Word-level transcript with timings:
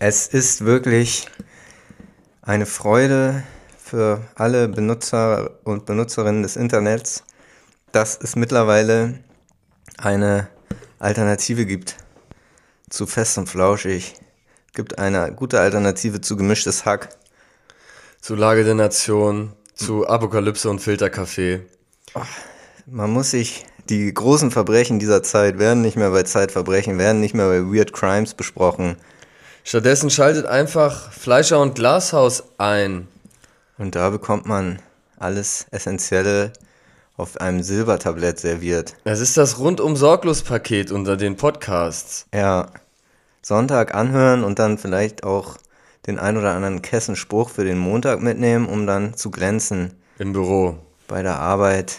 Es 0.00 0.28
ist 0.28 0.64
wirklich 0.64 1.26
eine 2.42 2.66
Freude 2.66 3.42
für 3.76 4.20
alle 4.36 4.68
Benutzer 4.68 5.58
und 5.64 5.86
Benutzerinnen 5.86 6.44
des 6.44 6.54
Internets, 6.54 7.24
dass 7.90 8.16
es 8.22 8.36
mittlerweile 8.36 9.18
eine 9.96 10.46
Alternative 11.00 11.66
gibt 11.66 11.96
zu 12.88 13.08
Fest 13.08 13.38
und 13.38 13.48
Flauschig. 13.48 14.14
Es 14.68 14.72
gibt 14.74 15.00
eine 15.00 15.32
gute 15.34 15.58
Alternative 15.58 16.20
zu 16.20 16.36
Gemischtes 16.36 16.84
Hack. 16.84 17.08
Zu 18.20 18.36
Lage 18.36 18.62
der 18.62 18.76
Nation, 18.76 19.52
zu 19.74 20.06
Apokalypse 20.06 20.70
und 20.70 20.78
Filterkaffee. 20.78 21.62
Man 22.86 23.10
muss 23.10 23.32
sich, 23.32 23.66
die 23.88 24.14
großen 24.14 24.52
Verbrechen 24.52 25.00
dieser 25.00 25.24
Zeit 25.24 25.58
werden 25.58 25.82
nicht 25.82 25.96
mehr 25.96 26.10
bei 26.12 26.22
Zeitverbrechen, 26.22 26.98
werden 26.98 27.20
nicht 27.20 27.34
mehr 27.34 27.48
bei 27.48 27.62
Weird 27.64 27.92
Crimes 27.92 28.34
besprochen. 28.34 28.96
Stattdessen 29.72 30.08
schaltet 30.08 30.46
einfach 30.46 31.12
Fleischer 31.12 31.60
und 31.60 31.74
Glashaus 31.74 32.42
ein. 32.56 33.06
Und 33.76 33.96
da 33.96 34.08
bekommt 34.08 34.46
man 34.46 34.78
alles 35.18 35.66
Essentielle 35.70 36.54
auf 37.18 37.38
einem 37.38 37.62
Silbertablett 37.62 38.40
serviert. 38.40 38.94
Es 39.04 39.20
ist 39.20 39.36
das 39.36 39.58
rundum 39.58 39.94
sorglos 39.94 40.40
Paket 40.40 40.90
unter 40.90 41.18
den 41.18 41.36
Podcasts. 41.36 42.24
Ja, 42.32 42.68
Sonntag 43.42 43.94
anhören 43.94 44.42
und 44.42 44.58
dann 44.58 44.78
vielleicht 44.78 45.22
auch 45.22 45.58
den 46.06 46.18
ein 46.18 46.38
oder 46.38 46.54
anderen 46.54 46.80
Kessenspruch 46.80 47.50
für 47.50 47.64
den 47.66 47.76
Montag 47.76 48.22
mitnehmen, 48.22 48.66
um 48.66 48.86
dann 48.86 49.18
zu 49.18 49.30
glänzen 49.30 49.92
Im 50.18 50.32
Büro. 50.32 50.78
bei 51.08 51.22
der 51.22 51.40
Arbeit 51.40 51.96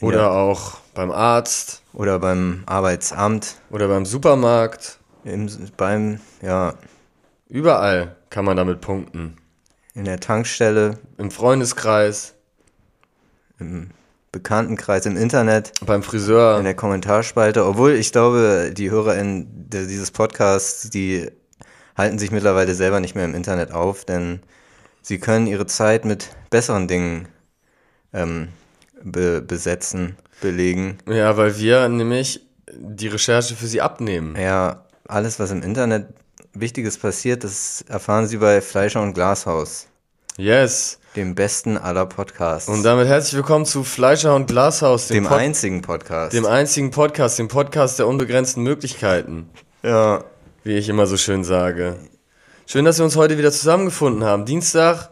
Oder 0.00 0.20
Ja. 0.20 0.30
auch 0.30 0.78
beim 0.94 1.10
Arzt. 1.10 1.82
oder 1.92 2.18
beim 2.18 2.62
Arbeitsamt, 2.64 3.56
Oder 3.68 3.88
beim 3.88 4.06
Supermarkt. 4.06 5.00
Im, 5.26 5.48
beim, 5.76 6.20
ja, 6.42 6.74
Überall 7.48 8.16
kann 8.30 8.44
man 8.44 8.56
damit 8.56 8.80
punkten. 8.80 9.36
in 9.94 10.04
der 10.04 10.18
Tankstelle, 10.20 10.98
Im 11.18 11.30
Freundeskreis, 11.30 12.34
Bekanntenkreis, 14.32 15.06
im 15.06 15.16
Internet, 15.16 15.72
beim 15.86 16.02
Friseur. 16.02 16.58
in 16.58 16.64
der 16.64 16.74
Kommentarspalte. 16.74 17.64
Obwohl 17.64 17.92
ich 17.92 18.12
glaube, 18.12 18.72
die 18.76 18.90
HörerInnen 18.90 19.70
dieses 19.70 20.10
Podcasts, 20.10 20.90
die 20.90 21.30
halten 21.96 22.18
sich 22.18 22.30
mittlerweile 22.30 22.74
selber 22.74 23.00
nicht 23.00 23.14
mehr 23.14 23.24
im 23.24 23.34
Internet 23.34 23.70
auf, 23.72 24.04
denn 24.04 24.40
sie 25.00 25.18
können 25.18 25.46
ihre 25.46 25.66
Zeit 25.66 26.04
mit 26.04 26.30
besseren 26.50 26.86
Dingen 26.88 27.28
ähm, 28.12 28.48
be 29.02 29.40
besetzen, 29.40 30.16
belegen. 30.42 30.98
Ja, 31.08 31.36
weil 31.38 31.56
wir 31.58 31.88
nämlich 31.88 32.44
die 32.74 33.08
Recherche 33.08 33.54
für 33.54 33.66
sie 33.66 33.80
abnehmen. 33.80 34.36
Ja, 34.38 34.84
alles, 35.08 35.38
was 35.38 35.50
im 35.50 35.62
Internet 35.62 36.08
Wichtiges 36.52 36.98
passiert, 36.98 37.44
das 37.44 37.84
erfahren 37.88 38.26
Sie 38.26 38.38
bei 38.38 38.60
Fleischer 38.60 39.02
und 39.02 39.14
Glashaus, 39.14 39.86
Yes. 40.38 40.98
dem 41.14 41.34
besten 41.34 41.76
aller 41.78 42.06
Podcasts. 42.06 42.68
Und 42.68 42.82
damit 42.82 43.06
herzlich 43.08 43.34
willkommen 43.34 43.64
zu 43.66 43.84
Fleischer 43.84 44.34
und 44.34 44.46
Glashaus, 44.46 45.08
dem, 45.08 45.24
dem 45.24 45.28
Pod- 45.28 45.38
einzigen 45.38 45.82
Podcast. 45.82 46.32
dem 46.34 46.46
einzigen 46.46 46.90
Podcast, 46.90 47.38
dem 47.38 47.48
Podcast 47.48 47.98
der 47.98 48.06
unbegrenzten 48.06 48.62
Möglichkeiten, 48.62 49.48
ja. 49.82 50.24
wie 50.64 50.76
ich 50.76 50.88
immer 50.88 51.06
so 51.06 51.16
schön 51.16 51.44
sage. 51.44 51.96
Schön, 52.66 52.84
dass 52.84 52.98
wir 52.98 53.04
uns 53.04 53.16
heute 53.16 53.38
wieder 53.38 53.52
zusammengefunden 53.52 54.24
haben. 54.24 54.44
Dienstag 54.44 55.10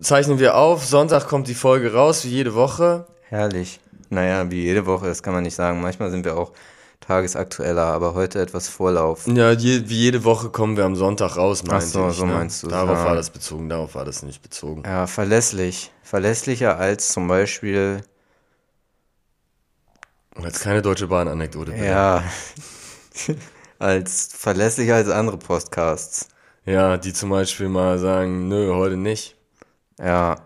zeichnen 0.00 0.38
wir 0.38 0.56
auf, 0.56 0.84
Sonntag 0.84 1.26
kommt 1.28 1.48
die 1.48 1.54
Folge 1.54 1.92
raus, 1.94 2.24
wie 2.24 2.28
jede 2.30 2.54
Woche. 2.54 3.06
Herrlich. 3.28 3.80
Naja, 4.10 4.50
wie 4.50 4.62
jede 4.62 4.86
Woche, 4.86 5.06
das 5.06 5.22
kann 5.22 5.32
man 5.32 5.44
nicht 5.44 5.54
sagen. 5.54 5.80
Manchmal 5.80 6.10
sind 6.10 6.24
wir 6.24 6.36
auch 6.36 6.52
tagesaktueller, 7.00 7.82
aber 7.84 8.14
heute 8.14 8.40
etwas 8.40 8.68
Vorlauf. 8.68 9.26
Ja, 9.26 9.50
je, 9.52 9.88
wie 9.88 9.96
jede 9.98 10.24
Woche 10.24 10.50
kommen 10.50 10.76
wir 10.76 10.84
am 10.84 10.96
Sonntag 10.96 11.36
raus, 11.36 11.64
meinte 11.64 11.86
so, 11.86 12.08
ich. 12.08 12.16
so 12.16 12.26
ne? 12.26 12.34
meinst 12.34 12.62
du's, 12.62 12.70
Darauf 12.70 12.98
ja. 12.98 13.04
war 13.06 13.14
das 13.14 13.30
bezogen, 13.30 13.68
darauf 13.68 13.94
war 13.94 14.04
das 14.04 14.22
nicht 14.22 14.42
bezogen. 14.42 14.82
Ja, 14.84 15.06
verlässlich. 15.06 15.90
Verlässlicher 16.02 16.78
als 16.78 17.08
zum 17.12 17.26
Beispiel, 17.28 18.02
Jetzt 20.42 20.60
keine 20.62 20.80
Deutsche 20.82 21.08
Bahn-Anekdote. 21.08 21.74
ja, 21.74 22.22
als 23.78 24.28
verlässlicher 24.32 24.94
als 24.94 25.08
andere 25.08 25.36
Podcasts. 25.38 26.28
ja, 26.64 26.96
die 26.96 27.12
zum 27.12 27.30
Beispiel 27.30 27.68
mal 27.68 27.98
sagen, 27.98 28.48
nö, 28.48 28.72
heute 28.74 28.96
nicht. 28.96 29.36
Ja, 29.98 30.36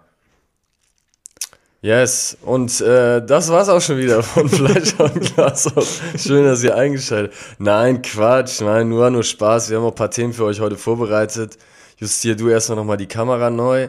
Yes, 1.84 2.38
und 2.40 2.80
äh, 2.80 3.22
das 3.22 3.50
war's 3.50 3.68
auch 3.68 3.82
schon 3.82 3.98
wieder 3.98 4.22
von 4.22 4.48
Fleisch 4.48 4.98
und 4.98 5.20
Glas. 5.20 5.70
Schön, 6.16 6.46
dass 6.46 6.62
ihr 6.62 6.74
eingeschaltet 6.74 7.34
Nein, 7.58 8.00
Quatsch, 8.00 8.62
nein, 8.62 8.88
nur 8.88 9.10
nur 9.10 9.22
Spaß. 9.22 9.68
Wir 9.68 9.76
haben 9.76 9.84
auch 9.84 9.90
ein 9.90 9.94
paar 9.94 10.10
Themen 10.10 10.32
für 10.32 10.46
euch 10.46 10.60
heute 10.60 10.78
vorbereitet. 10.78 11.58
Justier 11.98 12.36
du 12.36 12.48
erstmal 12.48 12.76
nochmal 12.76 12.96
die 12.96 13.06
Kamera 13.06 13.50
neu, 13.50 13.88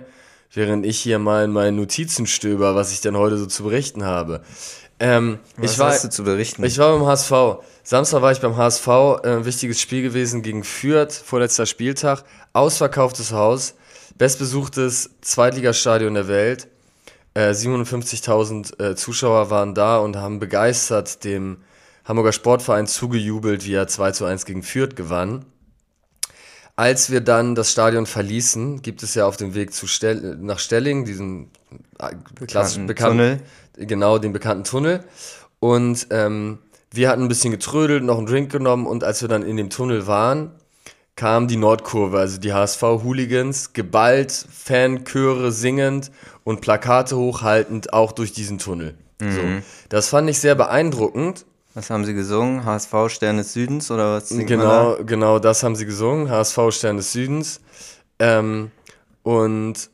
während 0.54 0.86
ich 0.86 1.00
hier 1.00 1.20
mal 1.20 1.46
in 1.46 1.52
meinen 1.52 1.78
Notizen 1.78 2.28
stöber, 2.28 2.76
was 2.76 2.92
ich 2.92 3.00
denn 3.00 3.16
heute 3.16 3.38
so 3.38 3.46
zu 3.46 3.64
berichten 3.64 4.04
habe. 4.04 4.42
Ähm, 5.00 5.40
was 5.56 5.72
ich 5.72 5.80
war, 5.80 5.92
hast 5.92 6.04
du 6.04 6.10
zu 6.10 6.26
berichten? 6.26 6.66
ich 6.66 6.78
war 6.78 6.92
beim 6.98 7.08
HSV. 7.08 7.32
Samstag 7.82 8.22
war 8.22 8.34
ich 8.34 8.42
beim 8.42 8.58
HSV, 8.58 8.88
äh, 9.24 9.46
wichtiges 9.46 9.80
Spiel 9.80 10.02
gewesen 10.04 10.42
gegen 10.42 10.66
Fürth, 10.66 11.14
vorletzter 11.14 11.66
Spieltag. 11.66 12.26
Ausverkauftes 12.52 13.32
Haus, 13.32 13.76
bestbesuchtes 14.18 15.12
Zweitligastadion 15.22 16.14
der 16.14 16.28
Welt. 16.28 16.68
Äh, 17.36 17.52
57.000 17.52 18.82
äh, 18.82 18.96
Zuschauer 18.96 19.50
waren 19.50 19.76
da 19.76 19.98
und 19.98 20.16
haben 20.16 20.40
begeistert 20.40 21.24
dem 21.24 21.58
Hamburger 22.06 22.32
Sportverein 22.32 22.88
zugejubelt, 22.88 23.66
wie 23.66 23.74
er 23.74 23.88
2 23.88 24.12
zu 24.12 24.26
1 24.26 24.46
gegen 24.46 24.64
Fürth 24.64 24.96
gewann. 24.96 25.46
Als 26.78 27.10
wir 27.10 27.22
dann 27.22 27.54
das 27.56 27.72
Stadion 27.72 28.06
verließen, 28.06 28.82
gibt 28.82 29.04
es 29.04 29.16
ja 29.16 29.26
auf 29.26 29.38
dem 29.38 29.54
Weg 29.54 29.74
zu 29.74 29.86
Stell 29.86 30.38
nach 30.40 30.60
Stelling 30.60 31.06
diesen 31.06 31.52
äh, 32.00 32.16
klassischen 32.48 32.88
bekannten 32.88 33.18
Tunnel. 33.18 33.42
genau 33.88 34.18
den 34.18 34.32
bekannten 34.34 34.64
Tunnel. 34.64 35.04
Und 35.60 36.08
ähm, 36.12 36.60
wir 36.92 37.10
hatten 37.10 37.24
ein 37.24 37.28
bisschen 37.28 37.52
getrödelt, 37.52 38.04
noch 38.04 38.18
einen 38.18 38.28
Drink 38.28 38.52
genommen 38.52 38.86
und 38.88 39.04
als 39.04 39.22
wir 39.22 39.28
dann 39.28 39.44
in 39.44 39.58
dem 39.58 39.70
Tunnel 39.70 40.08
waren, 40.08 40.52
kam 41.16 41.48
die 41.48 41.56
Nordkurve, 41.56 42.20
also 42.20 42.40
die 42.40 42.54
HSV-Hooligans, 42.54 43.74
geballt, 43.74 44.32
Fanchöre 44.32 45.52
singend 45.52 46.12
und 46.44 46.62
Plakate 46.62 47.16
hochhaltend, 47.16 47.94
auch 47.94 48.12
durch 48.12 48.34
diesen 48.34 48.58
Tunnel. 48.58 48.96
So. 49.22 49.42
Das 49.90 50.10
fand 50.10 50.30
ich 50.30 50.40
sehr 50.40 50.56
beeindruckend. 50.56 51.46
Was 51.74 51.90
haben 51.90 52.06
sie 52.06 52.14
gesungen? 52.14 52.66
HSV 52.66 52.94
Stern 53.10 53.38
des 53.38 53.54
Südens 53.54 53.92
oder 53.92 54.16
was? 54.16 54.30
Genau, 54.30 54.98
genau 55.06 55.40
das 55.40 55.64
haben 55.64 55.76
sie 55.76 55.86
gesungen, 55.86 56.30
HSV 56.30 56.58
Stern 56.72 56.98
des 56.98 57.12
Südens. 57.12 57.62
Ähm, 58.20 58.72
und 59.24 59.90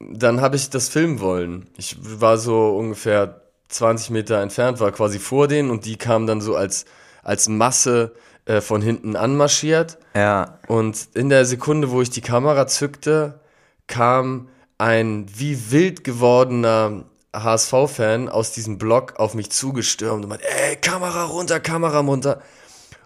dann 0.00 0.40
habe 0.40 0.56
ich 0.56 0.70
das 0.70 0.88
filmen 0.88 1.20
wollen. 1.20 1.66
Ich 1.76 1.96
war 2.00 2.38
so 2.38 2.76
ungefähr 2.76 3.42
20 3.68 4.10
Meter 4.10 4.40
entfernt, 4.40 4.80
war 4.80 4.92
quasi 4.92 5.18
vor 5.18 5.46
denen 5.46 5.70
und 5.70 5.84
die 5.84 5.96
kamen 5.96 6.26
dann 6.26 6.40
so 6.40 6.56
als, 6.56 6.84
als 7.22 7.48
Masse 7.48 8.12
äh, 8.50 8.60
von 8.60 8.82
hinten 8.82 9.14
anmarschiert. 9.14 9.98
Ja, 10.14 10.58
Und 10.66 11.08
in 11.14 11.28
der 11.28 11.44
Sekunde, 11.44 11.90
wo 11.92 12.02
ich 12.02 12.10
die 12.10 12.20
Kamera 12.20 12.66
zückte, 12.66 13.38
kam 13.86 14.48
ein 14.76 15.26
wie 15.32 15.70
wild 15.70 16.02
gewordener 16.02 17.04
HSV-Fan 17.32 18.28
aus 18.28 18.50
diesem 18.50 18.76
Block 18.76 19.20
auf 19.20 19.34
mich 19.34 19.52
zugestürmt 19.52 20.24
und 20.24 20.30
meinte, 20.30 20.46
ey, 20.48 20.74
Kamera 20.76 21.24
runter, 21.26 21.60
Kamera 21.60 22.00
runter. 22.00 22.40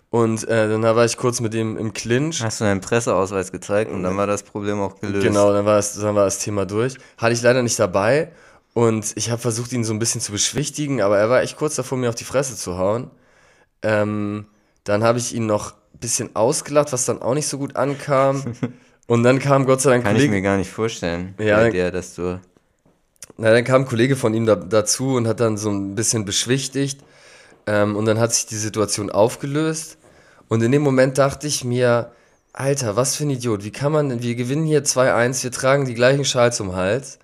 Und 0.08 0.48
äh, 0.48 0.68
dann 0.68 0.82
war 0.82 1.04
ich 1.04 1.18
kurz 1.18 1.40
mit 1.40 1.52
ihm 1.54 1.76
im 1.76 1.92
Clinch. 1.92 2.40
hast 2.42 2.60
du 2.60 2.64
deinen 2.64 2.80
Presseausweis 2.80 3.52
gezeigt 3.52 3.90
und 3.90 4.02
dann 4.02 4.16
war 4.16 4.26
das 4.26 4.44
Problem 4.44 4.80
auch 4.80 4.98
gelöst. 4.98 5.26
Genau, 5.26 5.52
dann 5.52 5.66
war, 5.66 5.76
das, 5.76 5.94
dann 5.94 6.14
war 6.14 6.24
das 6.24 6.38
Thema 6.38 6.64
durch. 6.64 6.94
Hatte 7.18 7.34
ich 7.34 7.42
leider 7.42 7.62
nicht 7.62 7.78
dabei. 7.78 8.30
Und 8.72 9.12
ich 9.16 9.30
habe 9.30 9.42
versucht, 9.42 9.72
ihn 9.74 9.84
so 9.84 9.92
ein 9.92 9.98
bisschen 9.98 10.22
zu 10.22 10.32
beschwichtigen, 10.32 11.02
aber 11.02 11.18
er 11.18 11.28
war 11.28 11.42
echt 11.42 11.58
kurz 11.58 11.74
davor, 11.74 11.98
mir 11.98 12.08
auf 12.08 12.14
die 12.14 12.24
Fresse 12.24 12.56
zu 12.56 12.78
hauen. 12.78 13.10
Ähm, 13.82 14.46
dann 14.84 15.02
habe 15.02 15.18
ich 15.18 15.34
ihn 15.34 15.46
noch 15.46 15.72
ein 15.94 15.98
bisschen 15.98 16.34
ausgelacht, 16.36 16.92
was 16.92 17.04
dann 17.06 17.22
auch 17.22 17.34
nicht 17.34 17.48
so 17.48 17.58
gut 17.58 17.76
ankam. 17.76 18.54
Und 19.06 19.22
dann 19.22 19.38
kam 19.38 19.66
Gott 19.66 19.82
sei 19.82 19.90
Dank 19.90 20.04
Kann 20.04 20.12
ich 20.16 20.20
Kollege, 20.22 20.34
mir 20.36 20.42
gar 20.42 20.56
nicht 20.56 20.70
vorstellen. 20.70 21.34
Ja, 21.38 21.56
bei 21.56 21.62
dann- 21.64 21.72
dir, 21.72 21.90
dass 21.90 22.14
du. 22.14 22.40
na, 23.36 23.50
dann 23.52 23.64
kam 23.64 23.82
ein 23.82 23.86
Kollege 23.86 24.16
von 24.16 24.32
ihm 24.32 24.46
da, 24.46 24.54
dazu 24.56 25.16
und 25.16 25.26
hat 25.28 25.40
dann 25.40 25.56
so 25.58 25.70
ein 25.70 25.94
bisschen 25.94 26.24
beschwichtigt. 26.24 27.00
Ähm, 27.66 27.96
und 27.96 28.04
dann 28.06 28.18
hat 28.18 28.32
sich 28.32 28.46
die 28.46 28.56
Situation 28.56 29.10
aufgelöst. 29.10 29.98
Und 30.48 30.62
in 30.62 30.72
dem 30.72 30.82
Moment 30.82 31.18
dachte 31.18 31.46
ich 31.46 31.64
mir, 31.64 32.12
Alter, 32.52 32.96
was 32.96 33.16
für 33.16 33.24
ein 33.24 33.30
Idiot. 33.30 33.64
Wie 33.64 33.72
kann 33.72 33.92
man 33.92 34.08
denn, 34.08 34.22
wir 34.22 34.34
gewinnen 34.36 34.64
hier 34.64 34.84
2-1, 34.84 35.42
wir 35.42 35.50
tragen 35.50 35.84
die 35.86 35.94
gleichen 35.94 36.24
Schals 36.24 36.60
um 36.60 36.68
den 36.68 36.76
Hals. 36.76 37.18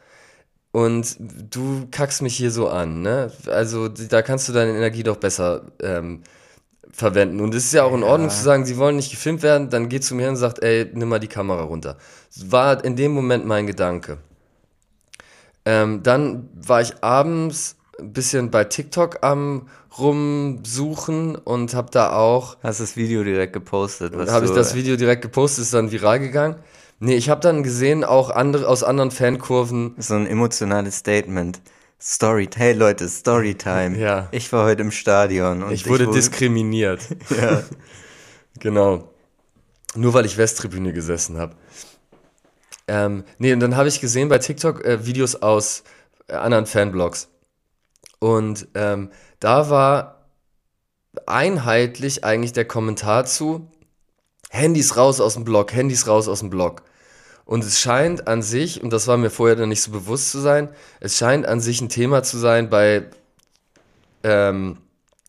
Und 0.72 1.16
du 1.18 1.88
kackst 1.90 2.22
mich 2.22 2.36
hier 2.36 2.50
so 2.50 2.68
an, 2.68 3.02
ne? 3.02 3.32
Also 3.46 3.88
da 3.88 4.22
kannst 4.22 4.48
du 4.48 4.52
deine 4.52 4.70
Energie 4.70 5.02
doch 5.02 5.16
besser 5.16 5.62
ähm, 5.82 6.22
verwenden. 6.92 7.40
Und 7.40 7.54
es 7.54 7.66
ist 7.66 7.72
ja 7.72 7.84
auch 7.84 7.94
in 7.94 8.02
Ordnung 8.02 8.30
zu 8.30 8.42
sagen, 8.42 8.64
sie 8.64 8.76
wollen 8.76 8.96
nicht 8.96 9.10
gefilmt 9.10 9.42
werden, 9.42 9.70
dann 9.70 9.88
geht 9.88 10.04
zu 10.04 10.14
mir 10.14 10.22
hin 10.22 10.30
und 10.30 10.36
sagt, 10.36 10.62
ey, 10.62 10.90
nimm 10.92 11.08
mal 11.08 11.20
die 11.20 11.28
Kamera 11.28 11.62
runter. 11.62 11.96
War 12.44 12.84
in 12.84 12.96
dem 12.96 13.12
Moment 13.12 13.46
mein 13.46 13.66
Gedanke. 13.66 14.18
Ähm, 15.64 16.02
dann 16.02 16.48
war 16.54 16.80
ich 16.80 17.02
abends 17.02 17.76
ein 17.98 18.12
bisschen 18.12 18.50
bei 18.50 18.64
TikTok 18.64 19.18
am 19.22 19.68
rumsuchen 19.98 21.36
und 21.36 21.74
habe 21.74 21.90
da 21.90 22.12
auch. 22.12 22.56
Hast 22.62 22.80
das 22.80 22.96
Video 22.96 23.24
direkt 23.24 23.52
gepostet? 23.52 24.14
Habe 24.14 24.46
ich 24.46 24.52
das 24.52 24.74
Video 24.74 24.96
direkt 24.96 25.22
gepostet, 25.22 25.64
ist 25.64 25.74
dann 25.74 25.90
viral 25.90 26.20
gegangen. 26.20 26.56
Nee, 26.98 27.14
ich 27.14 27.30
habe 27.30 27.40
dann 27.40 27.62
gesehen, 27.62 28.04
auch 28.04 28.30
andere 28.30 28.68
aus 28.68 28.82
anderen 28.82 29.10
Fankurven. 29.10 29.94
So 29.98 30.14
ein 30.14 30.26
emotionales 30.26 30.96
Statement. 30.96 31.60
Story, 32.02 32.48
hey 32.56 32.72
Leute, 32.72 33.08
Storytime. 33.08 33.98
Ja. 33.98 34.28
Ich 34.30 34.50
war 34.52 34.64
heute 34.64 34.80
im 34.80 34.90
Stadion. 34.90 35.62
Und 35.62 35.72
ich 35.72 35.86
wurde 35.86 36.04
ich 36.04 36.10
diskriminiert. 36.10 37.02
ja. 37.30 37.62
genau. 38.58 39.12
Nur 39.94 40.14
weil 40.14 40.24
ich 40.24 40.38
Westtribüne 40.38 40.94
gesessen 40.94 41.36
habe. 41.36 41.56
Ähm, 42.88 43.24
nee, 43.38 43.52
und 43.52 43.60
dann 43.60 43.76
habe 43.76 43.88
ich 43.88 44.00
gesehen 44.00 44.28
bei 44.28 44.38
TikTok 44.38 44.84
äh, 44.84 45.04
Videos 45.04 45.36
aus 45.36 45.84
äh, 46.28 46.34
anderen 46.34 46.64
Fanblogs. 46.64 47.28
Und 48.18 48.68
ähm, 48.74 49.10
da 49.38 49.68
war 49.68 50.26
einheitlich 51.26 52.24
eigentlich 52.24 52.52
der 52.52 52.64
Kommentar 52.64 53.26
zu, 53.26 53.70
Handys 54.48 54.96
raus 54.96 55.20
aus 55.20 55.34
dem 55.34 55.44
Blog, 55.44 55.72
Handys 55.72 56.06
raus 56.06 56.28
aus 56.28 56.40
dem 56.40 56.50
Blog. 56.50 56.82
Und 57.50 57.64
es 57.64 57.80
scheint 57.80 58.28
an 58.28 58.42
sich, 58.42 58.80
und 58.80 58.92
das 58.92 59.08
war 59.08 59.16
mir 59.16 59.28
vorher 59.28 59.56
dann 59.56 59.70
nicht 59.70 59.82
so 59.82 59.90
bewusst 59.90 60.30
zu 60.30 60.38
sein, 60.38 60.68
es 61.00 61.18
scheint 61.18 61.46
an 61.46 61.60
sich 61.60 61.80
ein 61.80 61.88
Thema 61.88 62.22
zu 62.22 62.38
sein 62.38 62.70
bei 62.70 63.06
ähm, 64.22 64.76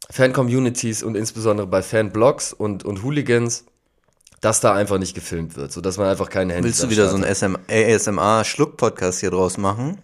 Fan-Communities 0.07 1.01
und 1.01 1.15
insbesondere 1.15 1.65
bei 1.65 1.81
Fanblogs 1.81 2.53
und, 2.53 2.85
und 2.85 3.01
Hooligans, 3.01 3.65
dass 4.39 4.59
da 4.59 4.75
einfach 4.75 4.99
nicht 4.99 5.15
gefilmt 5.15 5.55
wird, 5.55 5.71
sodass 5.71 5.97
man 5.97 6.09
einfach 6.09 6.29
keine 6.29 6.53
Handys 6.53 6.73
Willst 6.73 6.83
du 6.83 6.89
wieder 6.91 7.09
so 7.09 7.15
einen 7.15 7.57
ASMR-Schluck-Podcast 7.67 9.21
hier 9.21 9.31
draus 9.31 9.57
machen? 9.57 9.97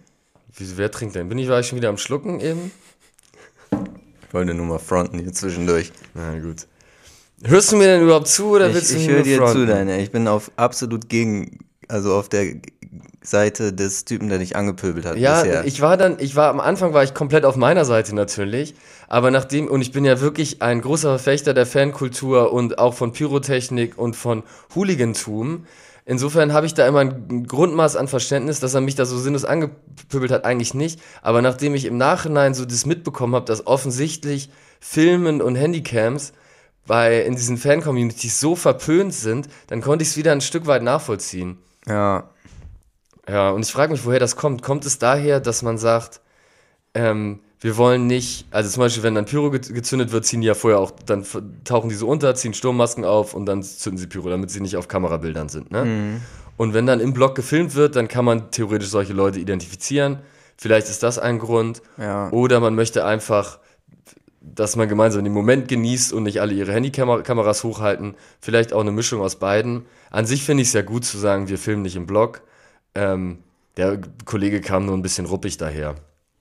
Wieso, 0.56 0.76
wer 0.76 0.90
trinkt 0.90 1.14
denn? 1.14 1.28
Bin 1.28 1.38
ich, 1.38 1.48
war 1.48 1.60
ich 1.60 1.68
schon 1.68 1.78
wieder 1.78 1.88
am 1.88 1.98
Schlucken 1.98 2.40
eben? 2.40 2.72
Ich 4.26 4.34
wollte 4.34 4.54
nur 4.54 4.66
mal 4.66 4.80
fronten 4.80 5.20
hier 5.20 5.32
zwischendurch. 5.32 5.92
Na 6.14 6.36
gut. 6.40 6.66
Hörst 7.44 7.70
du 7.70 7.76
mir 7.76 7.86
denn 7.86 8.02
überhaupt 8.02 8.26
zu 8.26 8.48
oder 8.48 8.74
willst 8.74 8.90
ich, 8.90 8.96
du 8.96 9.02
Ich 9.02 9.08
höre 9.08 9.22
dir 9.22 9.46
zu, 9.46 9.66
deine. 9.66 10.00
Ich 10.00 10.10
bin 10.10 10.26
auf 10.26 10.50
absolut 10.56 11.08
gegen, 11.08 11.60
also 11.88 12.14
auf 12.14 12.28
der 12.28 12.54
Seite 13.22 13.72
des 13.72 14.04
Typen, 14.04 14.28
der 14.28 14.38
dich 14.38 14.56
angepöbelt 14.56 15.04
hat. 15.04 15.16
Ja, 15.16 15.42
bisher. 15.42 15.64
ich 15.64 15.80
war 15.80 15.96
dann, 15.96 16.16
ich 16.20 16.36
war 16.36 16.50
am 16.50 16.60
Anfang 16.60 16.94
war 16.94 17.02
ich 17.02 17.14
komplett 17.14 17.44
auf 17.44 17.56
meiner 17.56 17.84
Seite 17.84 18.14
natürlich, 18.14 18.74
aber 19.08 19.30
nachdem 19.30 19.68
und 19.68 19.82
ich 19.82 19.92
bin 19.92 20.04
ja 20.04 20.20
wirklich 20.20 20.62
ein 20.62 20.80
großer 20.80 21.10
Verfechter 21.10 21.54
der 21.54 21.66
Fankultur 21.66 22.52
und 22.52 22.78
auch 22.78 22.94
von 22.94 23.12
Pyrotechnik 23.12 23.98
und 23.98 24.16
von 24.16 24.44
Hooligantum. 24.74 25.66
Insofern 26.06 26.54
habe 26.54 26.64
ich 26.64 26.72
da 26.72 26.88
immer 26.88 27.00
ein 27.00 27.46
Grundmaß 27.46 27.96
an 27.96 28.08
Verständnis, 28.08 28.60
dass 28.60 28.72
er 28.72 28.80
mich 28.80 28.94
da 28.94 29.04
so 29.04 29.18
sinnlos 29.18 29.44
angepöbelt 29.44 30.30
hat, 30.30 30.46
eigentlich 30.46 30.72
nicht. 30.72 31.00
Aber 31.20 31.42
nachdem 31.42 31.74
ich 31.74 31.84
im 31.84 31.98
Nachhinein 31.98 32.54
so 32.54 32.64
das 32.64 32.86
mitbekommen 32.86 33.34
habe, 33.34 33.44
dass 33.44 33.66
offensichtlich 33.66 34.48
Filmen 34.80 35.42
und 35.42 35.54
Handycams 35.54 36.32
bei, 36.86 37.20
in 37.20 37.36
diesen 37.36 37.58
Fan-Communities 37.58 38.40
so 38.40 38.56
verpönt 38.56 39.12
sind, 39.12 39.48
dann 39.66 39.82
konnte 39.82 40.02
ich 40.02 40.08
es 40.08 40.16
wieder 40.16 40.32
ein 40.32 40.40
Stück 40.40 40.66
weit 40.66 40.82
nachvollziehen. 40.82 41.58
Ja. 41.86 42.30
Ja, 43.28 43.50
und 43.50 43.64
ich 43.64 43.70
frage 43.70 43.92
mich, 43.92 44.04
woher 44.06 44.20
das 44.20 44.36
kommt. 44.36 44.62
Kommt 44.62 44.86
es 44.86 44.98
daher, 44.98 45.40
dass 45.40 45.62
man 45.62 45.76
sagt, 45.76 46.20
ähm, 46.94 47.40
wir 47.60 47.76
wollen 47.76 48.06
nicht, 48.06 48.46
also 48.50 48.70
zum 48.70 48.82
Beispiel, 48.82 49.02
wenn 49.02 49.14
dann 49.14 49.24
Pyro 49.24 49.50
gezündet 49.50 50.12
wird, 50.12 50.24
ziehen 50.24 50.40
die 50.40 50.46
ja 50.46 50.54
vorher 50.54 50.78
auch, 50.78 50.92
dann 51.04 51.26
tauchen 51.64 51.90
die 51.90 51.96
so 51.96 52.06
unter, 52.06 52.34
ziehen 52.34 52.54
Sturmmasken 52.54 53.04
auf 53.04 53.34
und 53.34 53.46
dann 53.46 53.62
zünden 53.62 53.98
sie 53.98 54.06
Pyro, 54.06 54.30
damit 54.30 54.50
sie 54.50 54.60
nicht 54.60 54.76
auf 54.76 54.86
Kamerabildern 54.88 55.48
sind. 55.48 55.70
Ne? 55.70 55.84
Mhm. 55.84 56.20
Und 56.56 56.74
wenn 56.74 56.86
dann 56.86 57.00
im 57.00 57.12
Blog 57.12 57.34
gefilmt 57.34 57.74
wird, 57.74 57.96
dann 57.96 58.08
kann 58.08 58.24
man 58.24 58.50
theoretisch 58.50 58.88
solche 58.88 59.12
Leute 59.12 59.40
identifizieren. 59.40 60.20
Vielleicht 60.56 60.88
ist 60.88 61.02
das 61.02 61.18
ein 61.18 61.38
Grund. 61.38 61.82
Ja. 61.98 62.30
Oder 62.30 62.60
man 62.60 62.74
möchte 62.74 63.04
einfach, 63.04 63.58
dass 64.40 64.76
man 64.76 64.88
gemeinsam 64.88 65.24
den 65.24 65.32
Moment 65.32 65.68
genießt 65.68 66.12
und 66.12 66.22
nicht 66.22 66.40
alle 66.40 66.54
ihre 66.54 66.72
Handykameras 66.72 67.64
hochhalten. 67.64 68.14
Vielleicht 68.40 68.72
auch 68.72 68.80
eine 68.80 68.92
Mischung 68.92 69.20
aus 69.20 69.36
beiden. 69.36 69.86
An 70.10 70.26
sich 70.26 70.44
finde 70.44 70.62
ich 70.62 70.68
es 70.68 70.74
ja 70.74 70.82
gut 70.82 71.04
zu 71.04 71.18
sagen, 71.18 71.48
wir 71.48 71.58
filmen 71.58 71.82
nicht 71.82 71.96
im 71.96 72.06
Blog. 72.06 72.42
Ähm, 72.94 73.38
der 73.76 74.00
Kollege 74.24 74.60
kam 74.60 74.86
nur 74.86 74.96
ein 74.96 75.02
bisschen 75.02 75.26
ruppig 75.26 75.56
daher. 75.56 75.96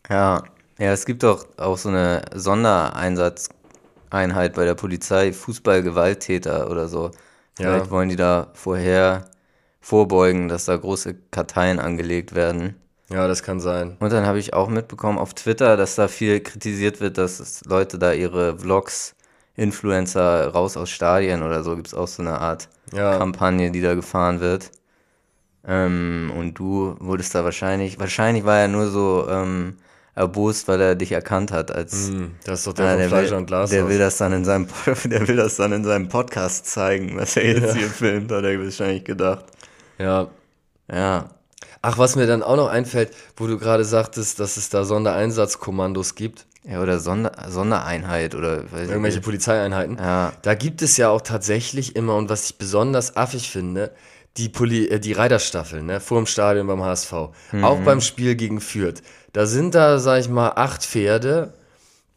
Ja, 0.09 0.43
ja, 0.79 0.91
es 0.91 1.05
gibt 1.05 1.23
doch 1.23 1.45
auch 1.57 1.77
so 1.77 1.89
eine 1.89 2.23
Sondereinsatzeinheit 2.33 4.53
bei 4.53 4.65
der 4.65 4.75
Polizei, 4.75 5.33
Fußballgewalttäter 5.33 6.69
oder 6.69 6.87
so. 6.87 7.11
Vielleicht 7.55 7.85
ja. 7.85 7.91
wollen 7.91 8.09
die 8.09 8.15
da 8.15 8.51
vorher 8.53 9.25
vorbeugen, 9.81 10.47
dass 10.47 10.65
da 10.65 10.77
große 10.77 11.15
Karteien 11.31 11.79
angelegt 11.79 12.35
werden. 12.35 12.75
Ja, 13.09 13.27
das 13.27 13.41
kann 13.41 13.59
sein. 13.59 13.95
Und 13.99 14.11
dann 14.11 14.25
habe 14.25 14.39
ich 14.39 14.53
auch 14.53 14.67
mitbekommen 14.67 15.17
auf 15.17 15.33
Twitter, 15.33 15.77
dass 15.77 15.95
da 15.95 16.07
viel 16.07 16.41
kritisiert 16.41 16.99
wird, 16.99 17.17
dass 17.17 17.63
Leute 17.65 17.97
da 17.97 18.11
ihre 18.11 18.57
Vlogs, 18.59 19.15
Influencer 19.55 20.49
raus 20.49 20.77
aus 20.77 20.89
Stadien 20.89 21.41
oder 21.41 21.63
so, 21.63 21.75
gibt 21.75 21.87
es 21.87 21.93
auch 21.93 22.07
so 22.07 22.21
eine 22.21 22.39
Art 22.39 22.69
ja. 22.93 23.17
Kampagne, 23.17 23.71
die 23.71 23.81
da 23.81 23.95
gefahren 23.95 24.39
wird. 24.39 24.71
Ähm, 25.65 26.31
und 26.37 26.53
du 26.55 26.95
wurdest 26.99 27.33
da 27.33 27.43
wahrscheinlich, 27.43 27.99
wahrscheinlich 27.99 28.45
war 28.45 28.59
er 28.59 28.67
nur 28.67 28.87
so 28.87 29.27
ähm, 29.29 29.77
erbost, 30.15 30.67
weil 30.67 30.81
er 30.81 30.95
dich 30.95 31.11
erkannt 31.11 31.51
hat 31.51 31.71
als. 31.71 32.09
Mm, 32.09 32.35
das 32.43 32.59
ist 32.59 32.67
doch 32.67 32.73
der, 32.73 32.93
äh, 32.93 32.97
der 32.97 33.09
Fleischer 33.09 33.31
will, 33.31 33.37
und 33.37 33.45
Glas. 33.47 33.69
Der 33.69 33.87
will 33.87 33.99
das 33.99 34.17
dann 34.17 34.33
in 34.33 34.45
seinem, 34.45 34.67
der 35.05 35.27
will 35.27 35.35
das 35.35 35.55
dann 35.55 35.71
in 35.73 35.83
seinem 35.83 36.09
Podcast 36.09 36.65
zeigen, 36.65 37.17
was 37.17 37.37
er 37.37 37.47
jetzt 37.47 37.67
ja. 37.67 37.73
hier 37.73 37.89
filmt, 37.89 38.31
hat 38.31 38.43
er 38.43 38.63
wahrscheinlich 38.63 39.03
gedacht. 39.03 39.45
Ja. 39.97 40.27
Ja. 40.91 41.29
Ach, 41.81 41.97
was 41.97 42.15
mir 42.15 42.27
dann 42.27 42.43
auch 42.43 42.55
noch 42.55 42.69
einfällt, 42.69 43.11
wo 43.35 43.47
du 43.47 43.57
gerade 43.57 43.85
sagtest, 43.85 44.39
dass 44.39 44.57
es 44.57 44.69
da 44.69 44.83
Sondereinsatzkommandos 44.83 46.15
gibt. 46.15 46.45
Ja, 46.63 46.81
oder 46.81 46.99
Sonder 46.99 47.31
Sondereinheit 47.47 48.35
oder 48.35 48.65
irgendwelche 48.73 49.21
Polizeieinheiten. 49.21 49.97
Ja. 49.97 50.33
Da 50.41 50.53
gibt 50.53 50.81
es 50.81 50.97
ja 50.97 51.09
auch 51.09 51.21
tatsächlich 51.21 51.95
immer, 51.95 52.15
und 52.15 52.29
was 52.29 52.49
ich 52.49 52.57
besonders 52.57 53.15
affig 53.15 53.49
finde, 53.49 53.91
die, 54.35 54.49
Poli 54.49 54.87
äh, 54.87 54.99
die 54.99 55.13
Reiterstaffel, 55.13 55.81
ne, 55.81 55.99
vor 55.99 56.19
dem 56.19 56.25
Stadion 56.25 56.67
beim 56.67 56.83
HSV. 56.83 57.13
Mhm. 57.51 57.63
Auch 57.63 57.79
beim 57.79 58.01
Spiel 58.01 58.35
gegen 58.35 58.59
Fürth. 58.59 59.01
Da 59.33 59.45
sind 59.45 59.75
da, 59.75 59.99
sag 59.99 60.19
ich 60.19 60.29
mal, 60.29 60.49
acht 60.55 60.83
Pferde, 60.83 61.53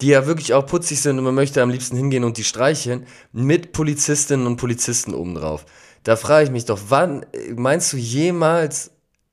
die 0.01 0.09
ja 0.09 0.27
wirklich 0.27 0.55
auch 0.55 0.67
putzig 0.67 1.01
sind 1.01 1.19
und 1.19 1.25
man 1.25 1.35
möchte 1.35 1.63
am 1.63 1.71
liebsten 1.71 1.97
hingehen 1.97 2.25
und 2.25 2.37
die 2.37 2.45
streicheln, 2.45 3.07
mit 3.33 3.73
Polizistinnen 3.73 4.47
und 4.47 4.57
Polizisten 4.57 5.15
obendrauf. 5.15 5.65
Da 6.03 6.17
frage 6.17 6.45
ich 6.45 6.51
mich 6.51 6.65
doch, 6.65 6.79
wann 6.89 7.27
meinst 7.55 7.93
du 7.93 7.99
jemals 7.99 8.91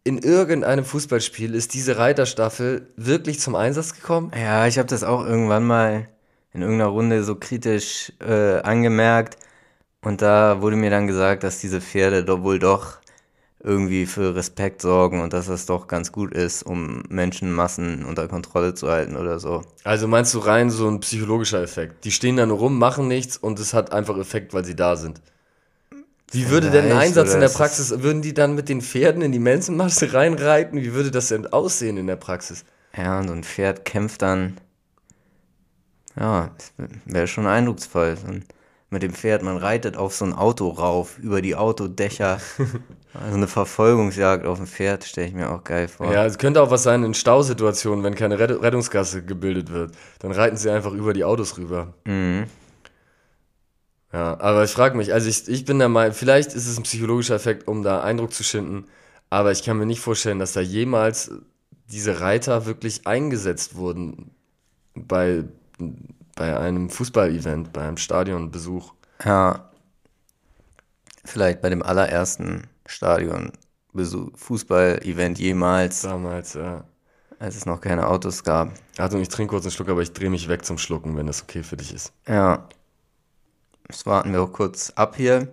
in 0.07 0.17
irgendeinem 0.19 0.85
Fußballspiel 0.85 1.53
ist 1.53 1.73
diese 1.73 1.97
Reiterstaffel 1.97 2.87
wirklich 2.95 3.41
zum 3.41 3.55
Einsatz 3.55 3.93
gekommen? 3.93 4.31
Ja, 4.33 4.65
ich 4.65 4.77
habe 4.77 4.87
das 4.87 5.03
auch 5.03 5.25
irgendwann 5.25 5.67
mal 5.67 6.07
in 6.53 6.61
irgendeiner 6.61 6.91
Runde 6.91 7.23
so 7.25 7.35
kritisch 7.35 8.13
äh, 8.25 8.59
angemerkt. 8.61 9.37
Und 10.01 10.21
da 10.21 10.61
wurde 10.61 10.77
mir 10.77 10.89
dann 10.89 11.07
gesagt, 11.07 11.43
dass 11.43 11.59
diese 11.59 11.81
Pferde 11.81 12.23
doch 12.23 12.41
wohl 12.41 12.57
doch 12.57 12.99
irgendwie 13.61 14.05
für 14.05 14.33
Respekt 14.33 14.81
sorgen 14.81 15.21
und 15.21 15.33
dass 15.33 15.47
das 15.47 15.65
doch 15.65 15.87
ganz 15.87 16.13
gut 16.13 16.33
ist, 16.33 16.63
um 16.63 17.03
Menschenmassen 17.09 18.05
unter 18.05 18.29
Kontrolle 18.29 18.75
zu 18.75 18.87
halten 18.87 19.17
oder 19.17 19.39
so. 19.39 19.63
Also 19.83 20.07
meinst 20.07 20.33
du 20.33 20.39
rein 20.39 20.69
so 20.69 20.87
ein 20.87 21.01
psychologischer 21.01 21.61
Effekt? 21.61 22.05
Die 22.05 22.11
stehen 22.11 22.37
da 22.37 22.45
nur 22.45 22.59
rum, 22.59 22.79
machen 22.79 23.09
nichts 23.09 23.35
und 23.35 23.59
es 23.59 23.73
hat 23.73 23.91
einfach 23.91 24.17
Effekt, 24.17 24.53
weil 24.53 24.63
sie 24.63 24.75
da 24.75 24.95
sind. 24.95 25.19
Wie 26.31 26.49
würde 26.49 26.69
denn 26.69 26.85
ein 26.85 26.97
Einsatz 26.97 27.33
in 27.33 27.39
der 27.39 27.49
Praxis, 27.49 28.01
würden 28.01 28.21
die 28.21 28.33
dann 28.33 28.53
mit 28.53 28.67
den 28.67 28.81
Pferden 28.81 29.21
in 29.21 29.31
die 29.31 29.39
Menschenmasse 29.39 30.13
reinreiten? 30.13 30.81
Wie 30.81 30.93
würde 30.93 31.11
das 31.11 31.29
denn 31.29 31.47
aussehen 31.47 31.97
in 31.97 32.07
der 32.07 32.17
Praxis? 32.17 32.65
Ja, 32.95 33.19
und 33.19 33.27
so 33.27 33.33
ein 33.33 33.43
Pferd 33.43 33.85
kämpft 33.85 34.21
dann, 34.21 34.57
ja, 36.19 36.51
wäre 37.05 37.27
schon 37.27 37.47
eindrucksvoll. 37.47 38.17
Und 38.27 38.43
mit 38.89 39.03
dem 39.03 39.13
Pferd, 39.13 39.43
man 39.43 39.57
reitet 39.57 39.97
auf 39.97 40.15
so 40.15 40.25
ein 40.25 40.33
Auto 40.33 40.69
rauf, 40.69 41.17
über 41.19 41.41
die 41.41 41.55
Autodächer. 41.55 42.39
Also 43.13 43.35
eine 43.35 43.47
Verfolgungsjagd 43.47 44.45
auf 44.45 44.57
dem 44.59 44.67
Pferd 44.67 45.03
stelle 45.03 45.27
ich 45.27 45.33
mir 45.33 45.49
auch 45.49 45.63
geil 45.63 45.87
vor. 45.87 46.13
Ja, 46.13 46.25
es 46.25 46.37
könnte 46.37 46.61
auch 46.61 46.69
was 46.69 46.83
sein 46.83 47.03
in 47.03 47.15
Stausituationen, 47.15 48.03
wenn 48.03 48.13
keine 48.13 48.37
Rettungsgasse 48.37 49.23
gebildet 49.23 49.71
wird. 49.71 49.95
Dann 50.19 50.31
reiten 50.31 50.55
sie 50.55 50.69
einfach 50.69 50.91
über 50.91 51.13
die 51.13 51.23
Autos 51.23 51.57
rüber. 51.57 51.95
Mhm. 52.05 52.43
Ja, 54.13 54.39
aber 54.39 54.63
ich 54.63 54.71
frage 54.71 54.95
mich, 54.95 55.13
also 55.13 55.27
ich, 55.27 55.47
ich 55.47 55.65
bin 55.65 55.79
der 55.79 55.89
Meinung, 55.89 56.13
vielleicht 56.13 56.53
ist 56.53 56.67
es 56.67 56.77
ein 56.77 56.83
psychologischer 56.83 57.35
Effekt, 57.35 57.67
um 57.67 57.83
da 57.83 58.01
Eindruck 58.01 58.33
zu 58.33 58.43
schinden, 58.43 58.85
aber 59.29 59.51
ich 59.51 59.63
kann 59.63 59.77
mir 59.77 59.85
nicht 59.85 59.99
vorstellen, 59.99 60.39
dass 60.39 60.53
da 60.53 60.61
jemals 60.61 61.31
diese 61.91 62.21
Reiter 62.21 62.65
wirklich 62.65 63.05
eingesetzt 63.05 63.75
wurden 63.75 64.31
bei 64.95 65.43
bei 66.37 66.57
einem 66.57 66.89
Fußballevent, 66.89 67.73
bei 67.73 67.81
einem 67.81 67.97
Stadionbesuch. 67.97 68.93
Ja. 69.25 69.69
Vielleicht 71.25 71.61
bei 71.61 71.69
dem 71.69 71.83
allerersten 71.83 72.67
Stadionbesuch, 72.85 74.37
Fußball-Event 74.37 75.39
jemals. 75.39 76.03
Damals, 76.03 76.53
ja. 76.53 76.85
Als 77.39 77.55
es 77.55 77.65
noch 77.65 77.81
keine 77.81 78.07
Autos 78.07 78.43
gab. 78.43 78.71
Also 78.97 79.17
ich 79.19 79.27
trinke 79.29 79.51
kurz 79.51 79.65
einen 79.65 79.71
Schluck, 79.71 79.89
aber 79.89 80.01
ich 80.01 80.13
drehe 80.13 80.29
mich 80.29 80.47
weg 80.47 80.63
zum 80.63 80.77
Schlucken, 80.77 81.17
wenn 81.17 81.27
das 81.27 81.43
okay 81.43 81.63
für 81.63 81.75
dich 81.77 81.93
ist. 81.93 82.13
Ja. 82.27 82.67
Das 83.87 84.05
warten 84.05 84.33
wir 84.33 84.41
auch 84.41 84.51
kurz 84.51 84.91
ab 84.95 85.15
hier. 85.15 85.47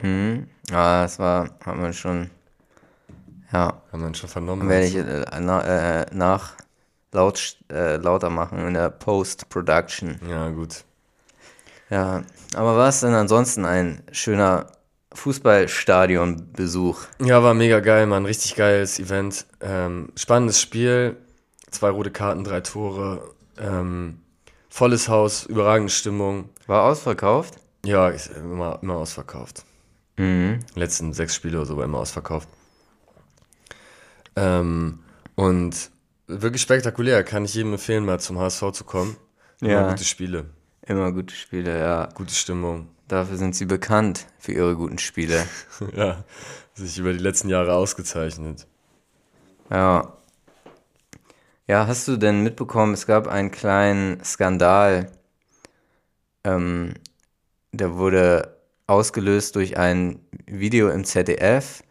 Mhm. 0.00 0.48
Ja, 0.70 1.02
das 1.02 1.18
war, 1.18 1.50
hat 1.64 1.76
man 1.76 1.92
schon 1.92 2.30
Ja, 3.52 3.82
Haben 3.92 4.02
wir 4.06 4.14
schon 4.14 4.28
vernommen. 4.28 4.68
werde 4.68 4.86
ich 4.86 4.94
äh, 4.96 5.24
na, 5.40 6.02
äh, 6.02 6.06
nach 6.12 6.52
laut, 7.12 7.56
äh, 7.72 7.96
lauter 7.96 8.30
machen 8.30 8.58
in 8.66 8.74
der 8.74 8.90
Post-Production. 8.90 10.20
Ja, 10.28 10.50
gut. 10.50 10.84
Ja, 11.90 12.22
aber 12.54 12.76
war 12.76 12.88
es 12.90 13.00
denn 13.00 13.14
ansonsten 13.14 13.64
ein 13.64 14.02
schöner 14.12 14.66
Fußballstadionbesuch? 15.14 17.00
Ja, 17.20 17.42
war 17.42 17.54
mega 17.54 17.80
geil, 17.80 18.06
Mann. 18.06 18.26
Richtig 18.26 18.54
geiles 18.56 18.98
Event. 19.00 19.46
Ähm, 19.60 20.12
spannendes 20.14 20.60
Spiel. 20.60 21.16
Zwei 21.70 21.88
rote 21.88 22.10
Karten, 22.10 22.44
drei 22.44 22.60
Tore. 22.60 23.34
Ähm, 23.58 24.20
volles 24.78 25.08
Haus, 25.08 25.44
überragende 25.44 25.92
Stimmung. 25.92 26.50
War 26.68 26.84
ausverkauft? 26.84 27.54
Ja, 27.84 28.08
ist 28.08 28.28
immer, 28.28 28.78
immer 28.80 28.94
ausverkauft. 28.94 29.64
Mhm. 30.16 30.60
Die 30.74 30.78
letzten 30.78 31.12
sechs 31.12 31.34
Spiele 31.34 31.58
oder 31.58 31.66
so 31.66 31.76
war 31.76 31.84
immer 31.84 31.98
ausverkauft. 31.98 32.48
Ähm, 34.36 35.00
und 35.34 35.90
wirklich 36.26 36.62
spektakulär. 36.62 37.24
Kann 37.24 37.44
ich 37.44 37.54
jedem 37.54 37.72
empfehlen, 37.72 38.04
mal 38.04 38.20
zum 38.20 38.38
HSV 38.38 38.70
zu 38.72 38.84
kommen. 38.84 39.16
Immer 39.60 39.70
Ja. 39.72 39.90
gute 39.90 40.04
Spiele, 40.04 40.44
Immer 40.86 41.12
gute 41.12 41.34
Spiele, 41.34 41.78
ja. 41.78 42.08
gute 42.14 42.32
Stimmung. 42.34 42.88
Dafür 43.08 43.36
sind 43.36 43.56
sie 43.56 43.66
bekannt, 43.66 44.26
für 44.38 44.52
ihre 44.52 44.76
guten 44.76 44.98
Spiele. 44.98 45.44
ja, 45.96 46.24
sich 46.74 46.98
über 46.98 47.12
die 47.12 47.18
letzten 47.18 47.48
Jahre 47.48 47.74
ausgezeichnet. 47.74 48.66
Ja. 49.70 50.17
Ja, 51.68 51.86
hast 51.86 52.08
du 52.08 52.16
denn 52.16 52.42
mitbekommen, 52.42 52.94
es 52.94 53.04
gab 53.04 53.28
einen 53.28 53.50
kleinen 53.50 54.24
Skandal, 54.24 55.10
ähm, 56.42 56.94
der 57.72 57.94
wurde 57.98 58.56
ausgelöst 58.86 59.54
durch 59.54 59.76
ein 59.76 60.18
Video 60.46 60.88
im 60.88 61.04
ZDF, 61.04 61.82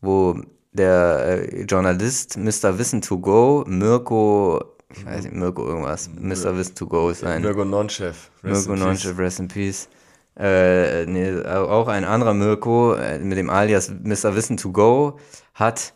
wo 0.00 0.40
der 0.72 1.44
äh, 1.48 1.62
Journalist 1.62 2.38
Mr. 2.38 2.76
Wissen 2.76 3.02
to 3.02 3.20
Go, 3.20 3.64
Mirko, 3.68 4.64
ich 4.92 5.06
weiß 5.06 5.22
nicht, 5.22 5.34
Mirko 5.36 5.64
irgendwas, 5.64 6.10
Mr. 6.12 6.56
Wissen 6.56 6.74
to 6.74 6.88
Go 6.88 7.10
ist 7.10 7.22
ein 7.22 7.42
Mirko 7.42 7.64
Nonchef. 7.64 8.32
Mirko. 8.42 8.74
Nonchef, 8.74 9.16
Rest 9.16 9.38
in 9.38 9.46
Peace. 9.46 9.88
Äh, 10.36 11.06
nee, 11.06 11.40
auch 11.44 11.86
ein 11.86 12.04
anderer 12.04 12.34
Mirko 12.34 12.94
äh, 12.94 13.20
mit 13.20 13.38
dem 13.38 13.48
Alias 13.48 13.90
Mr. 13.90 14.34
Wissen 14.34 14.56
to 14.56 14.72
Go 14.72 15.20
hat, 15.54 15.92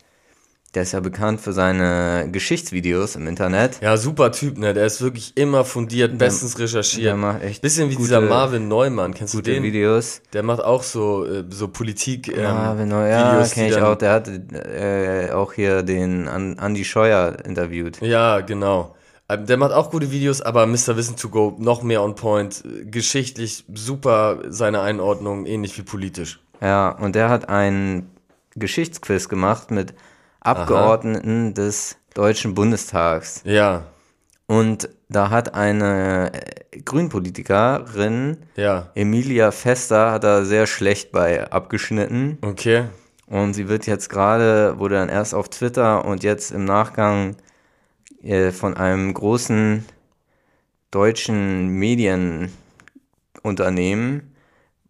der 0.75 0.83
ist 0.83 0.91
ja 0.91 0.99
bekannt 0.99 1.41
für 1.41 1.53
seine 1.53 2.27
Geschichtsvideos 2.31 3.15
im 3.15 3.27
Internet. 3.27 3.79
Ja, 3.81 3.97
super 3.97 4.31
Typ, 4.31 4.57
ne? 4.57 4.73
Der 4.73 4.85
ist 4.85 5.01
wirklich 5.01 5.31
immer 5.35 5.65
fundiert, 5.65 6.17
bestens 6.17 6.59
recherchiert. 6.59 7.05
der 7.05 7.15
macht 7.15 7.41
echt 7.43 7.61
Bisschen 7.61 7.89
wie 7.89 7.95
gute- 7.95 8.07
dieser 8.09 8.21
Marvin 8.21 8.67
Neumann, 8.67 9.13
kennst 9.13 9.33
du 9.33 9.41
den? 9.41 9.63
Videos. 9.63 10.21
Der 10.33 10.43
macht 10.43 10.61
auch 10.63 10.83
so, 10.83 11.25
äh, 11.25 11.43
so 11.49 11.69
Politik. 11.69 12.27
Ähm, 12.27 12.45
Ah, 12.45 12.73
genau, 12.75 13.01
ja, 13.05 13.31
Videos, 13.33 13.51
kenne 13.51 13.67
die 13.69 13.73
ich 13.75 13.81
auch. 13.81 13.95
Der 13.95 14.11
hat 14.11 14.27
äh, 14.27 15.31
auch 15.31 15.53
hier 15.53 15.81
den 15.83 16.27
An 16.27 16.57
Andy 16.59 16.83
Scheuer 16.85 17.37
interviewt. 17.45 18.01
Ja, 18.01 18.41
genau. 18.41 18.95
Ähm, 19.27 19.45
Der 19.47 19.57
macht 19.57 19.71
auch 19.71 19.89
gute 19.89 20.11
Videos, 20.11 20.41
aber 20.41 20.67
Mr. 20.67 20.97
Wissen 20.97 21.15
to 21.15 21.29
Go 21.29 21.55
noch 21.57 21.81
mehr 21.81 22.03
on 22.03 22.15
point. 22.15 22.63
Geschichtlich 22.91 23.63
super 23.73 24.39
seine 24.49 24.81
Einordnung, 24.81 25.45
ähnlich 25.45 25.77
wie 25.77 25.81
politisch. 25.83 26.39
Ja, 26.61 26.89
und 26.89 27.15
der 27.15 27.29
hat 27.29 27.49
einen 27.49 28.11
Geschichtsquiz 28.55 29.27
gemacht 29.29 29.71
mit 29.71 29.93
Abgeordneten 30.45 31.53
des 31.53 31.97
Deutschen 32.13 32.53
Bundestags. 32.55 33.41
Ja, 33.45 33.83
Und 34.47 34.89
da 35.09 35.29
hat 35.29 35.53
eine 35.53 36.31
äh, 36.33 36.79
Grünpolitikerin, 36.81 38.37
ja, 38.55 38.89
Emilia 38.95 39.51
Fester, 39.51 40.11
hat 40.11 40.23
da 40.23 40.43
sehr 40.45 40.65
schlecht 40.67 41.11
bei 41.11 41.49
abgeschnitten. 41.51 42.37
okay. 42.41 42.85
Und 43.27 43.55
sie 43.55 43.67
wird 43.67 43.87
jetzt 43.87 44.09
gerade, 44.09 44.77
wurde 44.77 44.95
dann 44.95 45.09
erst 45.09 45.33
auf 45.33 45.49
Twitter 45.49 46.05
und 46.05 46.23
jetzt 46.23 46.51
im 46.51 46.63
Nachgang 46.63 47.35
äh, 48.21 48.51
von 48.51 48.77
einem 48.77 49.11
großen 49.13 49.83
deutschen 50.91 51.69
Medienunternehmen, 51.69 54.35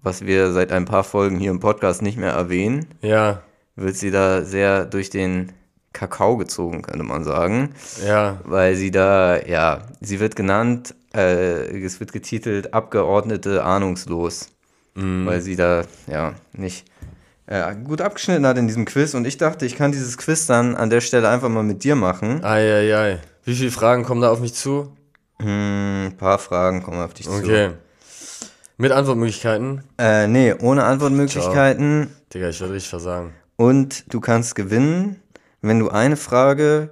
was 0.02 0.26
wir 0.26 0.52
seit 0.52 0.72
ein 0.74 0.84
paar 0.86 1.06
Folgen 1.06 1.40
hier 1.40 1.52
im 1.52 1.62
Podcast 1.62 2.02
nicht 2.02 2.18
mehr 2.18 2.34
erwähnen, 2.34 2.88
Ja, 3.02 3.42
wird 3.76 3.96
sie 3.96 4.12
da 4.12 4.44
sehr 4.44 4.86
durch 4.86 5.10
den 5.10 5.52
Kakao 5.94 6.38
gezogen, 6.38 6.82
könnte 6.82 7.04
man 7.04 7.24
sagen 7.24 7.74
ja, 8.06 8.40
weil 8.44 8.76
sie 8.76 8.92
da, 8.92 9.40
ja, 9.46 9.84
sie 10.02 10.20
wird 10.20 10.36
genannt, 10.36 10.94
äh, 11.16 11.84
es 11.84 12.00
wird 12.00 12.12
getitelt 12.12 12.74
Abgeordnete 12.74 13.64
ahnungslos, 13.64 14.50
weil 14.96 15.42
sie 15.42 15.56
da, 15.56 15.84
ja, 16.08 16.34
nicht 16.54 16.86
äh, 17.48 17.76
gut 17.76 18.02
abgeschnitten 18.02 18.46
hat 18.46 18.58
in 18.58 18.68
diesem 18.68 18.86
Quiz 18.86 19.14
und 19.14 19.26
ich 19.26 19.38
dachte, 19.38 19.66
ich 19.66 19.76
kann 19.76 19.92
dieses 19.92 20.18
Quiz 20.18 20.48
dann 20.48 20.76
an 20.76 20.90
der 20.90 21.02
Stelle 21.02 21.30
einfach 21.30 21.50
mal 21.50 21.64
mit 21.64 21.84
dir 21.84 21.96
machen. 21.96 22.44
Eieiei. 22.44 23.20
Wie 23.44 23.56
viele 23.56 23.72
Fragen 23.72 24.04
kommen 24.04 24.22
da 24.22 24.32
auf 24.32 24.40
mich 24.40 24.54
zu? 24.54 24.92
Hm, 25.40 26.08
ein 26.08 26.18
paar 26.18 26.40
Fragen 26.40 26.82
kommen 26.82 27.02
auf 27.02 27.14
dich 27.14 27.30
Okay. 27.30 27.72
Mit 28.78 28.92
Antwortmöglichkeiten? 28.92 29.82
zu. 29.82 30.04
Äh, 30.04 30.28
nee, 30.28 30.54
ohne 30.54 30.84
Antwortmöglichkeiten 30.84 32.10
Digga, 32.34 32.50
ich 32.50 32.60
werde 32.60 32.74
richtig 32.74 32.90
versagen. 32.90 33.34
Und 33.58 34.14
du 34.14 34.20
kannst 34.20 34.56
gewinnen, 34.56 35.22
wenn 35.62 35.80
du 35.80 35.90
eine 35.90 36.18
Frage 36.18 36.92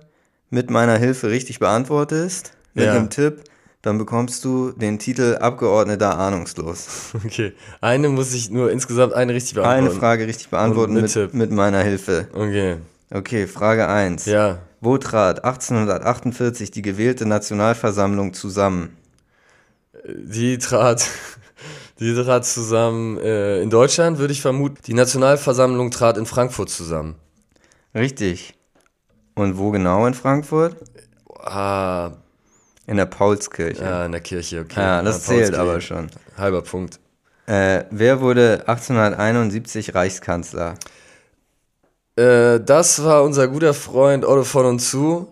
mit 0.49 0.69
meiner 0.69 0.97
Hilfe 0.97 1.29
richtig 1.29 1.59
beantwortest, 1.59 2.53
mit 2.73 2.85
Ja. 2.85 2.93
einem 2.93 3.09
Tipp, 3.09 3.43
dann 3.81 3.97
bekommst 3.97 4.45
du 4.45 4.71
den 4.71 4.97
Titel 4.97 5.37
Abgeordneter 5.41 6.17
ahnungslos. 6.17 7.11
Okay. 7.25 7.53
Eine 7.81 8.09
muss 8.09 8.33
ich 8.33 8.49
nur 8.49 8.71
insgesamt 8.71 9.13
eine 9.13 9.33
richtig 9.33 9.57
Eine 9.57 9.63
beantworten. 9.67 9.99
Frage 9.99 10.27
richtig 10.27 10.49
beantworten 10.49 10.93
mit, 10.93 11.11
Tipp. 11.11 11.33
mit 11.33 11.51
meiner 11.51 11.81
Hilfe. 11.83 12.27
Okay. 12.33 12.77
Okay, 13.11 13.45
Frage 13.47 13.87
1. 13.87 14.25
Ja. 14.25 14.59
Wo 14.81 14.97
trat 14.97 15.43
1848 15.43 16.71
die 16.71 16.81
gewählte 16.81 17.25
Nationalversammlung 17.25 18.33
zusammen? 18.33 18.95
Die 20.05 20.57
trat, 20.57 21.07
die 22.03 22.13
trat 22.23 22.45
zusammen 22.45 23.17
äh, 23.19 23.61
in 23.61 23.69
Deutschland, 23.69 24.17
würde 24.17 24.33
ich 24.33 24.41
vermuten. 24.41 24.77
Die 24.85 24.93
Nationalversammlung 24.93 25.91
trat 25.91 26.17
in 26.17 26.25
Frankfurt 26.25 26.69
zusammen. 26.69 27.15
Richtig. 27.95 28.53
Und 29.35 29.57
wo 29.57 29.71
genau 29.71 30.05
in 30.05 30.13
Frankfurt? 30.13 30.75
Ah, 31.39 32.11
In 32.85 32.97
der 32.97 33.05
Paulskirche. 33.05 33.83
ja, 33.83 34.05
in 34.05 34.11
der 34.11 34.21
Kirche, 34.21 34.61
okay. 34.61 34.79
Ja, 34.79 35.01
das 35.01 35.23
zählt 35.23 35.53
Paulskirche. 35.55 35.61
aber 35.61 35.81
schon. 35.81 36.09
Halber 36.37 36.61
Punkt. 36.61 36.99
Äh, 37.45 37.83
wer 37.91 38.21
wurde 38.21 38.63
1871 38.67 39.93
Reichskanzler? 39.95 40.75
Äh, 42.15 42.59
das 42.61 43.03
war 43.03 43.23
unser 43.23 43.47
guter 43.47 43.73
Freund 43.73 44.23
Otto 44.25 44.43
von 44.43 44.65
und 44.65 44.79
zu, 44.79 45.27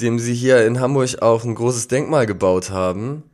dem 0.00 0.18
sie 0.18 0.34
hier 0.34 0.64
in 0.66 0.80
Hamburg 0.80 1.20
auch 1.22 1.44
ein 1.44 1.54
großes 1.54 1.88
Denkmal 1.88 2.26
gebaut 2.26 2.70
haben. 2.70 3.24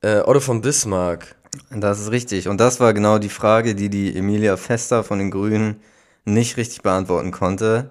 Äh, 0.00 0.20
Otto 0.20 0.40
von 0.40 0.60
Bismarck. 0.60 1.36
Das 1.70 2.00
ist 2.00 2.10
richtig. 2.10 2.48
Und 2.48 2.58
das 2.58 2.80
war 2.80 2.94
genau 2.94 3.18
die 3.18 3.28
Frage, 3.28 3.74
die 3.74 3.88
die 3.90 4.16
Emilia 4.16 4.56
Fester 4.56 5.02
von 5.04 5.18
den 5.18 5.30
Grünen 5.30 5.80
nicht 6.24 6.56
richtig 6.56 6.82
beantworten 6.82 7.30
konnte. 7.32 7.90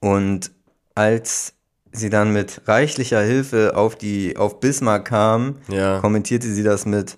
Und 0.00 0.50
als 0.94 1.54
sie 1.92 2.10
dann 2.10 2.32
mit 2.32 2.62
reichlicher 2.66 3.20
Hilfe 3.22 3.76
auf 3.76 3.96
die 3.96 4.36
auf 4.36 4.60
Bismarck 4.60 5.04
kam, 5.06 5.58
Ja. 5.68 6.00
kommentierte 6.00 6.48
sie 6.48 6.62
das 6.62 6.86
mit 6.86 7.16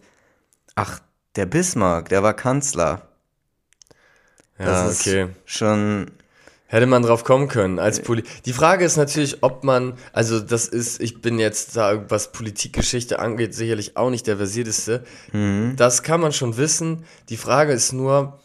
Ach, 0.75 1.01
der 1.37 1.47
Bismarck, 1.47 2.09
der 2.09 2.23
war 2.23 2.35
Kanzler. 2.35 3.09
Ja, 4.59 4.65
Das 4.67 5.01
ist 5.01 5.01
okay. 5.01 5.29
schon 5.45 6.11
Hätte 6.75 6.87
man 6.87 7.05
drauf 7.05 7.23
kommen 7.23 7.47
können 7.47 7.79
als 7.79 8.01
Poli 8.01 8.25
Die 8.47 8.53
Frage 8.53 8.85
ist 8.85 8.97
natürlich, 8.97 9.45
ob 9.45 9.63
man, 9.63 9.93
also 10.13 10.41
das 10.41 10.67
ist, 10.67 11.01
ich 11.01 11.21
bin 11.21 11.39
jetzt 11.39 11.77
da, 11.77 12.11
was 12.11 12.33
Politikgeschichte 12.33 13.21
angeht, 13.21 13.55
sicherlich 13.55 13.97
auch 13.97 14.11
nicht 14.11 14.27
der 14.27 14.39
versierteste. 14.39 15.05
Das 15.77 16.03
kann 16.03 16.21
man 16.21 16.33
schon 16.33 16.57
wissen. 16.57 17.05
Die 17.29 17.37
Frage 17.37 17.73
ist 17.73 17.93
nur, 17.93 18.41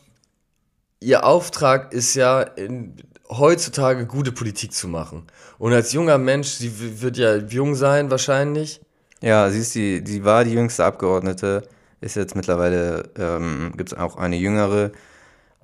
ihr 1.00 1.26
Auftrag 1.26 1.92
ist 1.92 2.14
ja 2.14 2.42
in, 2.42 2.98
heutzutage 3.32 4.06
gute 4.06 4.32
Politik 4.32 4.74
zu 4.74 4.88
machen. 4.88 5.24
Und 5.58 5.74
als 5.74 5.92
junger 5.92 6.20
Mensch, 6.20 6.50
sie 6.50 7.02
wird 7.02 7.18
ja 7.18 7.36
jung 7.36 7.74
sein 7.74 8.12
wahrscheinlich. 8.12 8.80
Ja, 9.22 9.50
sie 9.50 9.62
ist 9.62 9.74
die, 9.74 10.04
die 10.04 10.24
war 10.24 10.44
die 10.44 10.54
jüngste 10.54 10.86
Abgeordnete, 10.86 11.68
ist 12.00 12.16
jetzt 12.16 12.36
mittlerweile, 12.36 13.10
ähm, 13.18 13.74
gibt 13.76 13.92
es 13.92 13.98
auch 13.98 14.18
eine 14.18 14.36
jüngere, 14.36 14.92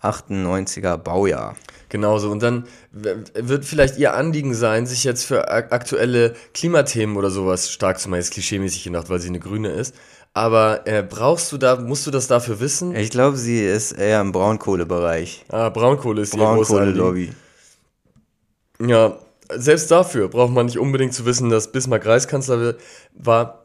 98er 0.02 0.98
Baujahr. 0.98 1.56
Genauso. 1.90 2.32
Und 2.32 2.42
dann 2.44 2.66
wird 2.92 3.64
vielleicht 3.66 3.98
ihr 3.98 4.14
Anliegen 4.16 4.54
sein, 4.54 4.86
sich 4.86 5.04
jetzt 5.04 5.24
für 5.24 5.50
ak- 5.50 5.72
aktuelle 5.72 6.34
Klimathemen 6.54 7.16
oder 7.16 7.30
sowas 7.30 7.72
stark 7.72 8.00
zu 8.00 8.10
machen. 8.10 8.20
Ist 8.20 8.34
klischeemäßig 8.34 8.84
gedacht, 8.84 9.10
weil 9.10 9.20
sie 9.20 9.30
eine 9.30 9.40
Grüne 9.40 9.70
ist. 9.70 9.96
Aber 10.34 10.86
äh, 10.86 11.02
brauchst 11.02 11.52
du 11.54 11.58
da, 11.58 11.78
musst 11.78 12.06
du 12.06 12.12
das 12.12 12.28
dafür 12.28 12.60
wissen? 12.60 12.94
Ich 12.96 13.10
glaube, 13.10 13.38
sie 13.38 13.64
ist 13.66 13.94
eher 13.94 14.20
im 14.20 14.34
Braunkohlebereich. 14.34 15.46
Ah, 15.50 15.70
Braunkohle 15.70 16.24
ist 16.24 16.34
ihr 16.34 16.40
großes 16.40 16.76
Anliegen. 16.76 16.98
Braunkohle-Lobby. 16.98 17.34
Ja, 18.86 19.18
selbst 19.56 19.90
dafür 19.92 20.28
braucht 20.28 20.52
man 20.52 20.66
nicht 20.66 20.80
unbedingt 20.80 21.14
zu 21.14 21.26
wissen, 21.26 21.50
dass 21.50 21.72
Bismarck 21.72 22.06
Reichskanzler 22.06 22.76
war. 23.14 23.62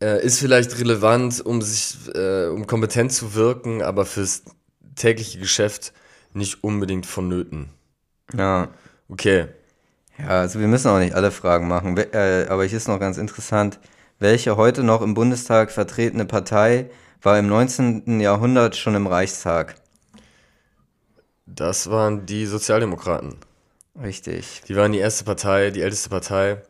Äh, 0.00 0.24
ist 0.24 0.38
vielleicht 0.38 0.78
relevant, 0.78 1.44
um 1.44 1.60
sich, 1.60 1.96
äh, 2.14 2.46
um 2.46 2.66
kompetent 2.66 3.12
zu 3.12 3.34
wirken, 3.34 3.82
aber 3.82 4.06
fürs 4.06 4.44
tägliche 4.98 5.38
Geschäft 5.38 5.92
nicht 6.34 6.62
unbedingt 6.62 7.06
vonnöten. 7.06 7.70
Ja. 8.36 8.68
Okay. 9.08 9.46
Ja, 10.18 10.40
also 10.40 10.60
wir 10.60 10.66
müssen 10.66 10.88
auch 10.88 10.98
nicht 10.98 11.14
alle 11.14 11.30
Fragen 11.30 11.68
machen, 11.68 11.96
äh, 11.96 12.46
aber 12.48 12.64
hier 12.64 12.76
ist 12.76 12.88
noch 12.88 12.98
ganz 12.98 13.18
interessant, 13.18 13.78
welche 14.18 14.56
heute 14.56 14.82
noch 14.82 15.00
im 15.00 15.14
Bundestag 15.14 15.70
vertretene 15.70 16.24
Partei 16.24 16.90
war 17.22 17.38
im 17.38 17.48
19. 17.48 18.20
Jahrhundert 18.20 18.76
schon 18.76 18.94
im 18.94 19.06
Reichstag? 19.06 19.76
Das 21.46 21.88
waren 21.90 22.26
die 22.26 22.46
Sozialdemokraten. 22.46 23.36
Richtig. 24.00 24.62
Die 24.68 24.76
waren 24.76 24.92
die 24.92 24.98
erste 24.98 25.24
Partei, 25.24 25.70
die 25.70 25.82
älteste 25.82 26.10
Partei. 26.10 26.62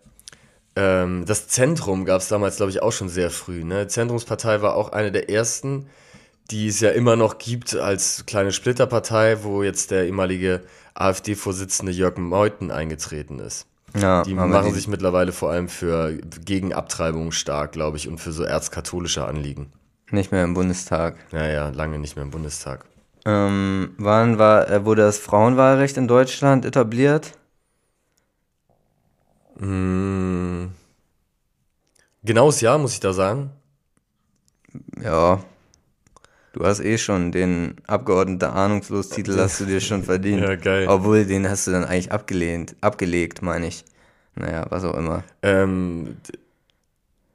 Ähm, 0.77 1.25
das 1.27 1.49
Zentrum 1.49 2.05
gab 2.05 2.21
es 2.21 2.29
damals, 2.29 2.57
glaube 2.57 2.71
ich, 2.71 2.83
auch 2.83 2.93
schon 2.93 3.09
sehr 3.09 3.31
früh. 3.31 3.65
Ne? 3.65 3.89
Zentrumspartei 3.89 4.63
war 4.63 4.75
auch 4.75 4.93
eine 4.93 5.11
der 5.11 5.29
ersten, 5.29 5.89
die 6.51 6.69
es 6.69 6.81
ja 6.81 6.91
immer 6.91 7.17
noch 7.17 7.39
gibt 7.39 7.75
als 7.77 8.25
kleine 8.27 8.53
Splitterpartei, 8.53 9.43
wo 9.45 9.63
jetzt 9.63 9.91
der 9.91 10.07
ehemalige 10.07 10.63
AfD-Vorsitzende 10.95 11.93
Jörg 11.93 12.17
Meuthen 12.17 12.71
eingetreten 12.71 13.39
ist. 13.39 13.67
Ja, 13.97 14.23
Die 14.23 14.35
machen 14.35 14.65
die- 14.65 14.71
sich 14.73 14.89
mittlerweile 14.89 15.33
vor 15.33 15.51
allem 15.51 15.69
für 15.69 16.19
gegen 16.45 16.73
Abtreibung 16.75 17.33
stark, 17.33 17.73
glaube 17.73 17.97
ich, 17.97 18.09
und 18.09 18.19
für 18.19 18.33
so 18.33 18.43
erzkatholische 18.43 19.25
Anliegen. 19.27 19.73
nicht 20.11 20.33
mehr 20.33 20.45
im 20.45 20.55
Bundestag. 20.55 21.17
Naja, 21.33 21.69
lange 21.69 21.99
nicht 21.99 22.17
mehr 22.17 22.25
im 22.25 22.31
Bundestag. 22.31 22.87
Ähm, 23.27 23.95
wann 23.99 24.39
war, 24.39 24.71
äh, 24.71 24.85
wurde 24.87 25.03
das 25.03 25.19
Frauenwahlrecht 25.19 25.99
in 25.99 26.09
Deutschland 26.09 26.65
etabliert? 26.65 27.33
Hm. 29.59 30.71
Genaues 32.23 32.61
Jahr, 32.61 32.79
muss 32.79 32.95
ich 32.95 33.01
da 33.01 33.13
sagen. 33.13 33.51
Ja. 35.03 35.41
Du 36.59 36.67
hast 36.67 36.81
eh 36.81 36.99
schon 36.99 37.31
den 37.31 37.77
Abgeordnete 37.87 38.51
Ahnungslos-Titel 38.51 39.39
hast 39.39 39.61
du 39.61 39.65
dir 39.65 39.81
schon 39.81 40.03
verdient. 40.03 40.43
Ja, 40.49 40.57
geil. 40.57 40.89
Obwohl, 40.89 41.25
den 41.25 41.49
hast 41.49 41.69
du 41.69 41.71
dann 41.71 41.85
eigentlich 41.85 42.11
abgelehnt, 42.11 42.75
abgelegt, 42.81 43.43
meine 43.43 43.69
ich. 43.69 43.85
Naja, 44.35 44.67
was 44.69 44.83
auch 44.83 44.95
immer. 44.95 45.23
Ähm, 45.43 46.17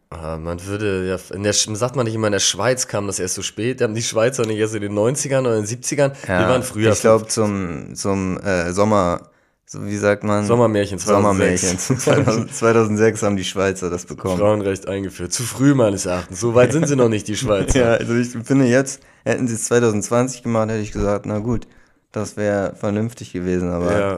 ah, 0.10 0.38
man 0.38 0.66
würde 0.66 1.08
ja, 1.08 1.18
in 1.34 1.44
der, 1.44 1.54
sagt 1.54 1.96
man 1.96 2.06
nicht 2.06 2.16
immer, 2.16 2.28
in 2.28 2.34
der 2.34 2.40
Schweiz 2.40 2.90
kam 2.90 3.08
das 3.08 3.18
erst 3.18 3.36
so 3.36 3.42
spät. 3.42 3.82
Haben 3.82 3.96
die 3.96 4.04
Schweizer 4.04 4.46
nicht 4.46 4.58
erst 4.58 4.76
in 4.76 4.82
den 4.82 4.94
90ern 4.94 5.40
oder 5.40 5.56
in 5.56 5.66
den 5.66 5.82
70ern? 5.82 6.12
Ja, 6.28 6.40
Wir 6.40 6.50
waren 6.50 6.64
früher. 6.64 6.92
Ich 6.92 7.00
glaube 7.00 7.26
zum, 7.28 7.96
zum 7.96 8.38
äh, 8.42 8.74
Sommer, 8.74 9.30
so 9.66 9.86
wie 9.86 9.98
sagt 9.98 10.24
man? 10.24 10.46
Sommermärchen 10.46 11.00
2006. 11.00 11.88
Sommermärchen. 11.88 12.00
2000, 12.00 12.56
2006 12.56 13.24
haben 13.24 13.38
die 13.38 13.44
Schweizer 13.44 13.90
das 13.90 14.06
bekommen. 14.06 14.38
Frauenrecht 14.38 14.88
eingeführt. 14.88 15.34
Zu 15.34 15.44
früh 15.44 15.74
meines 15.74 16.06
Erachtens. 16.06 16.40
So 16.40 16.54
weit 16.54 16.74
sind 16.74 16.88
sie 16.88 16.96
noch 16.96 17.10
nicht, 17.10 17.28
die 17.28 17.36
Schweizer. 17.36 17.80
Ja, 17.80 17.94
also 17.94 18.14
ich 18.16 18.30
finde 18.30 18.66
jetzt, 18.66 19.02
hätten 19.26 19.48
sie 19.48 19.56
es 19.56 19.66
2020 19.66 20.44
gemacht, 20.44 20.70
hätte 20.70 20.82
ich 20.82 20.92
gesagt, 20.92 21.26
na 21.26 21.40
gut, 21.40 21.68
das 22.12 22.38
wäre 22.38 22.76
vernünftig 22.76 23.34
gewesen, 23.34 23.72
aber 23.72 23.90
ein 23.90 24.00
ja. 24.00 24.16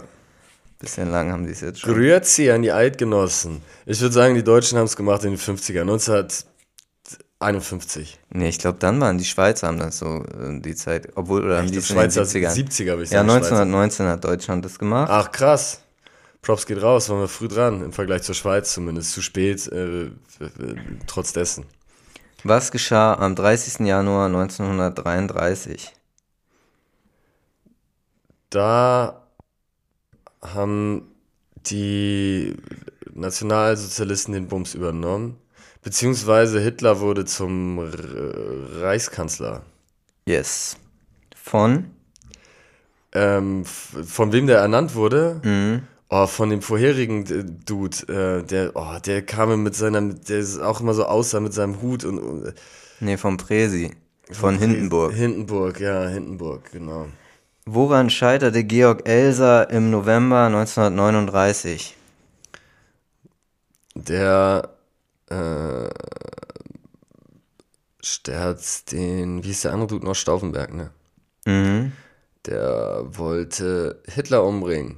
bisschen 0.80 1.10
lang 1.10 1.32
haben 1.32 1.46
sie 1.46 1.54
es 1.54 1.62
jetzt 1.62 1.80
schon. 1.80 1.94
Grüezi 1.94 2.52
an 2.52 2.62
die 2.62 2.74
Eidgenossen. 2.74 3.62
Ich 3.86 4.02
würde 4.02 4.14
sagen, 4.14 4.36
die 4.36 4.44
Deutschen 4.44 4.78
haben 4.78 4.86
es 4.86 4.98
gemacht 4.98 5.24
in 5.24 5.32
den 5.32 5.40
50er. 5.40 5.86
1951. 7.46 8.20
Nee, 8.32 8.50
ich 8.50 8.60
glaube, 8.60 8.80
dann 8.80 9.00
waren 9.00 9.18
die 9.18 9.25
Schweizer, 9.25 9.68
haben 9.68 9.80
das 9.80 10.00
so 10.00 10.24
äh, 10.24 10.60
die 10.60 10.75
Zeit, 10.75 11.10
obwohl, 11.16 11.46
oder 11.46 11.58
haben 11.58 11.66
Ich 11.66 11.72
die 11.72 11.82
Schweizer 11.82 12.24
70ern? 12.24 12.54
70er, 12.54 12.86
würde 12.86 13.04
ich 13.04 13.12
ja, 13.12 13.20
sagen. 13.20 13.30
Schweizer. 13.30 13.62
1919 13.62 14.06
hat 14.08 14.24
Deutschland 14.24 14.66
das 14.66 14.80
gemacht. 14.80 15.10
Ach, 15.12 15.32
krass. 15.32 15.82
Props 16.42 16.66
geht 16.66 16.82
raus, 16.82 17.10
waren 17.10 17.22
wir 17.22 17.28
früh 17.28 17.48
dran, 17.48 17.82
im 17.84 17.92
Vergleich 17.92 18.22
zur 18.22 18.36
Schweiz 18.36 18.74
zumindest. 18.74 19.12
Zu 19.14 19.22
spät, 19.22 19.68
äh, 19.68 20.12
trotz 21.08 21.34
dessen. 21.34 21.66
Was 22.44 22.72
geschah 22.72 23.16
am 23.16 23.36
30. 23.36 23.88
Januar 23.88 24.28
1933? 24.28 25.92
Da 28.52 29.24
haben 30.42 31.12
die 31.66 32.56
Nationalsozialisten 33.14 34.34
den 34.34 34.48
Bums 34.48 34.75
übernommen. 34.75 35.38
Beziehungsweise 35.86 36.60
Hitler 36.60 37.00
wurde 37.00 37.25
zum 37.25 37.77
R 37.77 38.82
Reichskanzler. 38.82 39.62
Yes. 40.27 40.77
Von? 41.36 41.92
Ähm, 43.13 43.63
von 43.65 44.34
wem 44.34 44.48
der 44.48 44.58
ernannt 44.58 44.95
wurde? 44.95 45.39
Mhm. 45.43 45.84
Oh, 46.10 46.26
von 46.26 46.50
dem 46.50 46.63
vorherigen 46.63 47.26
äh, 47.28 47.45
Dude, 47.65 47.98
äh, 48.08 48.43
der, 48.43 48.71
oh, 48.74 48.98
der 49.06 49.21
kam 49.24 49.62
mit 49.62 49.76
seiner, 49.76 50.02
der 50.02 50.39
ist 50.39 50.58
auch 50.60 50.82
immer 50.82 50.95
so 50.95 51.06
aussah 51.06 51.39
mit 51.39 51.54
seinem 51.54 51.84
Hut 51.84 52.04
und, 52.04 52.17
und 52.17 52.54
Nee, 53.00 53.17
vom 53.17 53.38
Presi. 53.38 53.91
Von 54.32 54.58
Hindenburg. 54.58 55.13
Hindenburg, 55.13 55.80
ja, 55.80 56.08
Hindenburg, 56.08 56.71
genau. 56.71 57.10
Woran 57.67 58.10
scheiterte 58.10 58.63
Georg 58.63 59.08
Elser 59.08 59.69
im 59.69 59.91
November 59.91 60.48
1939? 60.48 61.95
Der, 63.93 64.75
äh, 65.30 65.90
hat 68.32 68.92
den, 68.92 69.44
wie 69.44 69.52
ist 69.52 69.64
der 69.64 69.74
andere 69.74 69.88
Dude 69.88 70.06
noch? 70.06 70.16
Stauffenberg, 70.16 70.74
ne? 70.74 70.92
Mhm. 71.46 71.92
Der 72.46 73.04
wollte 73.08 74.02
Hitler 74.08 74.44
umbringen. 74.44 74.98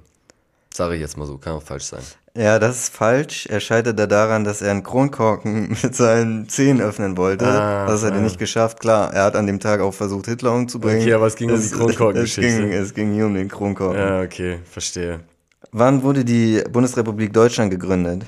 Sage 0.74 0.96
ich 0.96 1.02
jetzt 1.02 1.18
mal 1.18 1.26
so, 1.26 1.38
kann 1.38 1.54
auch 1.54 1.63
falsch 1.63 1.86
sein. 1.86 2.04
Ja, 2.36 2.60
das 2.60 2.78
ist 2.78 2.94
falsch. 2.94 3.48
Er 3.48 3.60
scheiterte 3.60 4.08
daran, 4.08 4.44
dass 4.44 4.62
er 4.62 4.70
einen 4.70 4.84
Kronkorken 4.84 5.70
mit 5.84 5.96
seinen 5.96 6.48
Zehen 6.50 6.80
öffnen 6.80 7.18
wollte. 7.18 7.48
Ah, 7.48 7.88
das 7.88 8.04
hat 8.04 8.12
er 8.12 8.18
ja. 8.18 8.24
nicht 8.24 8.38
geschafft. 8.38 8.80
Klar, 8.80 9.12
er 9.12 9.24
hat 9.24 9.36
an 9.36 9.48
dem 9.48 9.60
Tag 9.60 9.80
auch 9.82 9.94
versucht, 9.94 10.28
Hitler 10.28 10.54
umzubringen. 10.54 11.02
Okay, 11.02 11.13
aber 11.13 11.26
es 11.26 11.36
ging 11.36 11.50
um 11.50 11.60
die 11.60 11.70
Kronkorkengeschichte. 11.70 12.48
Es 12.48 12.58
ging, 12.58 12.72
es 12.72 12.94
ging 12.94 13.13
hier 13.13 13.26
um 13.26 13.34
den 13.34 13.48
Kronkorken. 13.48 14.00
Ja, 14.00 14.22
okay, 14.22 14.60
verstehe. 14.70 15.22
Wann 15.72 16.04
wurde 16.04 16.24
die 16.24 16.63
Bundesrepublik 16.72 17.34
Deutschland 17.34 17.72
gegründet? 17.72 18.24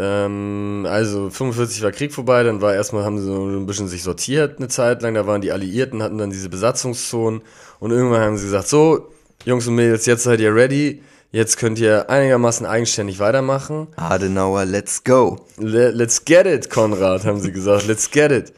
Ähm, 0.00 0.86
also 0.88 1.28
45 1.28 1.82
war 1.82 1.92
Krieg 1.92 2.14
vorbei, 2.14 2.42
dann 2.42 2.62
war 2.62 2.74
erstmal, 2.74 3.04
haben 3.04 3.18
sie 3.18 3.24
so 3.24 3.44
ein 3.44 3.66
bisschen 3.66 3.86
sich 3.86 4.02
sortiert 4.02 4.56
eine 4.58 4.68
Zeit 4.68 5.02
lang, 5.02 5.12
da 5.12 5.26
waren 5.26 5.42
die 5.42 5.52
Alliierten, 5.52 6.02
hatten 6.02 6.16
dann 6.16 6.30
diese 6.30 6.48
Besatzungszonen 6.48 7.42
und 7.80 7.90
irgendwann 7.90 8.22
haben 8.22 8.38
sie 8.38 8.46
gesagt, 8.46 8.68
so, 8.68 9.10
Jungs 9.44 9.66
und 9.66 9.74
Mädels, 9.74 10.06
jetzt 10.06 10.22
seid 10.22 10.40
ihr 10.40 10.54
ready, 10.54 11.02
jetzt 11.32 11.58
könnt 11.58 11.78
ihr 11.78 12.08
einigermaßen 12.08 12.64
eigenständig 12.64 13.18
weitermachen. 13.18 13.88
Adenauer, 13.96 14.64
let's 14.64 15.04
go. 15.04 15.36
Le 15.58 15.90
let's 15.90 16.24
get 16.24 16.46
it, 16.46 16.70
Konrad, 16.70 17.26
haben 17.26 17.40
sie 17.40 17.52
gesagt, 17.52 17.86
let's 17.86 18.10
get 18.10 18.32
it. 18.32 18.54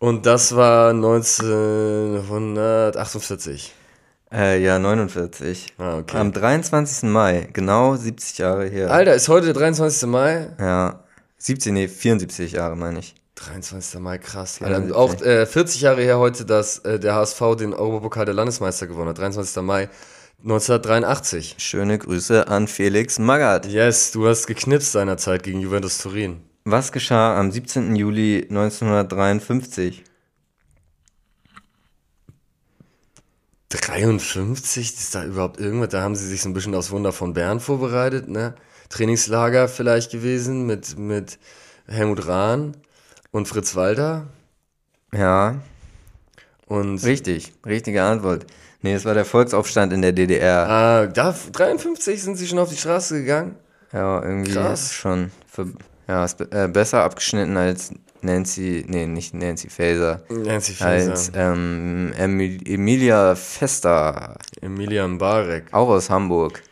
Und 0.00 0.26
das 0.26 0.56
war 0.56 0.90
1948. 0.90 3.74
Äh, 4.32 4.62
ja, 4.62 4.78
49. 4.78 5.74
Ah, 5.78 5.98
okay. 5.98 6.16
Am 6.16 6.32
23. 6.32 7.08
Mai, 7.10 7.48
genau 7.52 7.96
70 7.96 8.38
Jahre 8.38 8.66
her. 8.66 8.90
Alter, 8.90 9.14
ist 9.14 9.28
heute 9.28 9.46
der 9.46 9.54
23. 9.54 10.08
Mai? 10.08 10.54
Ja, 10.58 11.04
17, 11.38 11.74
nee, 11.74 11.88
74 11.88 12.52
Jahre 12.52 12.76
meine 12.76 13.00
ich. 13.00 13.14
23. 13.34 14.00
Mai, 14.00 14.18
krass. 14.18 14.58
74. 14.58 14.94
Alter, 14.94 14.96
auch 14.96 15.20
äh, 15.22 15.46
40 15.46 15.80
Jahre 15.80 16.02
her 16.02 16.18
heute, 16.18 16.44
dass 16.44 16.78
äh, 16.80 17.00
der 17.00 17.14
HSV 17.14 17.40
den 17.58 17.74
Europapokal 17.74 18.24
der 18.24 18.34
Landesmeister 18.34 18.86
gewonnen 18.86 19.08
hat. 19.08 19.18
23. 19.18 19.62
Mai 19.62 19.88
1983. 20.42 21.56
Schöne 21.58 21.98
Grüße 21.98 22.46
an 22.46 22.68
Felix 22.68 23.18
Magath. 23.18 23.66
Yes, 23.66 24.12
du 24.12 24.28
hast 24.28 24.46
geknipst 24.46 24.92
seinerzeit 24.92 25.42
gegen 25.42 25.60
Juventus 25.60 25.98
Turin. 25.98 26.40
Was 26.64 26.92
geschah 26.92 27.38
am 27.38 27.50
17. 27.50 27.96
Juli 27.96 28.46
1953? 28.48 30.04
53? 33.70 34.94
Ist 34.94 35.14
da 35.14 35.24
überhaupt 35.24 35.58
irgendwas? 35.60 35.90
Da 35.90 36.02
haben 36.02 36.16
sie 36.16 36.26
sich 36.28 36.42
so 36.42 36.48
ein 36.48 36.52
bisschen 36.54 36.74
aufs 36.74 36.90
Wunder 36.90 37.12
von 37.12 37.32
Bern 37.34 37.60
vorbereitet, 37.60 38.28
ne? 38.28 38.54
Trainingslager 38.88 39.68
vielleicht 39.68 40.10
gewesen 40.10 40.66
mit, 40.66 40.98
mit 40.98 41.38
Helmut 41.86 42.26
Rahn 42.26 42.76
und 43.30 43.46
Fritz 43.46 43.76
Walter. 43.76 44.26
Ja, 45.14 45.56
Und 46.66 47.02
richtig, 47.04 47.52
richtige 47.64 48.02
Antwort. 48.02 48.46
Nee, 48.82 48.94
es 48.94 49.04
war 49.04 49.14
der 49.14 49.24
Volksaufstand 49.24 49.92
in 49.92 50.02
der 50.02 50.12
DDR. 50.12 50.68
ah, 50.68 51.06
da 51.06 51.34
53 51.52 52.22
sind 52.22 52.36
sie 52.36 52.46
schon 52.46 52.58
auf 52.58 52.70
die 52.70 52.76
Straße 52.76 53.20
gegangen. 53.20 53.56
Ja, 53.92 54.22
irgendwie 54.22 54.52
Krass. 54.52 54.92
schon 54.92 55.30
für, 55.46 55.66
ja, 56.08 56.24
ist 56.24 56.40
äh, 56.52 56.68
besser 56.72 57.02
abgeschnitten 57.04 57.56
als 57.56 57.90
Nancy, 58.22 58.84
nee, 58.88 59.06
nicht 59.06 59.34
Nancy 59.34 59.68
Faeser, 59.68 60.22
Nancy 60.28 60.72
als 60.82 61.28
Faeser, 61.30 61.52
ähm, 61.52 62.12
Emil 62.18 62.60
Emilia 62.66 63.34
Fester, 63.34 64.36
Emilia 64.60 65.06
Mbarek. 65.08 65.64
auch 65.72 65.88
aus 65.88 66.10
Hamburg 66.10 66.62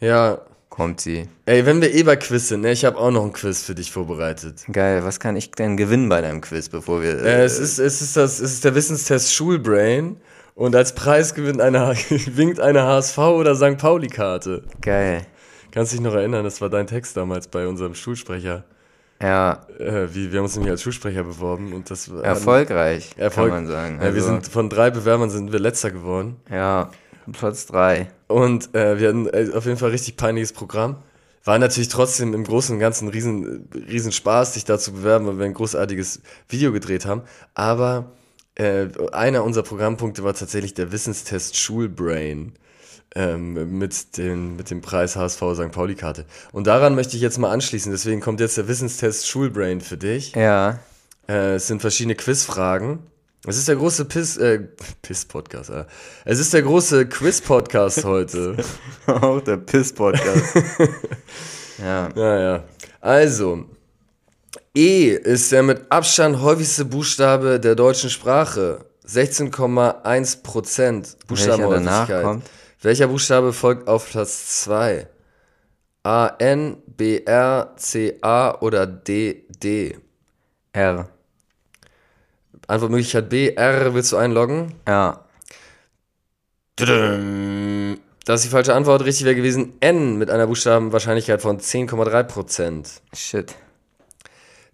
Ja, 0.00 0.38
kommt 0.70 1.00
sie. 1.00 1.28
ey, 1.46 1.66
wenn 1.66 1.80
wir 1.80 1.92
eh 1.94 2.02
bei 2.04 2.16
Quiz 2.16 2.48
sind, 2.48 2.60
ne, 2.62 2.72
ich 2.72 2.84
habe 2.84 2.96
auch 2.98 3.10
noch 3.10 3.24
ein 3.24 3.32
Quiz 3.32 3.62
für 3.62 3.74
dich 3.74 3.90
vorbereitet. 3.90 4.64
Geil, 4.72 5.04
was 5.04 5.18
kann 5.20 5.36
ich 5.36 5.50
denn 5.50 5.76
gewinnen 5.76 6.08
bei 6.08 6.20
deinem 6.20 6.40
Quiz, 6.40 6.68
bevor 6.68 7.02
wir... 7.02 7.22
Äh, 7.22 7.44
es, 7.44 7.58
ist, 7.58 7.78
es, 7.78 8.00
ist 8.00 8.16
das, 8.16 8.40
es 8.40 8.52
ist 8.54 8.64
der 8.64 8.74
Wissenstest 8.74 9.34
Schulbrain 9.34 10.16
und 10.54 10.74
als 10.76 10.94
Preis 10.94 11.34
gewinnt 11.34 11.60
eine, 11.60 11.80
winkt 12.26 12.60
eine 12.60 12.82
HSV 12.84 13.18
oder 13.18 13.54
St. 13.56 13.76
Pauli-Karte. 13.78 14.62
Geil. 14.80 15.26
Kannst 15.70 15.92
dich 15.92 16.00
noch 16.00 16.14
erinnern, 16.14 16.44
das 16.44 16.60
war 16.60 16.70
dein 16.70 16.86
Text 16.86 17.16
damals 17.16 17.46
bei 17.48 17.66
unserem 17.66 17.94
Schulsprecher. 17.94 18.64
Ja, 19.20 19.66
Äh, 19.78 20.14
wie, 20.14 20.30
wir 20.30 20.38
haben 20.38 20.44
uns 20.44 20.54
nämlich 20.54 20.70
als 20.70 20.82
Schulsprecher 20.82 21.24
beworben 21.24 21.72
und 21.72 21.90
das 21.90 22.12
war 22.12 22.22
erfolgreich, 22.22 23.10
Erfolg. 23.16 23.50
kann 23.52 23.64
man 23.64 23.66
sagen. 23.72 23.94
Ja, 23.96 24.02
wir 24.02 24.08
Also, 24.22 24.26
sind 24.26 24.46
von 24.48 24.68
drei 24.68 24.90
Bewerbern 24.90 25.30
sind 25.30 25.52
wir 25.52 25.58
letzter 25.60 25.90
geworden. 25.90 26.36
ja, 26.50 26.90
Platz 27.32 27.66
3. 27.66 28.08
Und 28.28 28.74
äh, 28.74 28.98
wir 28.98 29.08
hatten 29.08 29.26
äh, 29.26 29.50
auf 29.54 29.66
jeden 29.66 29.76
Fall 29.76 29.90
richtig 29.90 30.16
peinliches 30.16 30.52
Programm. 30.52 30.96
War 31.44 31.58
natürlich 31.58 31.88
trotzdem 31.88 32.32
im 32.34 32.44
Großen 32.44 32.74
und 32.74 32.80
Ganzen 32.80 33.06
ein 33.08 33.10
riesen, 33.10 33.68
riesen 33.88 34.12
Spaß, 34.12 34.54
sich 34.54 34.64
da 34.64 34.78
zu 34.78 34.92
bewerben, 34.92 35.26
weil 35.26 35.38
wir 35.38 35.44
ein 35.44 35.52
großartiges 35.54 36.20
Video 36.48 36.72
gedreht 36.72 37.04
haben. 37.06 37.22
Aber 37.54 38.12
äh, 38.54 38.86
einer 39.12 39.44
unserer 39.44 39.64
Programmpunkte 39.64 40.24
war 40.24 40.32
tatsächlich 40.34 40.72
der 40.74 40.90
Wissenstest 40.90 41.56
Schulbrain 41.56 42.52
ähm, 43.14 43.78
mit, 43.78 44.16
den, 44.16 44.56
mit 44.56 44.70
dem 44.70 44.80
Preis 44.80 45.16
HSV 45.16 45.42
St. 45.54 45.72
Pauli-Karte. 45.72 46.24
Und 46.52 46.66
daran 46.66 46.94
möchte 46.94 47.16
ich 47.16 47.22
jetzt 47.22 47.38
mal 47.38 47.50
anschließen. 47.50 47.90
Deswegen 47.90 48.20
kommt 48.20 48.40
jetzt 48.40 48.56
der 48.56 48.68
Wissenstest 48.68 49.28
Schulbrain 49.28 49.80
für 49.80 49.96
dich. 49.96 50.34
Ja. 50.34 50.80
Äh, 51.28 51.54
es 51.54 51.66
sind 51.66 51.80
verschiedene 51.80 52.14
Quizfragen. 52.14 53.00
Es 53.46 53.56
ist 53.56 53.68
der 53.68 53.76
große 53.76 54.04
Piss, 54.04 54.36
äh, 54.36 54.60
Piss-Podcast, 55.02 55.70
äh. 55.70 55.84
Es 56.24 56.38
ist 56.38 56.52
der 56.52 56.62
große 56.62 57.06
Quiz-Podcast 57.06 58.04
heute. 58.04 58.56
Auch 59.06 59.40
der 59.40 59.58
Piss-Podcast. 59.58 60.56
ja. 61.78 62.08
Ja, 62.14 62.40
ja. 62.40 62.64
Also, 63.00 63.64
E 64.74 65.10
ist 65.10 65.52
der 65.52 65.62
mit 65.62 65.90
Abstand 65.90 66.40
häufigste 66.40 66.84
Buchstabe 66.84 67.60
der 67.60 67.74
deutschen 67.74 68.10
Sprache. 68.10 68.84
16,1 69.06 70.42
Prozent 70.42 71.16
Buchstabenhäufigkeit. 71.26 72.08
Welcher, 72.08 72.22
kommt? 72.22 72.44
Welcher 72.80 73.08
Buchstabe 73.08 73.52
folgt 73.52 73.88
auf 73.88 74.08
Platz 74.08 74.62
2? 74.62 75.08
A, 76.04 76.28
N, 76.38 76.76
B, 76.86 77.22
R, 77.24 77.72
C, 77.76 78.18
A 78.22 78.56
oder 78.60 78.86
D, 78.86 79.46
D? 79.48 79.98
R. 80.72 81.08
Antwortmöglichkeit 82.68 83.28
B, 83.28 83.48
R, 83.48 83.94
willst 83.94 84.12
du 84.12 84.16
einloggen? 84.16 84.74
Ja. 84.86 85.24
Das 86.76 86.88
ist 88.40 88.44
die 88.44 88.48
falsche 88.48 88.74
Antwort. 88.74 89.04
Richtig 89.04 89.24
wäre 89.24 89.34
gewesen 89.34 89.72
N 89.80 90.16
mit 90.16 90.30
einer 90.30 90.46
Buchstabenwahrscheinlichkeit 90.46 91.42
von 91.42 91.58
10,3%. 91.58 93.00
Shit. 93.12 93.56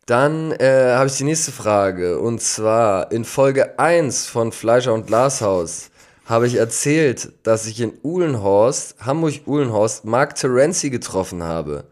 Dann 0.04 0.52
äh, 0.52 0.92
habe 0.94 1.06
ich 1.06 1.16
die 1.16 1.24
nächste 1.24 1.52
Frage. 1.52 2.18
Und 2.18 2.42
zwar 2.42 3.10
in 3.10 3.24
Folge 3.24 3.78
1 3.78 4.26
von 4.26 4.52
Fleischer 4.52 4.92
und 4.92 5.06
Glashaus 5.06 5.90
habe 6.24 6.46
ich 6.46 6.54
erzählt, 6.54 7.32
dass 7.42 7.66
ich 7.66 7.80
in 7.80 7.98
Uhlenhorst, 8.02 8.96
Hamburg-Uhlenhorst, 9.00 10.04
Mark 10.04 10.34
Terenzi 10.34 10.90
getroffen 10.90 11.42
habe. 11.42 11.86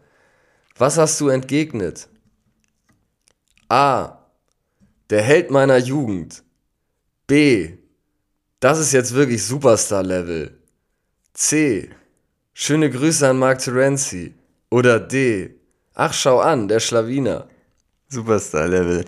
Was 0.77 0.97
hast 0.97 1.19
du 1.21 1.27
entgegnet? 1.29 2.07
A. 3.69 4.17
Der 5.09 5.21
Held 5.21 5.51
meiner 5.51 5.77
Jugend. 5.77 6.43
B. 7.27 7.77
Das 8.59 8.79
ist 8.79 8.91
jetzt 8.91 9.13
wirklich 9.13 9.43
Superstar-Level. 9.45 10.57
C. 11.33 11.89
Schöne 12.53 12.89
Grüße 12.89 13.27
an 13.27 13.37
Mark 13.37 13.59
Terenzi. 13.59 14.33
Oder 14.69 14.99
D. 14.99 15.55
Ach, 15.93 16.13
schau 16.13 16.39
an, 16.39 16.67
der 16.67 16.79
Schlawiner. 16.79 17.47
Superstar-Level. 18.09 19.05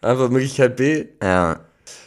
Antwortmöglichkeit 0.00 0.76
B? 0.76 1.08
Ja. 1.22 1.60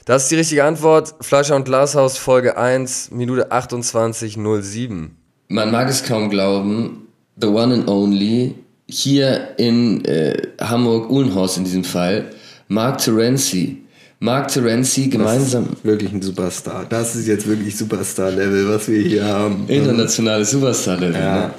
Das 0.06 0.24
ist 0.24 0.32
die 0.32 0.36
richtige 0.36 0.64
Antwort. 0.64 1.16
Fleischer 1.22 1.56
und 1.56 1.66
Glashaus, 1.66 2.18
Folge 2.18 2.58
1, 2.58 3.12
Minute 3.12 3.52
28.07. 3.52 5.10
Man 5.48 5.72
mag 5.72 5.90
es 5.90 6.04
kaum 6.04 6.30
glauben, 6.30 7.08
the 7.40 7.48
one 7.48 7.74
and 7.74 7.88
only, 7.88 8.56
hier 8.88 9.50
in 9.58 10.04
äh, 10.06 10.36
Hamburg-Uhlenhorst 10.60 11.58
in 11.58 11.64
diesem 11.64 11.84
Fall, 11.84 12.30
Mark 12.68 12.98
Terenzi. 13.00 13.80
Mark 14.20 14.48
Terenzi 14.48 15.10
gemeinsam. 15.10 15.68
wirklich 15.84 16.12
ein 16.14 16.22
Superstar. 16.22 16.86
Das 16.88 17.16
ist 17.16 17.28
jetzt 17.28 17.46
wirklich 17.46 17.78
Superstar-Level, 17.78 18.70
was 18.70 18.88
wir 18.88 19.02
hier 19.02 19.26
haben. 19.26 19.66
Internationales 19.68 20.52
Superstar-Level. 20.52 21.14
Ja. 21.22 21.48
Ne? 21.48 21.54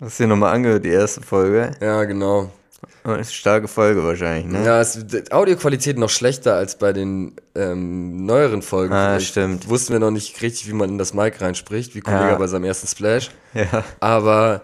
Hast 0.00 0.18
du 0.18 0.22
dir 0.24 0.28
nochmal 0.28 0.54
angehört, 0.54 0.84
die 0.84 0.88
erste 0.88 1.20
Folge? 1.20 1.72
Ja, 1.80 2.04
genau. 2.04 2.50
Das 2.82 3.12
ist 3.12 3.16
eine 3.16 3.24
starke 3.24 3.68
Folge 3.68 4.04
wahrscheinlich, 4.04 4.46
ne? 4.46 4.64
Ja, 4.64 4.80
es, 4.80 5.06
die 5.06 5.30
Audioqualität 5.32 5.98
noch 5.98 6.10
schlechter 6.10 6.54
als 6.54 6.76
bei 6.76 6.92
den 6.92 7.34
ähm, 7.54 8.24
neueren 8.24 8.62
Folgen. 8.62 8.92
Ah, 8.92 9.10
Vielleicht 9.10 9.32
stimmt. 9.32 9.68
Wussten 9.68 9.92
wir 9.92 10.00
noch 10.00 10.10
nicht 10.10 10.40
richtig, 10.42 10.68
wie 10.68 10.72
man 10.72 10.90
in 10.90 10.98
das 10.98 11.14
Mic 11.14 11.40
reinspricht, 11.40 11.94
wie 11.94 12.00
Kollege 12.00 12.30
ja. 12.30 12.34
bei 12.36 12.46
seinem 12.46 12.64
ersten 12.64 12.86
Splash. 12.86 13.30
Ja. 13.54 13.84
Aber 14.00 14.62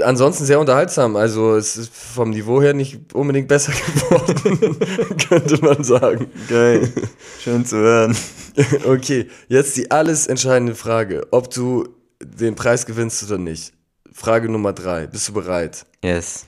ansonsten 0.00 0.44
sehr 0.44 0.60
unterhaltsam. 0.60 1.16
Also 1.16 1.56
es 1.56 1.76
ist 1.76 1.94
vom 1.94 2.30
Niveau 2.30 2.62
her 2.62 2.74
nicht 2.74 3.14
unbedingt 3.14 3.48
besser 3.48 3.72
geworden, 3.94 5.16
könnte 5.28 5.64
man 5.64 5.82
sagen. 5.82 6.30
Geil. 6.48 6.92
Schön 7.40 7.66
zu 7.66 7.76
hören. 7.76 8.16
okay, 8.86 9.28
jetzt 9.48 9.76
die 9.76 9.90
alles 9.90 10.26
entscheidende 10.26 10.74
Frage. 10.74 11.26
Ob 11.30 11.50
du 11.50 11.88
den 12.22 12.54
Preis 12.54 12.86
gewinnst 12.86 13.22
oder 13.24 13.38
nicht. 13.38 13.72
Frage 14.12 14.48
Nummer 14.48 14.72
drei. 14.72 15.06
Bist 15.06 15.28
du 15.28 15.32
bereit? 15.32 15.86
Yes. 16.04 16.46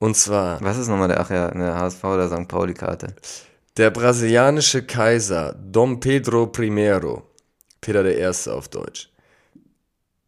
Und 0.00 0.16
zwar. 0.16 0.60
Was 0.62 0.78
ist 0.78 0.88
nochmal 0.88 1.08
der, 1.08 1.20
ach 1.20 1.30
ja, 1.30 1.50
eine 1.50 1.74
HSV 1.74 2.02
oder 2.04 2.26
St. 2.28 2.48
Pauli-Karte? 2.48 3.14
Der 3.76 3.90
brasilianische 3.90 4.82
Kaiser 4.82 5.54
Dom 5.54 6.00
Pedro 6.00 6.50
I. 6.58 7.22
Peter 7.82 8.02
der 8.02 8.16
Erste 8.16 8.54
auf 8.54 8.68
Deutsch. 8.68 9.10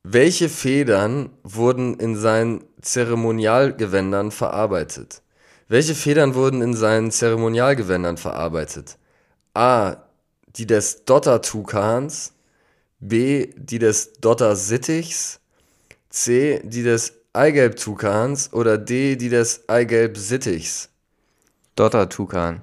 Welche 0.02 0.50
Federn 0.50 1.30
wurden 1.42 1.98
in 1.98 2.16
seinen 2.16 2.64
Zeremonialgewändern 2.82 4.30
verarbeitet? 4.30 5.22
Welche 5.68 5.94
Federn 5.94 6.34
wurden 6.34 6.60
in 6.60 6.74
seinen 6.74 7.10
Zeremonialgewändern 7.10 8.18
verarbeitet? 8.18 8.98
A. 9.54 9.96
Die 10.56 10.66
des 10.66 11.06
Dotter-Tukans. 11.06 12.34
B. 13.00 13.54
Die 13.56 13.78
des 13.78 14.12
Dotter-Sittichs. 14.20 15.40
C. 16.10 16.60
Die 16.62 16.82
des 16.82 17.21
Eigelb-Tukans 17.34 18.52
oder 18.52 18.76
D, 18.76 19.16
die 19.16 19.28
des 19.30 19.68
Eigelb-Sittichs? 19.68 20.90
Dotter-Tukan. 21.76 22.62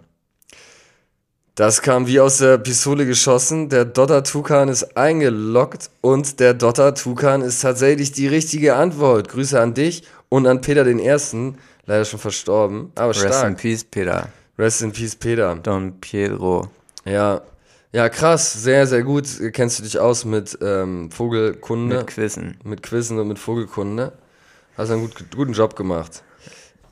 Das 1.56 1.82
kam 1.82 2.08
wie 2.08 2.20
aus 2.20 2.38
der 2.38 2.58
Pistole 2.60 3.06
geschossen. 3.06 3.70
Der 3.70 3.84
Dotter-Tukan 3.84 4.70
ist 4.70 4.96
eingeloggt 4.96 5.90
und 6.02 6.40
der 6.40 6.54
Dotter-Tukan 6.54 7.42
ist 7.42 7.62
tatsächlich 7.62 8.12
die 8.12 8.28
richtige 8.28 8.76
Antwort. 8.76 9.28
Grüße 9.30 9.60
an 9.60 9.74
dich 9.74 10.04
und 10.30 10.46
an 10.46 10.62
Peter 10.62 10.84
den 10.84 11.00
Ersten. 11.00 11.58
Leider 11.86 12.06
schon 12.06 12.20
verstorben, 12.20 12.92
aber 12.96 13.10
Rest 13.10 13.22
stark. 13.22 13.34
Rest 13.34 13.46
in 13.46 13.56
Peace, 13.56 13.84
Peter. 13.84 14.30
Rest 14.58 14.82
in 14.84 14.92
Peace, 14.92 15.16
Peter. 15.16 15.56
Don 15.56 16.00
Pietro. 16.00 16.68
Ja, 17.04 17.42
ja, 17.92 18.08
krass, 18.08 18.54
sehr, 18.54 18.86
sehr 18.86 19.02
gut. 19.02 19.26
Kennst 19.52 19.80
du 19.80 19.84
dich 19.84 19.98
aus 19.98 20.24
mit 20.24 20.60
ähm, 20.62 21.10
Vogelkunde? 21.10 21.98
Mit 21.98 22.08
Quizzen. 22.08 22.58
Mit 22.64 22.84
Quizzen 22.84 23.18
und 23.18 23.28
mit 23.28 23.40
Vogelkunde. 23.40 24.14
Hast 24.80 24.92
einen 24.92 25.02
gut, 25.02 25.26
guten 25.36 25.52
Job 25.52 25.76
gemacht. 25.76 26.24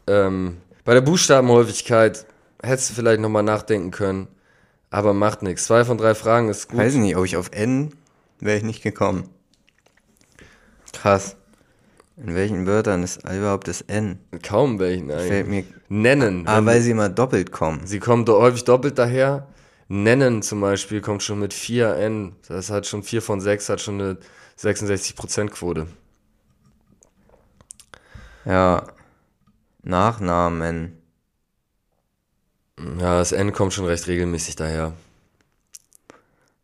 Ähm, 0.07 0.57
bei 0.83 0.93
der 0.93 0.99
Buchstabenhäufigkeit 0.99 2.25
hättest 2.61 2.89
du 2.89 2.93
vielleicht 2.95 3.21
nochmal 3.21 3.43
nachdenken 3.43 3.91
können, 3.91 4.27
aber 4.89 5.13
macht 5.13 5.41
nichts. 5.41 5.67
Zwei 5.67 5.85
von 5.85 5.97
drei 5.97 6.13
Fragen 6.13 6.49
ist 6.49 6.67
gut. 6.67 6.79
Weiß 6.79 6.95
nicht, 6.95 7.15
ob 7.15 7.23
ich 7.23 7.37
auf 7.37 7.49
N 7.53 7.93
wäre 8.41 8.57
ich 8.57 8.63
nicht 8.63 8.83
gekommen. 8.83 9.29
Krass. 10.91 11.37
In 12.17 12.35
welchen 12.35 12.67
Wörtern 12.67 13.03
ist 13.03 13.23
überhaupt 13.23 13.69
das 13.69 13.79
N? 13.79 14.19
Kaum 14.43 14.79
welchen 14.79 15.09
eigentlich. 15.09 15.27
Fällt 15.29 15.47
mir 15.47 15.63
Nennen. 15.87 16.45
Ah, 16.45 16.65
weil 16.65 16.81
sie 16.81 16.91
immer 16.91 17.07
doppelt 17.07 17.53
kommen. 17.53 17.87
Sie 17.87 17.99
kommen 17.99 18.27
häufig 18.27 18.65
doppelt 18.65 18.97
daher. 18.97 19.47
Nennen 19.87 20.41
zum 20.41 20.59
Beispiel 20.59 20.99
kommt 20.99 21.23
schon 21.23 21.39
mit 21.39 21.53
4 21.53 21.95
N. 21.95 22.35
Das 22.49 22.69
hat 22.69 22.85
schon 22.85 23.01
4 23.01 23.21
von 23.21 23.39
6, 23.39 23.69
hat 23.69 23.79
schon 23.79 24.01
eine 24.01 24.17
66% 24.59 25.51
Quote. 25.51 25.87
Ja. 28.47 28.87
Nachnamen. 29.83 30.97
Ja, 32.99 33.17
das 33.17 33.31
N 33.31 33.53
kommt 33.53 33.73
schon 33.73 33.85
recht 33.85 34.07
regelmäßig 34.07 34.55
daher. 34.55 34.93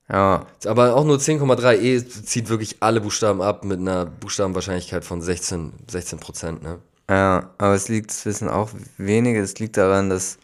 Ja. 0.09 0.45
Aber 0.65 0.95
auch 0.95 1.05
nur 1.05 1.17
10,3 1.17 1.79
E 1.79 2.05
zieht 2.05 2.49
wirklich 2.49 2.77
alle 2.81 3.01
Buchstaben 3.01 3.41
ab 3.41 3.63
mit 3.63 3.79
einer 3.79 4.05
Buchstabenwahrscheinlichkeit 4.05 5.05
von 5.05 5.21
16, 5.21 5.73
16 5.89 6.19
Prozent, 6.19 6.63
ne? 6.63 6.79
Ja, 7.09 7.51
aber 7.57 7.73
es 7.73 7.89
liegt, 7.89 8.11
es 8.11 8.25
wissen 8.25 8.47
auch 8.47 8.69
wenige, 8.97 9.41
es 9.41 9.59
liegt 9.59 9.75
daran, 9.75 10.09
dass 10.09 10.37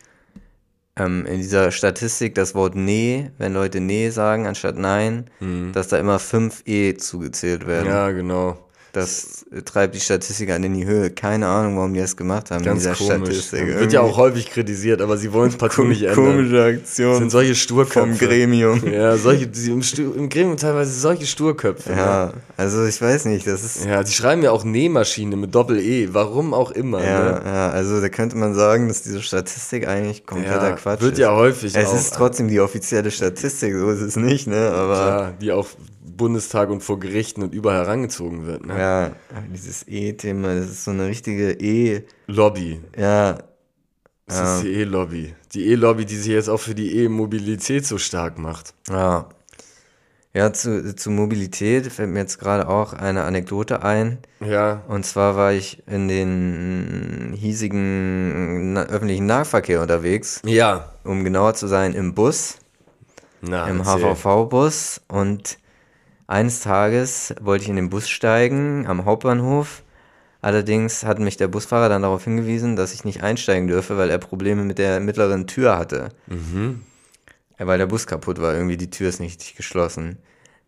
ähm, 0.97 1.25
in 1.25 1.37
dieser 1.37 1.71
Statistik 1.71 2.35
das 2.35 2.53
Wort 2.53 2.75
Nee, 2.75 3.31
wenn 3.37 3.53
Leute 3.53 3.79
Nee 3.79 4.09
sagen 4.09 4.45
anstatt 4.45 4.77
Nein, 4.77 5.29
hm. 5.39 5.71
dass 5.71 5.87
da 5.87 5.97
immer 5.97 6.19
5 6.19 6.63
E 6.65 6.95
zugezählt 6.95 7.65
werden. 7.65 7.87
Ja, 7.87 8.11
genau. 8.11 8.68
Das 8.93 9.45
treibt 9.65 9.93
die 9.93 9.99
Statistik 9.99 10.49
an 10.49 10.63
in 10.63 10.73
die 10.73 10.85
Höhe. 10.85 11.11
Keine 11.11 11.47
Ahnung, 11.47 11.77
warum 11.77 11.93
die 11.93 11.99
das 11.99 12.17
gemacht 12.17 12.49
haben. 12.49 12.63
Ganz 12.65 12.83
in 12.85 12.91
dieser 12.93 13.05
komisch. 13.15 13.43
Statistik. 13.45 13.67
Wird 13.79 13.93
ja 13.93 14.01
auch 14.01 14.17
häufig 14.17 14.49
kritisiert, 14.49 14.99
aber 15.01 15.15
sie 15.17 15.31
wollen 15.31 15.49
es 15.49 15.57
partout 15.57 15.83
nicht 15.83 16.01
ändern. 16.01 16.15
Komische 16.15 16.63
Aktion. 16.63 17.09
Das 17.11 17.17
sind 17.19 17.29
solche 17.29 17.55
Sturköpfe. 17.55 17.99
vom 17.99 18.17
Gremium. 18.17 18.81
Ja, 18.91 19.15
solche, 19.17 19.45
im, 19.67 19.83
Stu 19.83 20.13
im 20.13 20.27
Gremium 20.29 20.57
teilweise 20.57 20.91
solche 20.99 21.25
Sturköpfe. 21.27 21.91
ne? 21.91 21.97
Ja, 21.97 22.33
also 22.57 22.85
ich 22.85 22.99
weiß 23.01 23.25
nicht, 23.25 23.45
das 23.45 23.63
ist. 23.63 23.85
Ja, 23.85 24.03
die 24.03 24.11
schreiben 24.11 24.41
ja 24.41 24.51
auch 24.51 24.63
Nähmaschine 24.63 25.35
mit 25.35 25.53
Doppel-E. 25.53 26.09
Warum 26.11 26.53
auch 26.53 26.71
immer. 26.71 27.03
Ja, 27.03 27.19
Ne? 27.19 27.41
ja, 27.45 27.69
also 27.69 28.01
da 28.01 28.09
könnte 28.09 28.37
man 28.37 28.55
sagen, 28.55 28.87
dass 28.87 29.03
diese 29.03 29.21
Statistik 29.21 29.87
eigentlich 29.87 30.25
kompletter 30.25 30.69
Ja, 30.69 30.75
Quatsch 30.75 31.01
wird 31.01 31.13
ist. 31.13 31.19
ja 31.19 31.35
häufig 31.35 31.75
Es 31.75 31.87
auch. 31.89 31.93
ist 31.95 32.13
trotzdem 32.15 32.47
die 32.47 32.59
offizielle 32.59 33.11
Statistik, 33.11 33.75
so 33.75 33.89
ist 33.91 34.01
es 34.01 34.15
nicht, 34.15 34.47
ne? 34.47 34.69
Aber 34.71 34.93
Klar, 34.95 35.33
die 35.41 35.51
auf 35.51 35.75
Bundestag 36.09 36.69
und 36.69 36.81
vor 36.81 36.99
Gerichten 36.99 37.41
und 37.43 37.53
überall 37.53 37.85
herangezogen 37.85 38.45
wird. 38.47 38.65
Ne? 38.65 38.77
ja, 38.77 39.11
dieses 39.53 39.87
E-Thema, 39.87 40.55
das 40.55 40.69
ist 40.69 40.83
so 40.85 40.91
eine 40.91 41.07
richtige 41.07 41.51
E. 41.53 42.03
Lobby. 42.27 42.81
Ja, 42.97 43.37
Das 44.27 44.37
Ja. 44.37 44.55
ist 44.57 44.63
die 44.63 44.73
E-Lobby. 44.73 45.33
Die 45.53 45.67
E-Lobby, 45.71 46.05
die 46.05 46.15
sich 46.17 46.31
jetzt 46.33 46.49
auch 46.49 46.59
für 46.59 46.75
die 46.75 46.95
E-Mobilität 47.03 47.85
so 47.85 47.97
stark 47.97 48.37
macht. 48.37 48.73
ja. 48.89 49.27
Ja, 50.31 50.53
zu, 50.53 50.95
zu 50.95 51.09
Mobilität 51.09 51.87
fällt 51.91 52.09
mir 52.11 52.19
jetzt 52.19 52.37
gerade 52.37 52.69
auch 52.69 52.93
eine 52.93 53.23
Anekdote 53.23 53.81
ein. 53.81 54.19
Ja, 54.39 54.83
Und 54.87 55.03
zwar 55.03 55.35
war 55.35 55.53
ich 55.53 55.81
in 55.87 56.07
den 56.07 57.33
hiesigen 57.35 58.77
öffentlichen 58.77 59.25
Nahverkehr 59.25 59.81
unterwegs, 59.81 60.39
ja. 60.45 60.93
um 61.03 61.23
genauer 61.23 61.55
zu 61.55 61.65
sein, 61.67 61.95
im 61.95 62.13
Bus. 62.13 62.57
Na, 63.41 63.67
im. 63.69 63.83
HVV-Bus 63.83 65.01
und 65.07 65.57
eines 66.29 66.61
Tages 66.61 67.33
wollte 67.41 67.63
ich 67.63 67.69
in 67.69 67.75
den 67.75 67.89
Bus 67.89 68.07
steigen 68.07 68.85
am 68.87 69.05
Hauptbahnhof. 69.05 69.83
Allerdings 70.41 71.03
hat 71.03 71.19
mich 71.19 71.37
der 71.37 71.47
Busfahrer 71.49 71.89
dann 71.89 72.03
darauf 72.03 72.23
hingewiesen, 72.23 72.75
dass 72.75 72.93
ich 72.93 73.03
nicht 73.03 73.23
einsteigen 73.23 73.67
dürfe, 73.67 73.97
weil 73.97 74.09
er 74.09 74.19
Probleme 74.19 74.63
mit 74.63 74.77
der 74.77 74.99
mittleren 74.99 75.47
Tür 75.47 75.77
hatte. 75.77 76.09
Ja, 77.59 77.67
Weil 77.67 77.77
der 77.79 77.87
Bus 77.87 78.07
kaputt 78.07 78.39
war, 78.39 78.53
irgendwie 78.53 78.77
die 78.77 78.89
Tür 78.89 79.09
ist 79.09 79.19
nicht 79.19 79.39
richtig 79.39 79.55
geschlossen. 79.55 80.17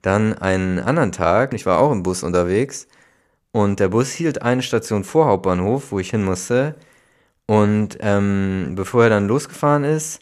Dann 0.01 0.33
einen 0.33 0.79
anderen 0.79 1.11
Tag, 1.11 1.53
ich 1.53 1.65
war 1.65 1.79
auch 1.79 1.91
im 1.91 2.03
Bus 2.03 2.23
unterwegs 2.23 2.87
und 3.51 3.79
der 3.79 3.89
Bus 3.89 4.11
hielt 4.11 4.41
eine 4.41 4.63
Station 4.63 5.03
vor 5.03 5.27
Hauptbahnhof, 5.27 5.91
wo 5.91 5.99
ich 5.99 6.09
hin 6.09 6.23
musste. 6.23 6.75
Und 7.45 7.97
ähm, 8.01 8.73
bevor 8.75 9.03
er 9.03 9.09
dann 9.09 9.27
losgefahren 9.27 9.83
ist 9.83 10.21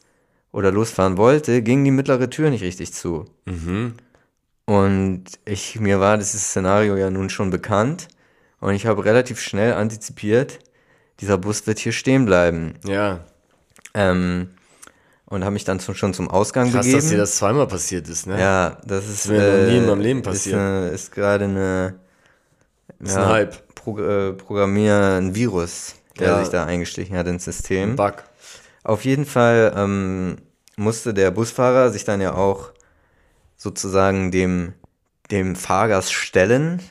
oder 0.51 0.71
losfahren 0.71 1.17
wollte, 1.17 1.61
ging 1.61 1.83
die 1.85 1.91
mittlere 1.91 2.29
Tür 2.29 2.49
nicht 2.49 2.63
richtig 2.63 2.93
zu. 2.93 3.25
Und 4.69 5.23
ich, 5.45 5.79
mir 5.79 5.99
war 5.99 6.17
dieses 6.19 6.43
Szenario 6.43 6.95
ja 6.95 7.09
nun 7.09 7.31
schon 7.31 7.49
bekannt 7.49 8.07
und 8.59 8.75
ich 8.75 8.85
habe 8.85 9.03
relativ 9.03 9.39
schnell 9.39 9.73
antizipiert, 9.73 10.59
dieser 11.21 11.39
Bus 11.39 11.65
wird 11.65 11.79
hier 11.79 11.91
stehen 11.91 12.25
bleiben. 12.25 12.75
Ja, 12.85 13.21
Ähm, 13.95 14.49
und 15.25 15.43
habe 15.43 15.53
mich 15.53 15.63
dann 15.63 15.79
zum, 15.79 15.95
schon 15.95 16.13
zum 16.13 16.29
Ausgang 16.29 16.71
krass, 16.71 16.85
begeben. 16.85 17.01
dass 17.01 17.09
dir 17.09 17.17
das 17.17 17.35
zweimal 17.37 17.65
passiert 17.67 18.07
ist, 18.09 18.27
ne? 18.27 18.39
ja, 18.39 18.77
das 18.85 19.05
ist, 19.05 19.25
ist 19.25 19.27
mir 19.29 19.41
noch 19.41 19.67
nie 19.71 19.77
in 19.77 19.85
meinem 19.87 20.01
Leben 20.01 20.21
passiert. 20.21 20.55
Ist, 20.55 20.61
eine- 20.61 20.89
ist 20.89 21.11
gerade 21.11 21.43
eine 21.45 21.95
ist 22.99 23.15
ein 23.17 23.27
Hype. 23.27 23.73
Pro, 23.75 23.97
äh, 23.97 24.33
Programmier, 24.33 25.17
ein 25.19 25.33
Virus, 25.33 25.95
der 26.19 26.27
Ja. 26.27 26.39
sich 26.41 26.49
da 26.49 26.65
eingestichen 26.65 27.17
hat 27.17 27.25
ins 27.27 27.45
System. 27.45 27.95
Bug. 27.95 28.23
Auf 28.83 29.03
jeden 29.03 29.25
Fall 29.25 29.73
ähm, 29.75 30.37
musste 30.75 31.13
der 31.15 31.31
Busfahrer 31.31 31.91
sich 31.91 32.03
dann 32.05 32.21
ja 32.21 32.33
auch 32.35 32.71
sozusagen 33.59 34.31
dem, 34.31 34.73
dem 35.29 35.55
Fahrgast 35.55 36.11
stellen 36.13 36.81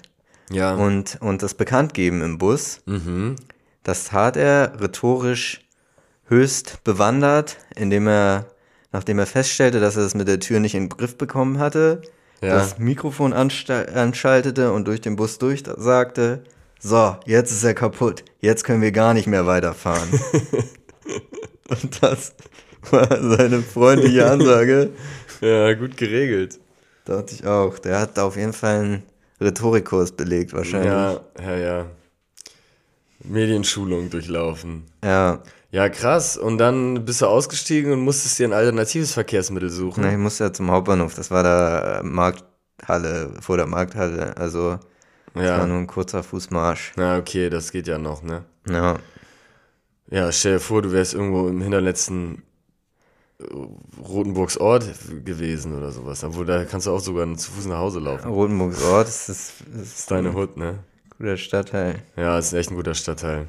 Ja. 0.51 0.75
und, 0.75 1.19
und 1.21 1.43
das 1.43 1.55
bekannt 1.55 1.95
geben 1.95 2.23
im 2.23 2.39
Bus. 2.39 2.83
mhm. 2.87 3.35
Das 3.83 4.05
tat 4.05 4.37
er 4.37 4.79
rhetorisch 4.81 5.67
höchst 6.27 6.85
bewandert, 6.85 7.57
indem 7.75 8.07
er, 8.07 8.45
nachdem 8.93 9.19
er 9.19 9.25
feststellte, 9.27 9.81
dass 9.81 9.97
er 9.97 10.03
es 10.05 10.15
mit 10.15 10.29
der 10.29 10.41
Tür 10.41 10.61
nicht 10.61 10.75
in 10.75 10.85
den 10.85 10.89
Griff 10.91 11.17
bekommen 11.17 11.59
hatte, 11.59 12.03
Ja. 12.43 12.55
das 12.55 12.79
Mikrofon 12.79 13.33
anschaltete 13.33 14.73
und 14.73 14.87
durch 14.87 15.01
den 15.01 15.17
Bus 15.17 15.39
durchsagte, 15.39 16.45
so, 16.79 17.17
jetzt 17.25 17.51
ist 17.51 17.65
er 17.65 17.73
kaputt, 17.75 18.25
jetzt 18.41 18.63
können 18.63 18.83
wir 18.83 18.93
gar 18.93 19.15
nicht 19.15 19.27
mehr 19.27 19.47
weiterfahren. 19.47 20.09
und 21.69 22.03
das 22.03 22.35
war 22.91 23.09
seine 23.09 23.63
freundliche 23.63 24.31
Ansage. 24.31 24.91
Ja, 25.41 25.75
gut 25.75 25.97
geregelt. 25.97 26.59
Dachte 27.05 27.35
ich 27.35 27.47
auch. 27.47 27.79
Der 27.79 28.01
hat 28.01 28.17
da 28.19 28.25
auf 28.25 28.37
jeden 28.37 28.53
Fall 28.53 28.81
einen 28.81 29.03
Rhetorikkurs 29.41 30.13
belegt, 30.13 30.53
wahrscheinlich. 30.53 30.91
Ja, 30.91 31.21
ja, 31.41 31.57
ja. 31.57 31.87
Medienschulung 33.25 34.11
durchlaufen. 34.11 34.85
ja. 35.05 35.43
Ja, 35.71 35.91
krass. 35.91 36.39
Und 36.39 36.59
dann 36.59 37.05
bist 37.05 37.21
du 37.21 37.27
ausgestiegen 37.27 37.93
und 37.93 38.01
musstest 38.01 38.39
dir 38.39 38.49
ein 38.49 38.55
alternatives 38.55 39.13
Verkehrsmittel 39.13 39.69
suchen. 39.69 40.03
Na, 40.03 40.11
ich 40.11 40.17
musste 40.17 40.45
ja 40.45 40.53
zum 40.53 40.71
Hauptbahnhof. 40.71 41.15
Das 41.15 41.31
war 41.31 41.43
da 41.43 42.01
Markthalle, 42.03 43.35
vor 43.41 43.59
der 43.59 43.67
Markthalle. 43.67 44.35
Also, 44.39 44.79
das 45.35 45.43
war 45.43 45.59
ja. 45.59 45.67
nur 45.67 45.77
ein 45.77 45.87
kurzer 45.87 46.23
Fußmarsch. 46.23 46.95
Na, 46.97 47.19
okay, 47.19 47.51
das 47.51 47.71
geht 47.71 47.87
ja 47.87 47.99
noch, 47.99 48.23
ne? 48.23 48.45
Ja. 48.67 48.97
Ja, 50.11 50.33
stell 50.33 50.55
dir 50.55 50.61
vor, 50.61 50.81
du 50.81 50.91
wärst 50.91 51.13
irgendwo 51.13 51.49
im 51.49 51.61
hinterletzten 51.61 52.37
äh, 52.37 52.41
Rotenburgs 53.41 54.59
Ort 54.59 54.85
gewesen 55.25 55.77
oder 55.77 55.93
sowas. 55.93 56.25
Obwohl, 56.25 56.45
da 56.45 56.65
kannst 56.65 56.87
du 56.87 56.91
auch 56.91 57.01
sogar 57.01 57.33
zu 57.37 57.51
Fuß 57.53 57.67
nach 57.67 57.79
Hause 57.79 58.01
laufen. 58.01 58.29
Rotenburgs 58.29 58.83
Ort, 58.83 59.09
ist, 59.09 59.29
das 59.29 59.53
Das 59.73 59.99
ist 59.99 60.11
deine 60.11 60.35
Hut, 60.35 60.57
ne? 60.57 60.81
guter 61.17 61.37
Stadtteil. 61.37 62.03
Ja, 62.17 62.39
ist 62.39 62.53
echt 62.53 62.71
ein 62.71 62.77
guter 62.77 62.95
Stadtteil. 62.95 63.49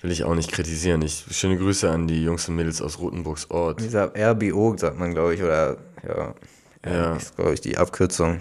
Will 0.00 0.10
ich 0.10 0.24
auch 0.24 0.34
nicht 0.34 0.52
kritisieren. 0.52 1.02
Ich, 1.02 1.24
schöne 1.30 1.56
Grüße 1.56 1.90
an 1.90 2.06
die 2.06 2.22
Jungs 2.22 2.48
und 2.48 2.56
Mädels 2.56 2.82
aus 2.82 2.98
Rotenburgs 2.98 3.50
Ort. 3.50 3.80
Dieser 3.80 4.12
RBO, 4.14 4.76
sagt 4.76 4.98
man, 4.98 5.12
glaube 5.12 5.34
ich, 5.34 5.42
oder, 5.42 5.78
ja. 6.06 6.34
Ja. 6.84 7.16
Ist, 7.16 7.34
glaube 7.36 7.54
ich, 7.54 7.60
die 7.60 7.76
Abkürzung. 7.78 8.40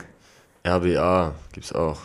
RBA 0.68 1.34
gibt's 1.54 1.74
auch. 1.74 2.02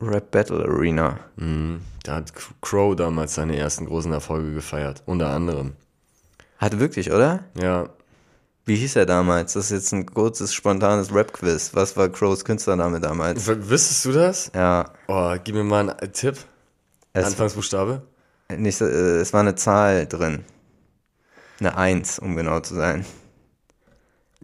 Rap 0.00 0.30
Battle 0.30 0.64
Arena. 0.64 1.18
Mhm. 1.36 1.82
Da 2.04 2.16
hat 2.16 2.32
Crow 2.60 2.96
damals 2.96 3.34
seine 3.34 3.56
ersten 3.56 3.86
großen 3.86 4.12
Erfolge 4.12 4.54
gefeiert. 4.54 5.02
Unter 5.06 5.28
anderem. 5.30 5.72
Hat 6.62 6.78
wirklich, 6.78 7.10
oder? 7.10 7.40
Ja. 7.60 7.88
Wie 8.64 8.76
hieß 8.76 8.94
er 8.94 9.04
damals? 9.04 9.54
Das 9.54 9.64
ist 9.64 9.70
jetzt 9.72 9.92
ein 9.92 10.06
kurzes, 10.06 10.54
spontanes 10.54 11.12
Rap-Quiz. 11.12 11.70
Was 11.74 11.96
war 11.96 12.08
Crows 12.08 12.44
Künstlername 12.44 13.00
damals? 13.00 13.48
W 13.48 13.56
wüsstest 13.68 14.04
du 14.04 14.12
das? 14.12 14.52
Ja. 14.54 14.92
Oh, 15.08 15.34
gib 15.42 15.56
mir 15.56 15.64
mal 15.64 15.90
einen 15.90 16.12
Tipp. 16.12 16.36
Es, 17.14 17.26
Anfangsbuchstabe. 17.26 18.02
nicht, 18.56 18.80
äh, 18.80 18.84
es 18.84 19.32
war 19.32 19.40
eine 19.40 19.56
Zahl 19.56 20.06
drin. 20.06 20.44
Eine 21.58 21.76
Eins, 21.76 22.20
um 22.20 22.36
genau 22.36 22.60
zu 22.60 22.76
sein. 22.76 23.04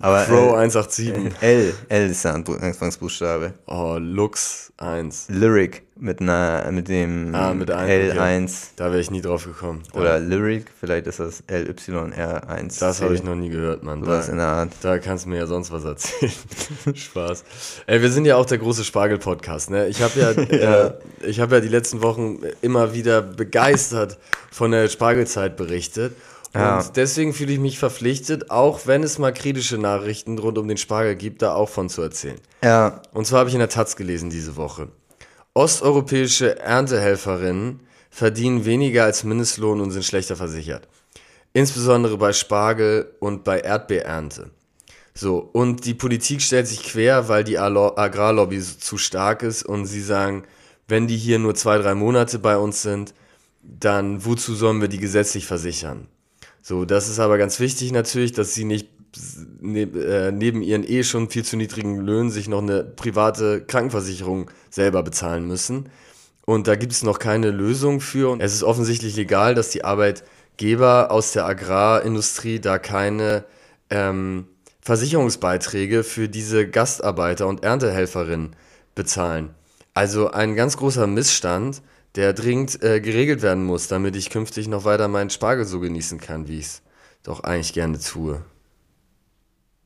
Aber 0.01 0.25
Crow 0.25 0.53
äh, 0.55 0.59
187. 0.59 1.13
L, 1.41 1.75
L 1.89 2.11
ist 2.11 2.25
der 2.25 2.35
Anfangsbuchstabe. 2.35 3.55
Oh, 3.67 3.97
Lux 3.99 4.73
1. 4.79 5.27
Lyric 5.31 5.83
mit 5.97 6.21
einer, 6.21 6.71
mit 6.71 6.87
dem 6.89 7.35
Ah, 7.35 7.53
mit 7.53 7.69
der 7.69 7.79
Eins, 7.79 8.15
L1 8.15 8.53
Da 8.77 8.85
wäre 8.93 9.01
ich 9.01 9.11
nie 9.11 9.21
drauf 9.21 9.45
gekommen. 9.45 9.83
oder 9.95 10.21
Lyric, 10.21 10.67
vielleicht 10.79 11.09
ist 11.09 11.19
das 11.19 11.43
LYR1. 11.49 12.79
Das 12.79 13.03
habe 13.03 13.15
ich 13.15 13.25
noch 13.25 13.35
nie 13.35 13.49
gehört, 13.49 13.83
Mann. 13.83 14.05
Sowas 14.05 14.29
in 14.29 14.37
Da, 14.39 14.45
der 14.45 14.53
Art. 14.55 14.71
da 14.83 14.99
kannst 14.99 15.25
du 15.25 15.31
mir 15.31 15.39
ja 15.39 15.47
sonst 15.47 15.73
was 15.73 15.85
erzählen. 15.85 16.33
Spaß. 16.95 17.45
Ey, 17.87 18.01
wir 18.01 18.11
sind 18.11 18.25
ja 18.25 18.37
auch 18.37 18.47
der 18.47 18.59
große 18.59 18.85
Spargel-Podcast, 18.85 19.71
ne? 19.71 19.89
Ich 19.89 20.01
habe 20.01 20.21
ja, 20.21 20.31
äh, 20.87 20.93
ich 21.27 21.41
habe 21.41 21.57
ja 21.57 21.61
die 21.61 21.69
letzten 21.69 22.03
Wochen 22.03 22.39
immer 22.63 22.95
wieder 22.95 23.21
begeistert 23.23 24.19
von 24.53 24.71
der 24.71 24.89
Spargelzeit 24.89 25.57
berichtet. 25.57 26.15
Und 26.55 26.61
Ja. 26.61 26.83
deswegen 26.97 27.35
fühle 27.35 27.53
ich 27.53 27.59
mich 27.59 27.79
verpflichtet, 27.79 28.51
auch 28.51 28.87
wenn 28.87 29.03
es 29.03 29.19
mal 29.19 29.33
kritische 29.33 29.77
Nachrichten 29.79 30.39
rund 30.39 30.57
um 30.59 30.67
den 30.67 30.79
Spargel 30.79 31.15
gibt, 31.15 31.43
da 31.43 31.55
auch 31.55 31.69
von 31.69 31.89
zu 31.89 32.01
erzählen. 32.03 32.39
Ja, 32.65 33.03
Und 33.13 33.27
zwar 33.27 33.41
habe 33.41 33.49
ich 33.51 33.55
in 33.55 33.61
der 33.61 33.69
Taz 33.69 33.97
gelesen 33.97 34.31
diese 34.31 34.57
Woche. 34.57 34.89
Osteuropäische 35.55 36.59
Erntehelferinnen 36.61 37.81
verdienen 38.11 38.65
weniger 38.65 39.05
als 39.05 39.25
Mindestlohn 39.25 39.81
und 39.81 39.91
sind 39.91 40.05
schlechter 40.05 40.37
versichert. 40.37 40.89
Insbesondere 41.53 42.17
bei 42.17 42.33
Spargel 42.33 43.13
und 43.21 43.45
bei 43.45 43.61
Erdbeerernte. 43.61 44.51
So, 45.15 45.39
und 45.39 45.85
die 45.85 45.95
Politik 45.95 46.41
stellt 46.43 46.69
sich 46.69 46.83
quer, 46.85 47.29
weil 47.29 47.43
die 47.45 47.59
Agrarlobby 47.59 48.61
zu 48.61 48.99
stark 48.99 49.43
ist 49.43 49.65
und 49.65 49.87
sie 49.87 50.01
sagen, 50.01 50.45
wenn 50.87 51.09
die 51.09 51.17
hier 51.17 51.39
nur 51.39 51.55
zwei, 51.55 51.79
drei 51.79 51.95
Monate 51.95 52.39
bei 52.39 52.57
uns 52.57 52.83
sind, 52.83 53.13
dann 53.63 54.25
wozu 54.25 54.55
sollen 54.55 54.81
wir 54.81 54.89
die 54.89 54.99
gesetzlich 54.99 55.45
versichern? 55.47 56.07
So, 56.69 56.85
das 56.85 57.09
ist 57.09 57.19
aber 57.19 57.39
ganz 57.39 57.61
wichtig 57.61 57.93
natürlich, 57.93 58.33
dass 58.33 58.53
sie 58.53 58.67
nicht 58.67 58.91
neb, 59.59 59.97
äh, 59.97 60.31
neben 60.31 60.61
ihren 60.61 60.87
eh 60.87 61.03
schon 61.03 61.31
viel 61.31 61.43
zu 61.43 61.57
niedrigen 61.57 61.97
Löhnen 61.97 62.31
sich 62.31 62.47
noch 62.47 62.61
eine 62.61 62.85
private 62.85 63.63
Krankenversicherung 63.63 64.51
selber 64.69 65.03
bezahlen 65.03 65.47
müssen. 65.47 65.89
Und 66.45 66.67
da 66.67 66.77
gibt 66.77 66.93
es 66.93 67.03
noch 67.03 67.21
keine 67.21 67.53
Lösung 67.53 68.03
für. 68.03 68.37
Es 68.39 68.53
ist 68.53 68.65
offensichtlich 68.65 69.17
legal, 69.17 69.55
dass 69.55 69.71
die 69.71 69.83
Arbeitgeber 69.83 71.11
aus 71.11 71.33
der 71.33 71.47
Agrarindustrie 71.47 72.61
da 72.61 72.79
keine 72.79 73.45
ähm, 73.89 74.47
Versicherungsbeiträge 74.83 76.05
für 76.05 76.29
diese 76.29 76.69
Gastarbeiter 76.69 77.47
und 77.47 77.65
Erntehelferinnen 77.65 78.55
bezahlen. 78.95 79.55
Also 79.95 80.33
ein 80.33 80.55
ganz 80.55 80.77
großer 80.77 81.07
Missstand, 81.07 81.81
der 82.19 82.33
dringend 82.33 82.83
äh, 82.83 83.01
geregelt 83.01 83.43
werden 83.43 83.65
muss, 83.65 83.87
damit 83.87 84.17
ich 84.17 84.29
künftig 84.29 84.67
noch 84.67 84.85
weiter 84.85 85.07
meinen 85.07 85.31
Spargel 85.31 85.65
so 85.65 85.79
genießen 85.79 86.19
kann, 86.19 86.49
wie 86.49 86.59
ich 86.59 86.67
es 86.67 86.83
doch 87.23 87.45
eigentlich 87.45 87.73
gerne 87.73 88.01
tue. 88.01 88.43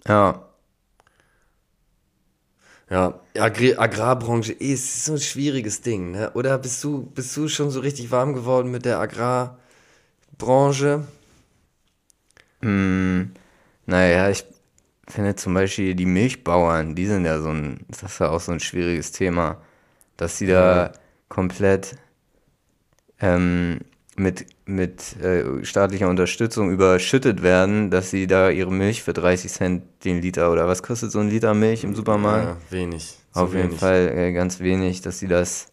Ja. 0.08 0.48
Ja, 2.88 3.20
Agri 3.38 3.76
Agrarbranche 3.76 4.54
eh, 4.54 4.72
ist 4.72 5.04
so 5.04 5.12
ein 5.12 5.20
schwieriges 5.20 5.82
Ding, 5.82 6.12
ne? 6.12 6.30
Oder 6.32 6.56
bist 6.56 6.82
du, 6.82 7.02
bist 7.02 7.36
du 7.36 7.48
schon 7.48 7.70
so 7.70 7.80
richtig 7.80 8.10
warm 8.10 8.32
geworden 8.32 8.70
mit 8.70 8.86
der 8.86 8.98
Agrarbranche? 8.98 11.06
Mm, 12.62 13.24
naja, 13.84 14.30
ich 14.30 14.46
finde 15.06 15.36
zum 15.36 15.52
Beispiel 15.52 15.94
die 15.94 16.06
Milchbauern, 16.06 16.94
die 16.94 17.04
sind 17.04 17.26
ja 17.26 17.42
so 17.42 17.50
ein, 17.50 17.84
das 17.90 18.04
ist 18.04 18.20
ja 18.20 18.30
auch 18.30 18.40
so 18.40 18.52
ein 18.52 18.60
schwieriges 18.60 19.12
Thema, 19.12 19.60
dass 20.16 20.38
sie 20.38 20.46
da 20.46 20.92
komplett 21.28 21.96
ähm, 23.22 23.78
mit, 24.16 24.46
mit 24.66 25.16
äh, 25.22 25.64
staatlicher 25.64 26.08
Unterstützung 26.08 26.70
überschüttet 26.70 27.42
werden, 27.42 27.90
dass 27.90 28.10
sie 28.10 28.26
da 28.26 28.50
ihre 28.50 28.70
Milch 28.70 29.02
für 29.02 29.14
30 29.14 29.50
Cent 29.50 29.82
den 30.04 30.20
Liter 30.20 30.52
oder 30.52 30.68
was 30.68 30.82
kostet 30.82 31.10
so 31.10 31.20
ein 31.20 31.30
Liter 31.30 31.54
Milch 31.54 31.84
im 31.84 31.94
Supermarkt? 31.94 32.44
Ja, 32.44 32.56
wenig. 32.70 33.16
Auf 33.32 33.54
jeden 33.54 33.68
wenig. 33.68 33.80
Fall 33.80 34.12
äh, 34.14 34.32
ganz 34.32 34.60
wenig, 34.60 35.00
dass 35.00 35.18
sie 35.18 35.28
das 35.28 35.68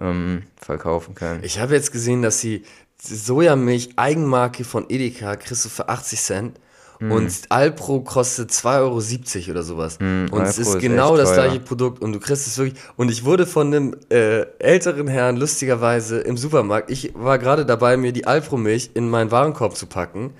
ähm, 0.00 0.44
verkaufen 0.56 1.14
können. 1.14 1.40
Ich 1.42 1.58
habe 1.58 1.74
jetzt 1.74 1.92
gesehen, 1.92 2.22
dass 2.22 2.40
sie 2.40 2.64
Sojamilch, 3.02 3.90
Eigenmarke 3.96 4.64
von 4.64 4.86
Edeka, 4.88 5.36
kriegst 5.36 5.64
du 5.66 5.68
für 5.68 5.88
80 5.88 6.20
Cent. 6.20 6.60
Hm. 6.98 7.12
Und 7.12 7.32
Alpro 7.48 8.00
kostet 8.00 8.50
2,70 8.50 9.36
Euro 9.36 9.50
oder 9.50 9.62
sowas. 9.62 9.98
und 10.00 10.26
es 10.26 10.32
Alpro 10.32 10.48
ist 10.48 10.58
ist 10.58 10.78
genau 10.80 11.16
das 11.16 11.32
gleiche 11.32 11.60
Produkt 11.60 12.02
und 12.02 12.12
du 12.12 12.20
kriegst 12.20 12.46
es 12.46 12.58
wirklich. 12.58 12.80
Und 12.96 13.10
ich 13.10 13.24
wurde 13.24 13.46
von 13.46 13.66
einem 13.68 13.96
äh, 14.10 14.42
älteren 14.58 15.08
Herrn 15.08 15.36
lustigerweise 15.36 16.18
im 16.18 16.36
Supermarkt, 16.36 16.90
ich 16.90 17.12
war 17.14 17.38
gerade 17.38 17.66
dabei, 17.66 17.96
mir 17.96 18.12
die 18.12 18.26
Alpro-Milch 18.26 18.90
in 18.94 19.08
meinen 19.08 19.30
Warenkorb 19.30 19.76
zu 19.76 19.86
packen. 19.86 20.32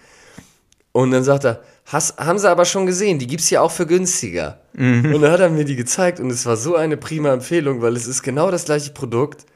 Und 0.93 1.11
dann 1.11 1.25
sagt 1.25 1.45
er, 1.45 1.61
Hast, 1.87 2.19
haben 2.19 2.39
sie 2.39 2.51
aber 2.51 2.65
schon 2.65 2.85
gesehen, 2.85 3.21
die 3.21 3.29
gibt's 3.29 3.47
hier 3.47 3.63
auch 3.63 3.71
für 3.71 3.87
günstiger. 3.87 4.59
Mhm. 4.73 5.15
Und 5.15 5.23
dann 5.23 5.31
hat 5.31 5.39
er 5.39 5.51
mir 5.51 5.65
die 5.65 5.77
gezeigt 5.77 6.19
und 6.19 6.31
es 6.31 6.45
war 6.45 6.57
so 6.57 6.75
eine 6.75 6.97
prima 6.97 7.33
Empfehlung, 7.33 7.81
weil 7.81 7.95
es 7.95 8.09
ist 8.09 8.25
genau 8.25 8.51
das 8.51 8.65
gleiche 8.65 8.91
Produkt. 8.91 9.47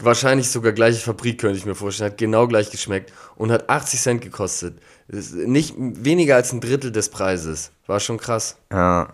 Wahrscheinlich 0.00 0.48
sogar 0.50 0.72
gleiche 0.72 1.00
Fabrik, 1.00 1.40
könnte 1.40 1.58
ich 1.58 1.66
mir 1.66 1.74
vorstellen. 1.74 2.12
Hat 2.12 2.18
genau 2.18 2.46
gleich 2.46 2.70
geschmeckt 2.70 3.12
und 3.36 3.50
hat 3.50 3.68
80 3.68 4.00
Cent 4.00 4.20
gekostet. 4.22 4.78
Nicht 5.08 5.74
weniger 5.76 6.36
als 6.36 6.52
ein 6.52 6.60
Drittel 6.60 6.92
des 6.92 7.08
Preises. 7.08 7.72
War 7.86 7.98
schon 7.98 8.18
krass. 8.18 8.56
Ja, 8.70 9.08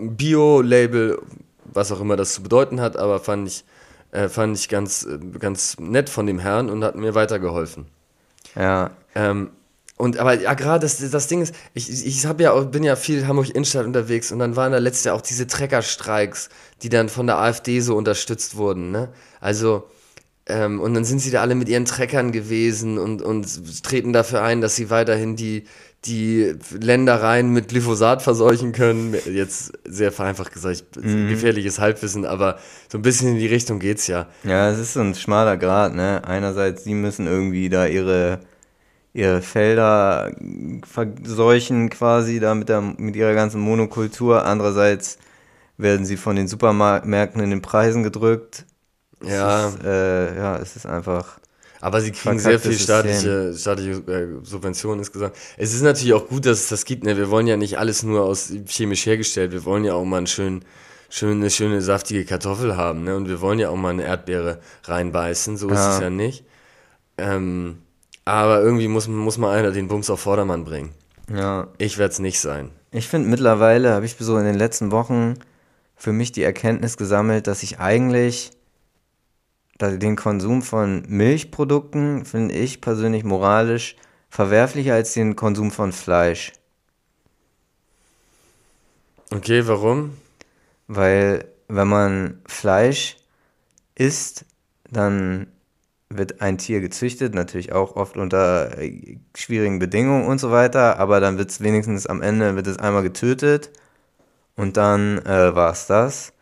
Bio-Label, 0.00 1.20
was 1.64 1.92
auch 1.92 2.00
immer 2.00 2.16
das 2.16 2.34
zu 2.34 2.42
bedeuten 2.42 2.80
hat, 2.80 2.96
aber 2.96 3.20
fand 3.20 3.48
ich, 3.48 3.64
äh, 4.10 4.28
fand 4.28 4.56
ich 4.56 4.68
ganz, 4.68 5.04
äh, 5.04 5.18
ganz 5.38 5.78
nett 5.78 6.08
von 6.08 6.26
dem 6.26 6.38
Herrn 6.38 6.70
und 6.70 6.82
hat 6.82 6.96
mir 6.96 7.14
weitergeholfen. 7.14 7.86
ja, 8.54 8.90
Ähm, 9.14 9.50
und 9.96 10.18
aber 10.18 10.40
ja, 10.40 10.54
gerade 10.54 10.80
das, 10.80 10.98
das 11.10 11.26
Ding 11.26 11.40
ist, 11.42 11.54
ich, 11.74 12.06
ich 12.06 12.26
hab 12.26 12.40
ja, 12.40 12.52
auch- 12.52 12.66
bin 12.66 12.82
ja 12.84 12.96
viel 12.96 13.26
Hamburg 13.26 13.48
Innenstadt 13.50 13.86
unterwegs 13.86 14.30
und 14.32 14.38
dann 14.38 14.54
waren 14.56 14.72
da 14.72 14.78
letztes 14.78 15.04
Jahr 15.04 15.14
auch 15.16 15.22
diese 15.22 15.46
Treckerstreiks, 15.46 16.48
die 16.82 16.88
dann 16.90 17.08
von 17.08 17.26
der 17.26 17.38
AfD 17.38 17.80
so 17.80 17.96
unterstützt 17.96 18.56
wurden, 18.56 18.90
ne? 18.90 19.08
Also, 19.40 19.84
ähm, 20.48 20.80
und 20.80 20.94
dann 20.94 21.04
sind 21.04 21.18
sie 21.20 21.30
da 21.30 21.40
alle 21.40 21.54
mit 21.54 21.68
ihren 21.68 21.86
Treckern 21.86 22.30
gewesen 22.30 22.98
und, 22.98 23.20
und 23.22 23.82
treten 23.82 24.12
dafür 24.12 24.42
ein, 24.42 24.60
dass 24.60 24.76
sie 24.76 24.90
weiterhin 24.90 25.34
die, 25.34 25.64
die 26.04 26.54
Ländereien 26.78 27.50
mit 27.52 27.68
Glyphosat 27.68 28.22
verseuchen 28.22 28.70
können. 28.72 29.16
Jetzt 29.32 29.72
sehr 29.84 30.12
vereinfacht 30.12 30.52
gesagt, 30.52 30.84
gefährliches 30.94 31.80
Halbwissen, 31.80 32.24
aber 32.24 32.58
so 32.92 32.98
ein 32.98 33.02
bisschen 33.02 33.30
in 33.30 33.38
die 33.40 33.46
Richtung 33.48 33.80
geht's 33.80 34.06
ja. 34.06 34.28
ja, 34.44 34.70
es 34.70 34.78
ist 34.78 34.92
so 34.92 35.00
ein 35.00 35.14
schmaler 35.16 35.56
Grat, 35.56 35.94
ne? 35.94 36.22
Einerseits, 36.24 36.84
sie 36.84 36.94
müssen 36.94 37.26
irgendwie 37.26 37.68
da 37.68 37.86
ihre, 37.86 38.38
ihre 39.16 39.40
Felder 39.40 40.30
verseuchen 40.86 41.88
quasi 41.90 42.38
da 42.38 42.54
mit, 42.54 42.68
der, 42.68 42.80
mit 42.82 43.16
ihrer 43.16 43.34
ganzen 43.34 43.60
Monokultur. 43.60 44.44
Andererseits 44.44 45.18
werden 45.78 46.04
sie 46.04 46.16
von 46.16 46.36
den 46.36 46.48
Supermärkten 46.48 47.42
in 47.42 47.50
den 47.50 47.62
Preisen 47.62 48.02
gedrückt. 48.02 48.66
Es 49.20 49.30
Ja. 49.30 49.68
Ist, 49.68 49.84
äh, 49.84 50.36
ja, 50.36 50.56
es 50.58 50.76
ist 50.76 50.86
einfach. 50.86 51.38
Aber 51.80 52.00
sie 52.00 52.10
kriegen 52.12 52.38
sehr 52.38 52.58
viel 52.60 52.78
staatliche, 52.78 53.54
staatliche 53.56 53.92
äh, 53.92 54.44
Subventionen 54.44 55.00
insgesamt. 55.00 55.34
Es 55.56 55.72
ist 55.74 55.82
natürlich 55.82 56.14
auch 56.14 56.28
gut, 56.28 56.44
dass 56.46 56.60
es 56.60 56.68
das 56.68 56.84
gibt. 56.84 57.04
Ne? 57.04 57.16
Wir 57.16 57.30
wollen 57.30 57.46
ja 57.46 57.56
nicht 57.56 57.78
alles 57.78 58.02
nur 58.02 58.22
aus 58.24 58.52
chemisch 58.66 59.06
hergestellt. 59.06 59.52
Wir 59.52 59.64
wollen 59.64 59.84
ja 59.84 59.94
auch 59.94 60.04
mal 60.04 60.18
einen 60.18 60.26
schönen, 60.26 60.64
schön, 61.08 61.38
eine 61.38 61.50
schöne 61.50 61.80
saftige 61.80 62.24
Kartoffel 62.24 62.76
haben. 62.76 63.04
Ne? 63.04 63.16
Und 63.16 63.28
wir 63.28 63.40
wollen 63.40 63.58
ja 63.58 63.68
auch 63.70 63.76
mal 63.76 63.90
eine 63.90 64.04
Erdbeere 64.04 64.60
reinbeißen. 64.84 65.56
So 65.56 65.68
ist 65.68 65.74
Ja. 65.78 65.94
es 65.94 66.00
ja 66.00 66.10
nicht. 66.10 66.44
Ähm, 67.18 67.78
aber 68.26 68.60
irgendwie 68.60 68.88
muss, 68.88 69.08
muss 69.08 69.38
mal 69.38 69.56
einer 69.56 69.70
den 69.70 69.88
Bums 69.88 70.10
auf 70.10 70.20
Vordermann 70.20 70.64
bringen. 70.64 70.90
Ja. 71.32 71.68
Ich 71.78 71.96
werde 71.96 72.12
es 72.12 72.18
nicht 72.18 72.40
sein. 72.40 72.70
Ich 72.90 73.08
finde 73.08 73.28
mittlerweile 73.28 73.94
habe 73.94 74.04
ich 74.04 74.16
so 74.18 74.36
in 74.36 74.44
den 74.44 74.54
letzten 74.54 74.90
Wochen 74.90 75.34
für 75.96 76.12
mich 76.12 76.32
die 76.32 76.42
Erkenntnis 76.42 76.96
gesammelt, 76.96 77.46
dass 77.46 77.62
ich 77.62 77.78
eigentlich 77.80 78.50
da- 79.78 79.96
den 79.96 80.16
Konsum 80.16 80.62
von 80.62 81.04
Milchprodukten 81.08 82.24
finde 82.24 82.54
ich 82.54 82.80
persönlich 82.80 83.24
moralisch 83.24 83.96
verwerflicher 84.28 84.94
als 84.94 85.14
den 85.14 85.36
Konsum 85.36 85.70
von 85.70 85.92
Fleisch. 85.92 86.52
Okay, 89.32 89.66
warum? 89.66 90.16
Weil 90.88 91.46
wenn 91.68 91.88
man 91.88 92.40
Fleisch 92.46 93.16
isst, 93.94 94.44
dann 94.90 95.48
wird 96.08 96.40
ein 96.40 96.58
Tier 96.58 96.80
gezüchtet, 96.80 97.34
natürlich 97.34 97.72
auch 97.72 97.96
oft 97.96 98.16
unter 98.16 98.78
äh, 98.78 99.18
schwierigen 99.36 99.78
Bedingungen 99.78 100.26
und 100.26 100.38
so 100.38 100.50
weiter, 100.50 100.98
aber 100.98 101.20
dann 101.20 101.38
wird 101.38 101.50
es 101.50 101.60
wenigstens 101.60 102.06
am 102.06 102.22
Ende 102.22 102.56
wird 102.56 102.66
es 102.66 102.78
einmal 102.78 103.02
getötet 103.02 103.70
und 104.56 104.76
dann 104.76 105.18
äh, 105.18 105.54
war 105.54 105.72
es 105.72 105.86
das. 105.86 106.32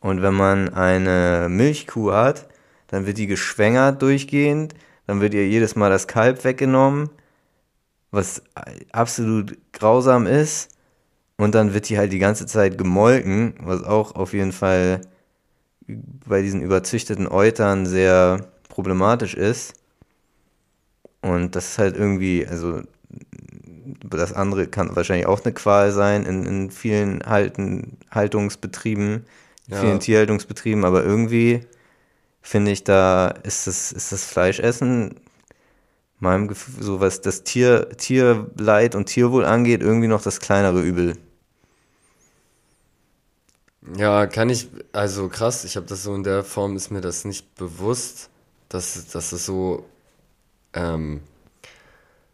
Und 0.00 0.22
wenn 0.22 0.34
man 0.34 0.72
eine 0.74 1.48
Milchkuh 1.50 2.12
hat, 2.12 2.48
dann 2.88 3.06
wird 3.06 3.18
die 3.18 3.26
geschwängert 3.26 4.00
durchgehend, 4.02 4.74
dann 5.06 5.20
wird 5.20 5.34
ihr 5.34 5.48
jedes 5.48 5.74
Mal 5.76 5.90
das 5.90 6.06
Kalb 6.06 6.44
weggenommen, 6.44 7.10
was 8.10 8.42
absolut 8.92 9.58
grausam 9.72 10.26
ist. 10.26 10.70
Und 11.36 11.54
dann 11.54 11.72
wird 11.74 11.88
die 11.88 11.98
halt 11.98 12.12
die 12.12 12.18
ganze 12.18 12.46
Zeit 12.46 12.78
gemolken, 12.78 13.54
was 13.60 13.84
auch 13.84 14.14
auf 14.14 14.32
jeden 14.32 14.52
Fall 14.52 15.02
bei 15.86 16.42
diesen 16.42 16.60
überzüchteten 16.60 17.28
Eutern 17.28 17.86
sehr 17.86 18.50
problematisch 18.78 19.34
ist. 19.34 19.74
Und 21.20 21.54
das 21.54 21.70
ist 21.70 21.78
halt 21.78 21.96
irgendwie, 21.96 22.46
also 22.46 22.82
das 24.04 24.32
andere 24.32 24.66
kann 24.66 24.94
wahrscheinlich 24.94 25.26
auch 25.26 25.42
eine 25.44 25.52
Qual 25.54 25.92
sein 25.92 26.24
in, 26.24 26.44
in 26.44 26.70
vielen 26.70 27.22
Halten, 27.24 27.96
Haltungsbetrieben, 28.10 29.24
in 29.68 29.72
Ja. 29.72 29.74
vielen 29.74 30.00
Tierhaltungsbetrieben, 30.00 30.84
aber 30.84 31.04
irgendwie 31.04 31.60
finde 32.42 32.72
ich, 32.72 32.84
da 32.84 33.28
ist 33.44 33.66
das, 33.66 33.92
ist 33.92 34.12
das 34.12 34.24
Fleischessen 34.24 35.16
meinem 36.20 36.46
Gefühl, 36.48 36.82
so 36.84 37.00
was 37.00 37.20
das 37.20 37.42
Tier, 37.44 37.88
Tierleid 37.96 38.94
und 38.94 39.06
Tierwohl 39.06 39.44
angeht, 39.44 39.80
irgendwie 39.82 40.08
noch 40.08 40.22
das 40.22 40.40
kleinere 40.40 40.80
Übel. 40.82 41.16
Ja, 43.96 44.26
kann 44.26 44.50
ich, 44.50 44.68
also 44.92 45.28
krass, 45.28 45.64
ich 45.64 45.76
habe 45.76 45.86
das 45.86 46.02
so 46.02 46.14
in 46.14 46.22
der 46.24 46.44
Form, 46.44 46.76
ist 46.76 46.90
mir 46.90 47.00
das 47.00 47.24
nicht 47.24 47.54
bewusst, 47.54 48.28
dass, 48.68 49.08
dass 49.08 49.32
es 49.32 49.46
so, 49.46 49.86
ähm, 50.74 51.20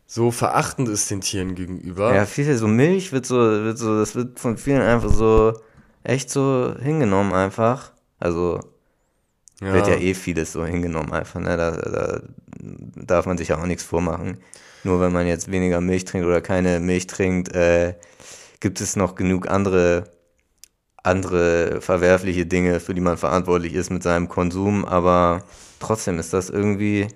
so 0.06 0.30
verachtend 0.30 0.88
ist 0.88 1.10
den 1.10 1.20
Tieren 1.20 1.54
gegenüber. 1.54 2.14
Ja, 2.14 2.26
viel 2.26 2.56
so 2.56 2.68
Milch 2.68 3.12
wird 3.12 3.26
so, 3.26 3.36
wird 3.36 3.78
so, 3.78 3.98
das 3.98 4.14
wird 4.14 4.38
von 4.38 4.56
vielen 4.56 4.82
einfach 4.82 5.12
so 5.12 5.54
echt 6.02 6.30
so 6.30 6.74
hingenommen 6.80 7.32
einfach. 7.32 7.92
Also 8.20 8.60
wird 9.60 9.86
ja 9.86 9.94
eh 9.94 10.14
vieles 10.14 10.52
so 10.52 10.64
hingenommen 10.64 11.12
einfach, 11.12 11.40
ne? 11.40 11.56
Da, 11.56 11.70
da 11.70 12.20
darf 12.96 13.26
man 13.26 13.38
sich 13.38 13.48
ja 13.48 13.58
auch 13.58 13.66
nichts 13.66 13.82
vormachen. 13.82 14.38
Nur 14.82 15.00
wenn 15.00 15.12
man 15.12 15.26
jetzt 15.26 15.50
weniger 15.50 15.80
Milch 15.80 16.04
trinkt 16.04 16.26
oder 16.26 16.40
keine 16.40 16.80
Milch 16.80 17.06
trinkt, 17.06 17.54
äh, 17.54 17.94
gibt 18.60 18.80
es 18.80 18.96
noch 18.96 19.14
genug 19.14 19.48
andere, 19.48 20.04
andere 21.02 21.80
verwerfliche 21.80 22.46
Dinge, 22.46 22.80
für 22.80 22.94
die 22.94 23.00
man 23.00 23.16
verantwortlich 23.16 23.74
ist 23.74 23.90
mit 23.90 24.02
seinem 24.02 24.28
Konsum, 24.28 24.84
aber 24.84 25.44
trotzdem 25.86 26.18
ist 26.18 26.32
das 26.32 26.50
irgendwie 26.50 27.08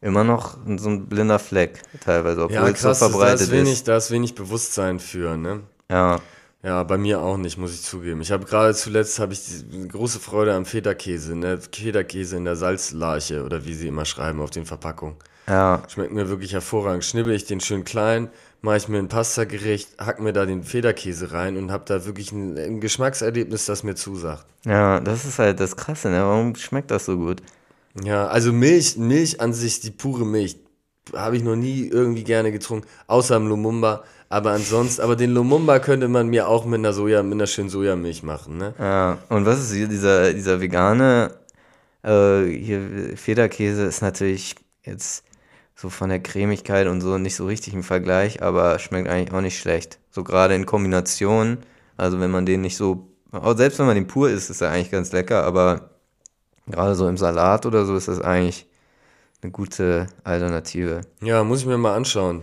immer 0.00 0.24
noch 0.24 0.58
so 0.78 0.88
ein 0.88 1.06
blinder 1.06 1.38
Fleck 1.38 1.82
teilweise, 2.00 2.42
obwohl 2.44 2.54
Ja, 2.54 2.68
es 2.68 2.80
so 2.82 2.88
krass, 2.88 2.98
da 2.98 3.08
verbreitet 3.08 3.40
ist 3.42 3.50
wenig, 3.52 3.72
ist. 3.74 3.88
da 3.88 3.96
ist 3.96 4.10
wenig 4.10 4.34
Bewusstsein 4.34 4.98
für, 5.00 5.36
ne? 5.36 5.60
Ja. 5.90 6.20
Ja, 6.64 6.84
bei 6.84 6.96
mir 6.96 7.20
auch 7.20 7.36
nicht, 7.38 7.58
muss 7.58 7.74
ich 7.74 7.82
zugeben. 7.82 8.20
Ich 8.20 8.30
habe 8.30 8.44
gerade 8.44 8.72
zuletzt 8.74 9.18
habe 9.18 9.32
ich 9.32 9.40
die 9.70 9.88
große 9.88 10.20
Freude 10.20 10.54
am 10.54 10.64
Federkäse, 10.64 11.34
ne? 11.36 11.58
Federkäse 11.60 12.36
in 12.36 12.44
der 12.44 12.56
Salzlarche 12.56 13.44
oder 13.44 13.64
wie 13.64 13.74
sie 13.74 13.88
immer 13.88 14.04
schreiben 14.04 14.40
auf 14.40 14.50
den 14.50 14.64
Verpackungen. 14.66 15.16
Ja, 15.48 15.82
Schmeckt 15.88 16.12
mir 16.12 16.28
wirklich 16.28 16.52
hervorragend. 16.52 17.04
Schnibbel 17.04 17.34
ich 17.34 17.46
den 17.46 17.60
schön 17.60 17.84
klein 17.84 18.30
mache 18.64 18.76
ich 18.76 18.88
mir 18.88 18.98
ein 18.98 19.08
Pasta-Gericht, 19.08 19.98
hack 19.98 20.20
mir 20.20 20.32
da 20.32 20.46
den 20.46 20.62
Federkäse 20.62 21.32
rein 21.32 21.56
und 21.56 21.72
habe 21.72 21.84
da 21.84 22.04
wirklich 22.06 22.30
ein, 22.32 22.56
ein 22.56 22.80
Geschmackserlebnis, 22.80 23.66
das 23.66 23.82
mir 23.82 23.96
zusagt. 23.96 24.46
Ja, 24.64 25.00
das 25.00 25.24
ist 25.24 25.38
halt 25.40 25.58
das 25.60 25.76
Krasse, 25.76 26.08
ne? 26.10 26.22
Warum 26.22 26.54
schmeckt 26.54 26.90
das 26.92 27.06
so 27.06 27.16
gut? 27.16 27.42
Ja, 28.02 28.26
also 28.26 28.52
Milch, 28.52 28.96
Milch 28.96 29.40
an 29.40 29.52
sich, 29.52 29.80
die 29.80 29.90
pure 29.90 30.24
Milch, 30.24 30.56
habe 31.14 31.36
ich 31.36 31.42
noch 31.42 31.56
nie 31.56 31.88
irgendwie 31.88 32.24
gerne 32.24 32.52
getrunken, 32.52 32.86
außer 33.06 33.36
im 33.36 33.48
Lumumba. 33.48 34.04
Aber 34.28 34.52
ansonsten, 34.52 35.02
aber 35.02 35.14
den 35.14 35.32
Lumumba 35.32 35.78
könnte 35.78 36.08
man 36.08 36.28
mir 36.28 36.48
auch 36.48 36.64
mit 36.64 36.78
einer 36.78 36.94
Soja, 36.94 37.22
mit 37.22 37.34
einer 37.34 37.46
schönen 37.46 37.68
Sojamilch 37.68 38.22
machen, 38.22 38.56
ne? 38.56 38.74
Ja, 38.78 39.18
und 39.28 39.44
was 39.44 39.60
ist 39.60 39.74
hier 39.74 39.88
dieser, 39.88 40.32
dieser 40.32 40.60
vegane 40.60 41.34
äh, 42.02 42.44
hier 42.44 43.16
Federkäse 43.16 43.84
ist 43.84 44.02
natürlich 44.02 44.56
jetzt 44.84 45.24
so 45.74 45.88
von 45.90 46.10
der 46.10 46.20
Cremigkeit 46.20 46.86
und 46.86 47.00
so 47.00 47.18
nicht 47.18 47.36
so 47.36 47.46
richtig 47.46 47.74
im 47.74 47.82
Vergleich, 47.82 48.42
aber 48.42 48.78
schmeckt 48.78 49.08
eigentlich 49.08 49.32
auch 49.32 49.40
nicht 49.40 49.58
schlecht. 49.58 49.98
So 50.10 50.24
gerade 50.24 50.54
in 50.54 50.66
Kombination, 50.66 51.58
also 51.96 52.20
wenn 52.20 52.30
man 52.30 52.46
den 52.46 52.60
nicht 52.60 52.76
so, 52.76 53.08
auch 53.32 53.56
selbst 53.56 53.78
wenn 53.78 53.86
man 53.86 53.96
den 53.96 54.06
pur 54.06 54.30
isst, 54.30 54.50
ist 54.50 54.60
er 54.60 54.70
eigentlich 54.70 54.90
ganz 54.90 55.12
lecker, 55.12 55.44
aber 55.44 55.91
gerade 56.66 56.94
so 56.94 57.08
im 57.08 57.16
Salat 57.16 57.66
oder 57.66 57.84
so 57.84 57.96
ist 57.96 58.08
das 58.08 58.20
eigentlich 58.20 58.66
eine 59.42 59.52
gute 59.52 60.06
Alternative. 60.24 61.02
Ja, 61.20 61.42
muss 61.44 61.60
ich 61.60 61.66
mir 61.66 61.78
mal 61.78 61.94
anschauen. 61.94 62.42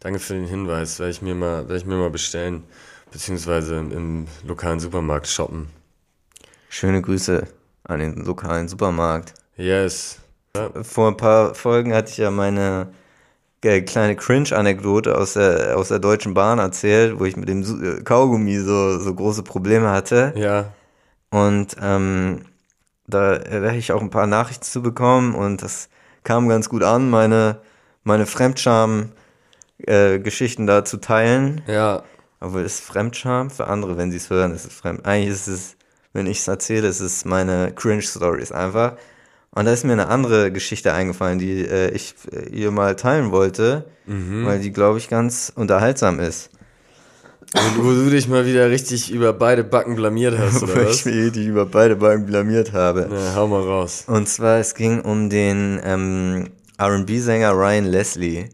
Danke 0.00 0.18
für 0.18 0.34
den 0.34 0.46
Hinweis. 0.46 0.98
Werde 0.98 1.12
ich 1.12 1.22
mir 1.22 1.34
mal, 1.34 1.62
werde 1.62 1.76
ich 1.76 1.86
mir 1.86 1.96
mal 1.96 2.10
bestellen. 2.10 2.64
Beziehungsweise 3.10 3.76
im, 3.78 3.92
im 3.92 4.26
lokalen 4.46 4.80
Supermarkt 4.80 5.28
shoppen. 5.28 5.68
Schöne 6.68 7.00
Grüße 7.00 7.46
an 7.84 8.00
den 8.00 8.24
lokalen 8.24 8.68
Supermarkt. 8.68 9.34
Yes. 9.56 10.18
Ja. 10.56 10.70
Vor 10.82 11.08
ein 11.08 11.16
paar 11.16 11.54
Folgen 11.54 11.94
hatte 11.94 12.10
ich 12.10 12.18
ja 12.18 12.30
meine 12.30 12.88
kleine 13.60 14.14
Cringe-Anekdote 14.14 15.16
aus 15.16 15.34
der, 15.34 15.78
aus 15.78 15.88
der 15.88 15.98
Deutschen 15.98 16.34
Bahn 16.34 16.58
erzählt, 16.58 17.18
wo 17.18 17.24
ich 17.24 17.36
mit 17.36 17.48
dem 17.48 17.62
äh, 17.62 18.02
Kaugummi 18.02 18.58
so, 18.58 18.98
so 18.98 19.14
große 19.14 19.42
Probleme 19.42 19.90
hatte. 19.90 20.34
Ja. 20.36 20.72
Und 21.30 21.76
ähm, 21.80 22.44
da, 23.06 23.38
da 23.38 23.68
habe 23.68 23.76
ich 23.76 23.92
auch 23.92 24.00
ein 24.00 24.10
paar 24.10 24.26
Nachrichten 24.26 24.64
zu 24.64 24.82
bekommen 24.82 25.34
und 25.34 25.62
das 25.62 25.88
kam 26.22 26.48
ganz 26.48 26.68
gut 26.68 26.82
an, 26.82 27.10
meine, 27.10 27.60
meine 28.02 28.26
Fremdscham-Geschichten 28.26 30.66
da 30.66 30.84
zu 30.84 30.96
teilen. 30.98 31.62
Ja. 31.66 32.02
Obwohl 32.40 32.62
ist 32.62 32.80
Fremdscham 32.80 33.50
für 33.50 33.68
andere, 33.68 33.96
wenn 33.96 34.10
sie 34.10 34.16
es 34.16 34.30
hören, 34.30 34.52
ist 34.52 34.66
es 34.66 34.74
fremd. 34.74 35.06
Eigentlich 35.06 35.34
ist 35.34 35.48
es, 35.48 35.76
wenn 36.12 36.26
ich 36.26 36.40
es 36.40 36.48
erzähle, 36.48 36.88
ist 36.88 37.00
es 37.00 37.24
meine 37.24 37.72
Cringe-Stories 37.72 38.52
einfach. 38.52 38.96
Und 39.50 39.66
da 39.66 39.72
ist 39.72 39.84
mir 39.84 39.92
eine 39.92 40.08
andere 40.08 40.50
Geschichte 40.50 40.92
eingefallen, 40.92 41.38
die 41.38 41.64
äh, 41.64 41.90
ich 41.90 42.14
äh, 42.32 42.50
hier 42.50 42.70
mal 42.70 42.96
teilen 42.96 43.30
wollte, 43.30 43.84
weil 44.44 44.60
die, 44.60 44.72
glaube 44.72 44.98
ich, 44.98 45.08
ganz 45.08 45.52
unterhaltsam 45.54 46.20
ist. 46.20 46.50
Und 47.54 47.84
wo 47.84 47.90
du 47.92 48.10
dich 48.10 48.26
mal 48.28 48.44
wieder 48.46 48.68
richtig 48.68 49.10
über 49.12 49.32
beide 49.32 49.62
Backen 49.64 49.94
blamiert 49.94 50.36
hast, 50.38 50.60
Wo 50.66 50.72
oder 50.72 50.82
ich 50.82 50.88
was? 50.88 51.04
mich 51.04 51.14
richtig 51.14 51.46
über 51.46 51.66
beide 51.66 51.96
Beine 51.96 52.24
blamiert 52.24 52.72
habe. 52.72 53.06
Na, 53.10 53.34
hau 53.36 53.46
mal 53.46 53.62
raus. 53.62 54.04
Und 54.06 54.28
zwar, 54.28 54.58
es 54.58 54.74
ging 54.74 55.00
um 55.02 55.30
den 55.30 55.80
ähm, 55.84 56.48
RB-Sänger 56.80 57.52
Ryan 57.52 57.84
Leslie. 57.86 58.48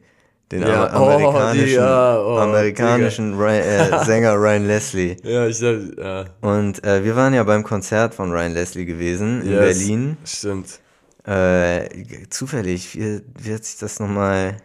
Den 0.52 0.62
Ja, 0.62 0.84
oh, 0.92 1.04
amerikanischen, 1.04 1.64
die- 1.66 1.72
ja, 1.74 2.20
oh, 2.20 2.38
amerikanischen 2.38 3.38
Ryan, 3.38 3.62
äh, 3.62 4.04
Sänger 4.04 4.34
Ryan 4.34 4.66
Leslie. 4.66 5.16
Ja, 5.22 5.46
ich 5.46 5.56
sag, 5.56 5.76
ja. 5.96 6.24
Und 6.40 6.84
äh, 6.84 7.04
wir 7.04 7.14
waren 7.16 7.32
ja 7.34 7.44
beim 7.44 7.62
Konzert 7.62 8.14
von 8.14 8.30
Ryan 8.32 8.52
Leslie 8.52 8.84
gewesen 8.84 9.42
in 9.42 9.52
Yes. 9.52 9.78
Berlin. 9.78 10.16
Stimmt. 10.24 10.80
Äh, 11.24 11.88
zufällig, 12.30 12.96
wie, 12.98 13.20
wie 13.38 13.54
hat 13.54 13.64
sich 13.64 13.78
das 13.78 14.00
nochmal. 14.00 14.56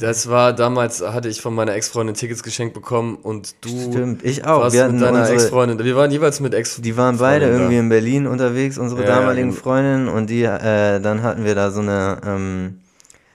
Das 0.00 0.28
war 0.28 0.52
damals, 0.52 1.00
hatte 1.02 1.28
ich 1.28 1.40
von 1.40 1.54
meiner 1.54 1.74
Ex-Freundin 1.74 2.14
Tickets 2.14 2.42
geschenkt 2.42 2.74
bekommen 2.74 3.16
und 3.16 3.54
du 3.64 3.68
Stimmt, 3.92 4.24
ich 4.24 4.44
auch. 4.46 4.60
warst 4.62 4.74
Wir 4.74 4.88
mit 4.88 5.02
deiner 5.02 5.28
Ex-Freundin. 5.28 5.78
Wir 5.84 5.94
waren 5.96 6.10
jeweils 6.10 6.40
mit 6.40 6.54
Ex. 6.54 6.80
die 6.80 6.96
waren 6.96 7.18
beide 7.18 7.44
Freundin 7.46 7.60
irgendwie 7.60 7.78
in 7.78 7.88
Berlin 7.88 8.26
unterwegs, 8.26 8.78
unsere 8.78 9.02
Ja, 9.02 9.08
ja, 9.08 9.14
damaligen 9.20 9.50
genau. 9.50 9.60
Freundinnen. 9.60 10.08
Und 10.08 10.30
die, 10.30 10.42
äh, 10.44 11.00
dann 11.00 11.22
hatten 11.22 11.44
wir 11.44 11.54
da 11.54 11.70
so 11.70 11.80
eine, 11.80 12.18
ähm, 12.26 12.80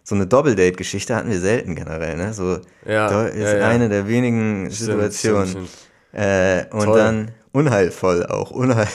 so 0.04 0.16
eine 0.16 0.26
Doppeldate-Geschichte 0.28 1.16
hatten 1.16 1.30
wir 1.30 1.40
selten 1.40 1.76
generell, 1.76 2.18
ne? 2.18 2.34
So, 2.34 2.58
Ja, 2.86 3.24
ist 3.28 3.38
ja, 3.40 3.58
ja. 3.58 3.68
eine 3.68 3.88
der 3.88 4.08
wenigen 4.08 4.70
Stimmt, 4.72 4.90
Situationen. 4.92 5.48
stimmt, 5.48 5.70
stimmt. 5.70 6.24
Äh, 6.24 6.66
und 6.72 6.86
Toll. 6.86 6.98
dann 6.98 7.32
unheilvoll 7.54 8.26
auch. 8.26 8.52
Unheil. 8.52 8.88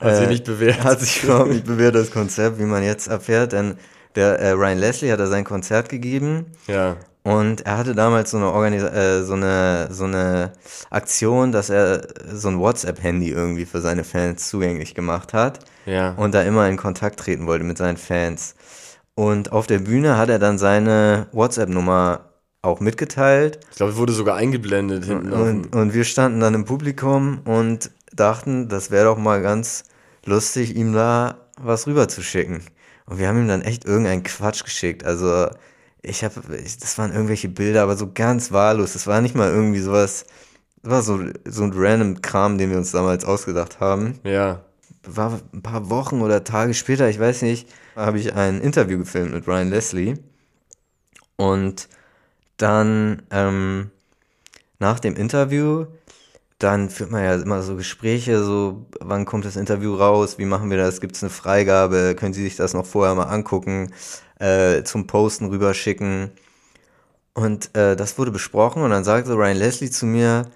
Hat 0.00 0.16
sich 0.16 0.24
Äh, 0.26 0.28
nicht 0.28 0.44
bewährt. 0.44 0.84
Hat 0.84 1.00
sich 1.00 1.24
überhaupt 1.24 1.50
nicht 1.50 1.66
bewährt, 1.66 1.94
das 1.96 2.10
Konzept, 2.10 2.58
wie 2.58 2.64
man 2.64 2.82
jetzt 2.82 3.08
erfährt. 3.08 3.52
Denn 3.52 3.76
der 4.16 4.38
äh, 4.40 4.50
Ryan 4.50 4.78
Leslie 4.78 5.12
hat 5.12 5.20
da 5.20 5.26
sein 5.26 5.44
Konzert 5.44 5.88
gegeben. 5.88 6.46
Ja. 6.66 6.96
Und 7.22 7.66
er 7.66 7.78
hatte 7.78 7.94
damals 7.94 8.30
so 8.30 8.36
eine, 8.36 8.46
Organisa 8.52 8.88
äh, 8.88 9.24
so 9.24 9.34
eine, 9.34 9.88
so 9.90 10.04
eine 10.04 10.52
Aktion, 10.90 11.50
dass 11.50 11.70
er 11.70 12.06
so 12.32 12.48
ein 12.48 12.60
WhatsApp-Handy 12.60 13.30
irgendwie 13.30 13.66
für 13.66 13.80
seine 13.80 14.04
Fans 14.04 14.48
zugänglich 14.48 14.94
gemacht 14.94 15.32
hat 15.34 15.58
Ja. 15.86 16.12
und 16.12 16.34
da 16.34 16.42
immer 16.42 16.68
in 16.68 16.76
Kontakt 16.76 17.18
treten 17.18 17.46
wollte 17.48 17.64
mit 17.64 17.78
seinen 17.78 17.96
Fans. 17.96 18.54
Und 19.16 19.50
auf 19.50 19.66
der 19.66 19.80
Bühne 19.80 20.16
hat 20.18 20.28
er 20.28 20.38
dann 20.38 20.56
seine 20.58 21.26
WhatsApp-Nummer 21.32 22.20
auch 22.62 22.80
mitgeteilt 22.80 23.58
Ich 23.70 23.76
glaube, 23.76 23.96
wurde 23.96 24.12
sogar 24.12 24.36
eingeblendet 24.36 25.04
hinten 25.04 25.32
und, 25.32 25.74
und 25.74 25.94
wir 25.94 26.04
standen 26.04 26.40
dann 26.40 26.54
im 26.54 26.64
Publikum 26.64 27.40
und 27.44 27.90
dachten, 28.12 28.68
das 28.68 28.90
wäre 28.90 29.06
doch 29.06 29.18
mal 29.18 29.42
ganz 29.42 29.84
lustig, 30.24 30.76
ihm 30.76 30.92
da 30.92 31.36
was 31.60 31.86
rüberzuschicken. 31.86 32.60
Und 33.06 33.18
wir 33.18 33.28
haben 33.28 33.38
ihm 33.38 33.48
dann 33.48 33.62
echt 33.62 33.84
irgendeinen 33.84 34.22
Quatsch 34.22 34.64
geschickt. 34.64 35.04
Also 35.04 35.48
ich 36.02 36.24
habe, 36.24 36.40
das 36.80 36.98
waren 36.98 37.12
irgendwelche 37.12 37.48
Bilder, 37.48 37.82
aber 37.82 37.96
so 37.96 38.10
ganz 38.12 38.52
wahllos. 38.52 38.92
Das 38.92 39.06
war 39.06 39.20
nicht 39.20 39.34
mal 39.34 39.50
irgendwie 39.50 39.80
sowas, 39.80 40.26
das 40.82 40.90
war 40.90 41.02
so, 41.02 41.20
so 41.44 41.64
ein 41.64 41.72
random 41.74 42.22
Kram, 42.22 42.58
den 42.58 42.70
wir 42.70 42.78
uns 42.78 42.92
damals 42.92 43.24
ausgedacht 43.24 43.80
haben. 43.80 44.18
Ja. 44.22 44.62
War 45.04 45.40
ein 45.52 45.62
paar 45.62 45.90
Wochen 45.90 46.20
oder 46.20 46.44
Tage 46.44 46.74
später, 46.74 47.08
ich 47.08 47.18
weiß 47.18 47.42
nicht, 47.42 47.68
habe 47.94 48.18
ich 48.18 48.34
ein 48.34 48.60
Interview 48.60 48.98
gefilmt 48.98 49.32
mit 49.32 49.46
Ryan 49.46 49.70
Leslie. 49.70 50.18
Und 51.36 51.88
dann 52.56 53.22
ähm, 53.30 53.90
nach 54.78 55.00
dem 55.00 55.16
Interview, 55.16 55.86
dann 56.58 56.88
führt 56.90 57.10
man 57.10 57.22
ja 57.24 57.34
immer 57.34 57.62
so 57.62 57.76
Gespräche, 57.76 58.42
so 58.42 58.86
wann 59.00 59.26
kommt 59.26 59.44
das 59.44 59.56
Interview 59.56 59.94
raus, 59.94 60.38
wie 60.38 60.46
machen 60.46 60.70
wir 60.70 60.78
das, 60.78 61.00
gibt 61.00 61.16
es 61.16 61.22
eine 61.22 61.30
Freigabe, 61.30 62.14
können 62.16 62.32
Sie 62.32 62.42
sich 62.42 62.56
das 62.56 62.72
noch 62.74 62.86
vorher 62.86 63.14
mal 63.14 63.24
angucken, 63.24 63.92
äh, 64.38 64.82
zum 64.84 65.06
Posten 65.06 65.46
rüberschicken. 65.46 66.30
Und 67.34 67.74
äh, 67.76 67.96
das 67.96 68.18
wurde 68.18 68.30
besprochen 68.30 68.82
und 68.82 68.90
dann 68.90 69.04
sagte 69.04 69.34
Ryan 69.34 69.58
Leslie 69.58 69.90
zu 69.90 70.06
mir, 70.06 70.46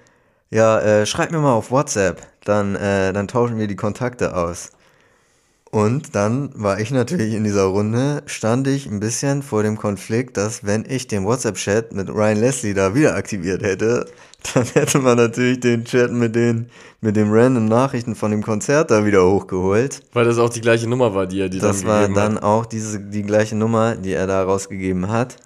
ja, 0.51 0.81
äh, 0.81 1.07
schreib 1.07 1.31
mir 1.31 1.39
mal 1.39 1.53
auf 1.53 1.71
WhatsApp, 1.71 2.27
dann, 2.45 2.75
äh, 2.77 3.13
dann 3.13 3.29
tauschen 3.29 3.59
wir 3.59 3.67
die 3.67 3.77
Kontakte 3.77 4.35
aus. 4.37 4.73
Und 5.71 6.17
dann 6.17 6.51
war 6.55 6.81
ich 6.81 6.91
natürlich 6.91 7.33
in 7.33 7.45
dieser 7.45 7.63
Runde, 7.65 8.25
stand 8.27 8.67
ich 8.67 8.87
ein 8.87 8.99
bisschen 8.99 9.43
vor 9.45 9.63
dem 9.63 9.77
Konflikt, 9.77 10.37
dass 10.37 10.65
wenn 10.65 10.85
ich 10.89 11.07
den 11.07 11.25
WhatsApp-Chat 11.25 11.93
mit 11.93 12.09
Ryan 12.09 12.39
Leslie 12.39 12.75
da 12.75 12.93
wieder 12.97 13.15
aktiviert 13.15 13.63
hätte, 13.63 14.07
dann 14.55 14.65
hätte 14.65 14.99
man 14.99 15.17
natürlich 15.17 15.61
den 15.61 15.85
Chat 15.85 16.11
mit 16.11 16.35
den, 16.35 16.71
mit 17.01 17.15
den 17.15 17.31
random 17.31 17.67
Nachrichten 17.67 18.17
von 18.17 18.33
dem 18.33 18.43
Konzert 18.43 18.91
da 18.91 19.05
wieder 19.05 19.25
hochgeholt. 19.25 20.03
Weil 20.13 20.25
das 20.25 20.39
auch 20.39 20.49
die 20.51 20.61
gleiche 20.61 20.89
Nummer 20.89 21.15
war, 21.15 21.29
die 21.29 21.41
er 21.41 21.49
dir 21.49 21.61
Das 21.61 21.83
dann 21.83 21.89
war 21.89 22.09
dann 22.09 22.35
hat. 22.37 22.43
auch 22.43 22.67
diese, 22.67 22.99
die 22.99 23.23
gleiche 23.23 23.55
Nummer, 23.55 23.95
die 23.95 24.13
er 24.13 24.27
da 24.27 24.43
rausgegeben 24.43 25.09
hat. 25.09 25.37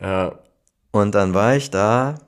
Ja. 0.00 0.40
Und 0.90 1.14
dann 1.14 1.34
war 1.34 1.54
ich 1.54 1.70
da 1.70 2.18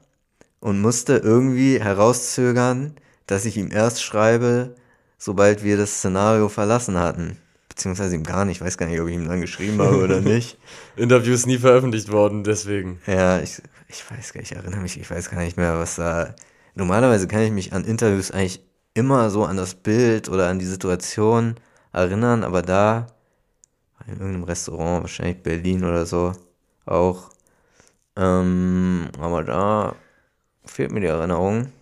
und 0.60 0.80
musste 0.80 1.16
irgendwie 1.16 1.80
herauszögern, 1.80 2.94
dass 3.26 3.44
ich 3.44 3.56
ihm 3.56 3.70
erst 3.72 4.04
schreibe, 4.04 4.76
sobald 5.24 5.64
wir 5.64 5.78
das 5.78 6.00
Szenario 6.00 6.50
verlassen 6.50 6.98
hatten. 6.98 7.38
Beziehungsweise 7.70 8.14
ihm 8.14 8.24
gar 8.24 8.44
nicht. 8.44 8.58
Ich 8.58 8.66
weiß 8.66 8.76
gar 8.76 8.86
nicht, 8.86 9.00
ob 9.00 9.08
ich 9.08 9.14
ihm 9.14 9.26
dann 9.26 9.40
geschrieben 9.40 9.80
habe 9.80 10.04
oder 10.04 10.20
nicht. 10.34 10.58
Interview 10.96 11.32
ist 11.32 11.46
nie 11.46 11.56
veröffentlicht 11.56 12.12
worden, 12.12 12.44
deswegen. 12.44 13.00
Ja, 13.06 13.40
ich, 13.40 13.62
ich 13.88 14.04
weiß 14.10 14.34
gar 14.34 14.42
nicht, 14.42 14.52
ich 14.52 14.56
erinnere 14.58 14.80
mich, 14.80 15.00
ich 15.00 15.10
weiß 15.10 15.30
gar 15.30 15.40
nicht 15.40 15.56
mehr, 15.56 15.78
was 15.78 15.96
da. 15.96 16.34
Normalerweise 16.74 17.26
kann 17.26 17.40
ich 17.40 17.52
mich 17.52 17.72
an 17.72 17.84
Interviews 17.84 18.32
eigentlich 18.32 18.60
immer 18.92 19.30
so 19.30 19.44
an 19.44 19.56
das 19.56 19.74
Bild 19.74 20.28
oder 20.28 20.48
an 20.48 20.58
die 20.58 20.66
Situation 20.66 21.54
erinnern, 21.90 22.44
aber 22.44 22.60
da, 22.60 23.06
in 24.06 24.18
irgendeinem 24.18 24.44
Restaurant, 24.44 25.04
wahrscheinlich 25.04 25.42
Berlin 25.42 25.84
oder 25.84 26.04
so, 26.04 26.32
auch. 26.84 27.30
Ähm, 28.14 29.08
aber 29.18 29.42
da 29.42 29.94
fehlt 30.66 30.92
mir 30.92 31.00
die 31.00 31.06
Erinnerung. 31.06 31.72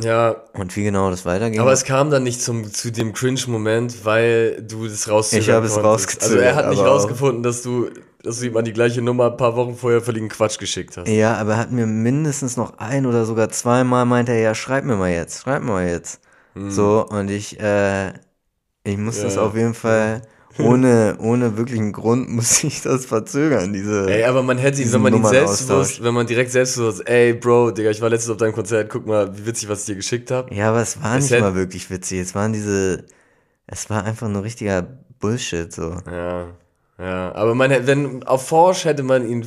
Ja, 0.00 0.36
Und 0.54 0.74
wie 0.76 0.84
genau 0.84 1.10
das 1.10 1.24
weiterging. 1.24 1.60
aber 1.60 1.72
es 1.72 1.84
kam 1.84 2.10
dann 2.10 2.22
nicht 2.22 2.40
zum, 2.42 2.72
zu 2.72 2.90
dem 2.90 3.12
Cringe-Moment, 3.12 4.04
weil 4.04 4.62
du 4.62 4.86
das 4.88 5.08
rauszögern 5.08 5.42
Ich 5.42 5.50
habe 5.50 5.66
es 5.66 5.76
rausgezögert, 5.76 6.30
Also 6.30 6.38
er 6.38 6.54
hat 6.54 6.70
nicht 6.70 6.84
rausgefunden, 6.84 7.42
dass 7.42 7.62
du, 7.62 7.90
dass 8.22 8.40
du 8.40 8.46
ihm 8.46 8.56
an 8.56 8.64
die 8.64 8.72
gleiche 8.72 9.02
Nummer 9.02 9.26
ein 9.30 9.36
paar 9.36 9.56
Wochen 9.56 9.76
vorher 9.76 10.00
völligen 10.00 10.28
Quatsch 10.28 10.58
geschickt 10.58 10.96
hast. 10.96 11.08
Ja, 11.08 11.34
aber 11.34 11.52
er 11.52 11.58
hat 11.58 11.70
mir 11.70 11.86
mindestens 11.86 12.56
noch 12.56 12.78
ein 12.78 13.06
oder 13.06 13.24
sogar 13.24 13.48
zweimal 13.50 14.04
meinte 14.06 14.32
er, 14.32 14.40
ja, 14.40 14.54
schreib 14.54 14.84
mir 14.84 14.96
mal 14.96 15.10
jetzt, 15.10 15.42
schreib 15.42 15.62
mir 15.62 15.72
mal 15.72 15.86
jetzt. 15.88 16.20
So, 16.68 17.06
und 17.08 17.30
ich, 17.30 17.58
äh, 17.60 18.12
ich 18.84 18.98
muss 18.98 19.16
Ja, 19.18 19.24
das 19.24 19.38
auf 19.38 19.54
jeden 19.56 19.74
Fall 19.74 20.22
ohne, 20.58 21.16
ohne 21.20 21.56
wirklichen 21.56 21.92
Grund 21.92 22.28
muss 22.28 22.56
sich 22.58 22.82
das 22.82 23.06
verzögern, 23.06 23.72
diese. 23.72 24.10
Ey, 24.10 24.24
aber 24.24 24.42
man 24.42 24.58
hätte 24.58 24.82
ihn, 24.82 24.92
wenn 24.92 25.00
man 25.02 25.12
ihn 25.12 25.22
Nummernaustausch. 25.22 25.56
selbstbewusst, 25.56 26.04
wenn 26.04 26.14
man 26.14 26.26
direkt 26.26 26.50
selbstbewusst, 26.50 27.08
ey, 27.08 27.34
Bro, 27.34 27.72
Digga, 27.72 27.90
ich 27.90 28.00
war 28.00 28.10
letztens 28.10 28.32
auf 28.32 28.36
deinem 28.38 28.52
Konzert, 28.52 28.90
guck 28.90 29.06
mal, 29.06 29.36
wie 29.36 29.46
witzig, 29.46 29.68
was 29.68 29.80
ich 29.80 29.86
dir 29.86 29.96
geschickt 29.96 30.30
habe. 30.30 30.52
Ja, 30.54 30.70
aber 30.70 30.82
es 30.82 31.00
war 31.02 31.16
Es 31.16 31.30
nicht 31.30 31.40
mal 31.40 31.54
wirklich 31.54 31.90
witzig. 31.90 32.20
Es 32.20 32.34
waren 32.34 32.52
diese. 32.52 33.04
Es 33.66 33.88
war 33.88 34.04
einfach 34.04 34.28
nur 34.28 34.42
richtiger 34.42 34.86
Bullshit, 35.20 35.72
so. 35.72 35.96
Ja, 36.10 36.48
ja, 36.98 37.32
aber 37.34 37.54
man 37.54 37.70
hätte, 37.70 37.86
wenn, 37.86 38.24
auf 38.24 38.48
Forsch 38.48 38.84
hätte 38.84 39.02
man 39.02 39.26
ihn, 39.26 39.46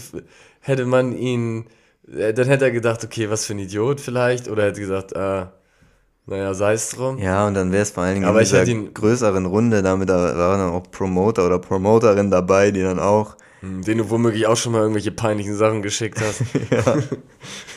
hätte 0.62 0.86
man 0.86 1.16
ihn, 1.16 1.66
äh, 2.12 2.34
dann 2.34 2.48
hätte 2.48 2.66
er 2.66 2.72
gedacht, 2.72 3.04
okay, 3.04 3.30
was 3.30 3.46
für 3.46 3.54
ein 3.54 3.60
Idiot 3.60 4.02
vielleicht, 4.02 4.48
oder 4.48 4.64
hätte 4.64 4.80
gesagt, 4.80 5.14
äh, 5.14 5.46
naja, 6.26 6.54
sei 6.54 6.74
es 6.74 6.90
drum. 6.90 7.18
Ja, 7.18 7.48
und 7.48 7.54
dann 7.54 7.72
wäre 7.72 7.84
es 7.84 7.92
vor 7.92 8.04
allen 8.04 8.16
Dingen 8.16 8.26
Aber 8.26 8.40
in 8.40 8.44
ich 8.44 8.50
dieser 8.52 8.66
ihn- 8.68 8.94
größeren 8.94 9.46
Runde, 9.46 9.82
damit 9.82 10.10
da 10.10 10.16
waren 10.38 10.60
dann 10.60 10.70
auch 10.72 10.84
Promoter 10.92 11.46
oder 11.46 11.60
Promoterin 11.60 12.32
dabei, 12.32 12.72
die 12.72 12.82
dann 12.82 13.00
auch. 13.00 13.36
Hm, 13.62 13.82
Den 13.84 13.98
du 14.00 14.10
womöglich 14.10 14.48
auch 14.48 14.58
schon 14.58 14.72
mal 14.74 14.80
irgendwelche 14.82 15.12
peinlichen 15.12 15.56
Sachen 15.56 15.82
geschickt 15.82 16.20
hast. 16.22 16.42
Ja, 16.72 16.98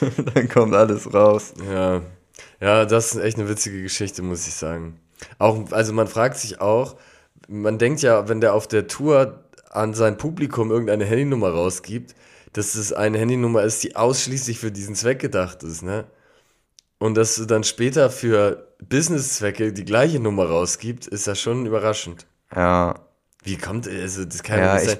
dann 0.34 0.48
kommt 0.48 0.74
alles 0.74 1.12
raus. 1.12 1.54
Ja, 1.70 2.02
ja, 2.60 2.84
das 2.84 3.14
ist 3.14 3.20
echt 3.20 3.38
eine 3.38 3.48
witzige 3.48 3.82
Geschichte, 3.82 4.22
muss 4.22 4.46
ich 4.46 4.54
sagen. 4.54 4.98
Auch, 5.38 5.70
also 5.72 5.92
man 5.92 6.06
fragt 6.06 6.36
sich 6.38 6.60
auch, 6.60 6.96
man 7.48 7.78
denkt 7.78 8.02
ja, 8.02 8.28
wenn 8.28 8.40
der 8.40 8.54
auf 8.54 8.66
der 8.68 8.86
Tour 8.86 9.42
an 9.70 9.94
sein 9.94 10.16
Publikum 10.16 10.70
irgendeine 10.70 11.04
Handynummer 11.04 11.50
rausgibt, 11.50 12.14
dass 12.52 12.74
es 12.74 12.92
eine 12.92 13.18
Handynummer 13.18 13.62
ist, 13.62 13.82
die 13.84 13.96
ausschließlich 13.96 14.58
für 14.58 14.72
diesen 14.72 14.94
Zweck 14.94 15.18
gedacht 15.18 15.62
ist, 15.62 15.82
ne? 15.82 16.04
Und 16.98 17.14
dass 17.16 17.36
du 17.36 17.44
dann 17.44 17.64
später 17.64 18.10
für 18.10 18.74
Businesszwecke 18.88 19.72
die 19.72 19.84
gleiche 19.84 20.20
Nummer 20.20 20.46
rausgibt, 20.46 21.06
ist 21.06 21.26
ja 21.26 21.34
schon 21.34 21.66
überraschend. 21.66 22.26
Ja, 22.54 22.94
Wie 23.42 23.56
kommt, 23.58 23.86
also 23.88 24.24
das 24.24 24.42
kann 24.42 24.58
ja, 24.58 24.80
ich. 24.80 24.98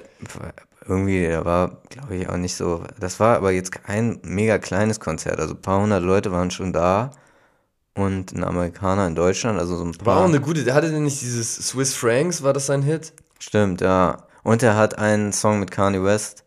Irgendwie, 0.87 1.27
da 1.27 1.43
war, 1.43 1.81
glaube 1.89 2.15
ich, 2.15 2.29
auch 2.29 2.37
nicht 2.37 2.55
so. 2.55 2.83
Das 2.99 3.19
war 3.19 3.35
aber 3.37 3.51
jetzt 3.51 3.71
kein 3.71 4.19
mega 4.23 4.57
kleines 4.57 4.99
Konzert. 4.99 5.39
Also 5.39 5.53
ein 5.53 5.61
paar 5.61 5.81
hundert 5.81 6.03
Leute 6.03 6.31
waren 6.31 6.49
schon 6.51 6.71
da. 6.71 7.11
Und 7.93 8.31
ein 8.33 8.43
Amerikaner 8.43 9.07
in 9.07 9.15
Deutschland, 9.15 9.59
also 9.59 9.75
so 9.75 9.83
ein 9.83 9.95
War 10.05 10.17
auch 10.17 10.19
paar. 10.19 10.25
eine 10.25 10.39
gute, 10.39 10.63
der 10.63 10.75
hatte 10.75 10.91
denn 10.91 11.03
nicht 11.03 11.19
dieses 11.21 11.55
Swiss 11.55 11.95
Franks, 11.95 12.43
war 12.43 12.53
das 12.53 12.67
sein 12.67 12.83
Hit? 12.83 13.11
Stimmt, 13.39 13.81
ja. 13.81 14.27
Und 14.43 14.61
er 14.63 14.75
hat 14.77 14.97
einen 14.99 15.33
Song 15.33 15.59
mit 15.59 15.71
Kanye 15.71 16.03
West, 16.03 16.43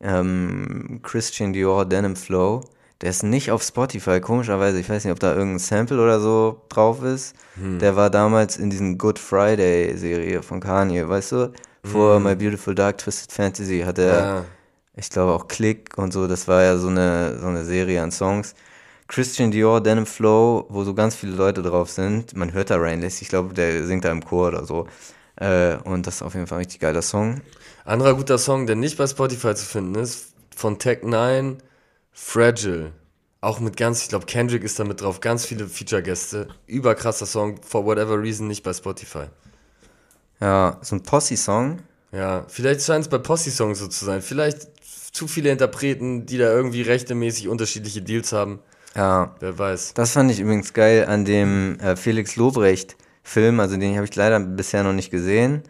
ähm, 0.00 1.00
Christian 1.02 1.52
Dior 1.52 1.84
Denim 1.84 2.16
Flow. 2.16 2.62
Der 3.00 3.10
ist 3.10 3.22
nicht 3.22 3.50
auf 3.52 3.62
Spotify, 3.62 4.20
komischerweise. 4.20 4.80
Ich 4.80 4.88
weiß 4.90 5.04
nicht, 5.04 5.12
ob 5.12 5.20
da 5.20 5.32
irgendein 5.34 5.60
Sample 5.60 6.02
oder 6.02 6.18
so 6.20 6.62
drauf 6.68 7.02
ist. 7.04 7.34
Hm. 7.54 7.78
Der 7.78 7.94
war 7.94 8.10
damals 8.10 8.56
in 8.56 8.70
diesen 8.70 8.98
Good 8.98 9.18
Friday 9.20 9.96
Serie 9.96 10.42
von 10.42 10.60
Kanye, 10.60 11.08
weißt 11.08 11.32
du? 11.32 11.52
Vor 11.84 12.18
My 12.18 12.34
Beautiful 12.34 12.74
Dark 12.74 12.98
Twisted 12.98 13.30
Fantasy 13.32 13.82
hat 13.86 13.98
er, 13.98 14.18
Ja. 14.18 14.44
ich 14.96 15.08
glaube 15.10 15.32
auch 15.32 15.46
Click 15.46 15.96
und 15.96 16.12
so. 16.12 16.26
Das 16.26 16.48
war 16.48 16.62
ja 16.64 16.76
so 16.76 16.88
eine, 16.88 17.38
so 17.38 17.46
eine 17.46 17.64
Serie 17.64 18.02
an 18.02 18.10
Songs. 18.10 18.54
Christian 19.06 19.50
Dior 19.52 19.80
Denim 19.80 20.04
Flow, 20.04 20.66
wo 20.68 20.82
so 20.84 20.92
ganz 20.92 21.14
viele 21.14 21.32
Leute 21.36 21.62
drauf 21.62 21.90
sind. 21.90 22.36
Man 22.36 22.52
hört 22.52 22.68
da 22.70 22.76
Rainless. 22.76 23.22
Ich 23.22 23.28
glaube, 23.28 23.54
der 23.54 23.86
singt 23.86 24.04
da 24.04 24.10
im 24.10 24.24
Chor 24.24 24.48
oder 24.48 24.64
so. 24.66 24.86
Äh, 25.36 25.76
und 25.84 26.06
das 26.06 26.16
ist 26.16 26.22
auf 26.22 26.34
jeden 26.34 26.46
Fall 26.48 26.58
ein 26.58 26.64
richtig 26.64 26.80
geiler 26.80 27.00
Song. 27.00 27.40
Anderer 27.84 28.14
guter 28.14 28.38
Song, 28.38 28.66
der 28.66 28.74
nicht 28.76 28.98
bei 28.98 29.06
Spotify 29.06 29.54
zu 29.54 29.64
finden 29.64 29.94
ist, 29.94 30.34
von 30.54 30.78
Tech 30.78 31.04
9, 31.04 31.58
Fragile. 32.20 32.92
Auch 33.40 33.60
mit 33.60 33.76
ganz, 33.76 34.02
ich 34.02 34.08
glaube, 34.08 34.26
Kendrick 34.26 34.64
ist 34.64 34.78
da 34.80 34.84
mit 34.84 35.00
drauf, 35.00 35.20
ganz 35.20 35.46
viele 35.46 35.68
Feature-Gäste. 35.68 36.48
Überkrasser 36.66 37.24
Song, 37.24 37.60
for 37.62 37.84
whatever 37.86 38.20
reason 38.20 38.48
nicht 38.48 38.64
bei 38.64 38.72
Spotify. 38.74 39.26
Ja, 40.40 40.78
so 40.82 40.96
ein 40.96 41.02
Posse-Song. 41.04 41.78
Ja, 42.10 42.44
vielleicht 42.48 42.82
scheint 42.82 43.04
es 43.04 43.08
bei 43.08 43.18
Posse-Songs 43.18 43.78
so 43.78 43.86
zu 43.86 44.04
sein. 44.04 44.20
Vielleicht 44.20 44.68
zu 45.14 45.28
viele 45.28 45.50
Interpreten, 45.50 46.26
die 46.26 46.36
da 46.38 46.52
irgendwie 46.52 46.82
rechtemäßig 46.82 47.48
unterschiedliche 47.48 48.02
Deals 48.02 48.32
haben. 48.32 48.58
Ja, 48.96 49.34
Wer 49.38 49.56
weiß. 49.56 49.94
das 49.94 50.12
fand 50.12 50.30
ich 50.32 50.40
übrigens 50.40 50.72
geil 50.72 51.06
an 51.06 51.24
dem 51.24 51.78
äh, 51.78 51.94
Felix 51.94 52.34
Lobrecht-Film. 52.36 53.60
Also 53.60 53.76
den 53.76 53.94
habe 53.94 54.04
ich 54.06 54.16
leider 54.16 54.40
bisher 54.40 54.82
noch 54.82 54.92
nicht 54.92 55.10
gesehen. 55.10 55.62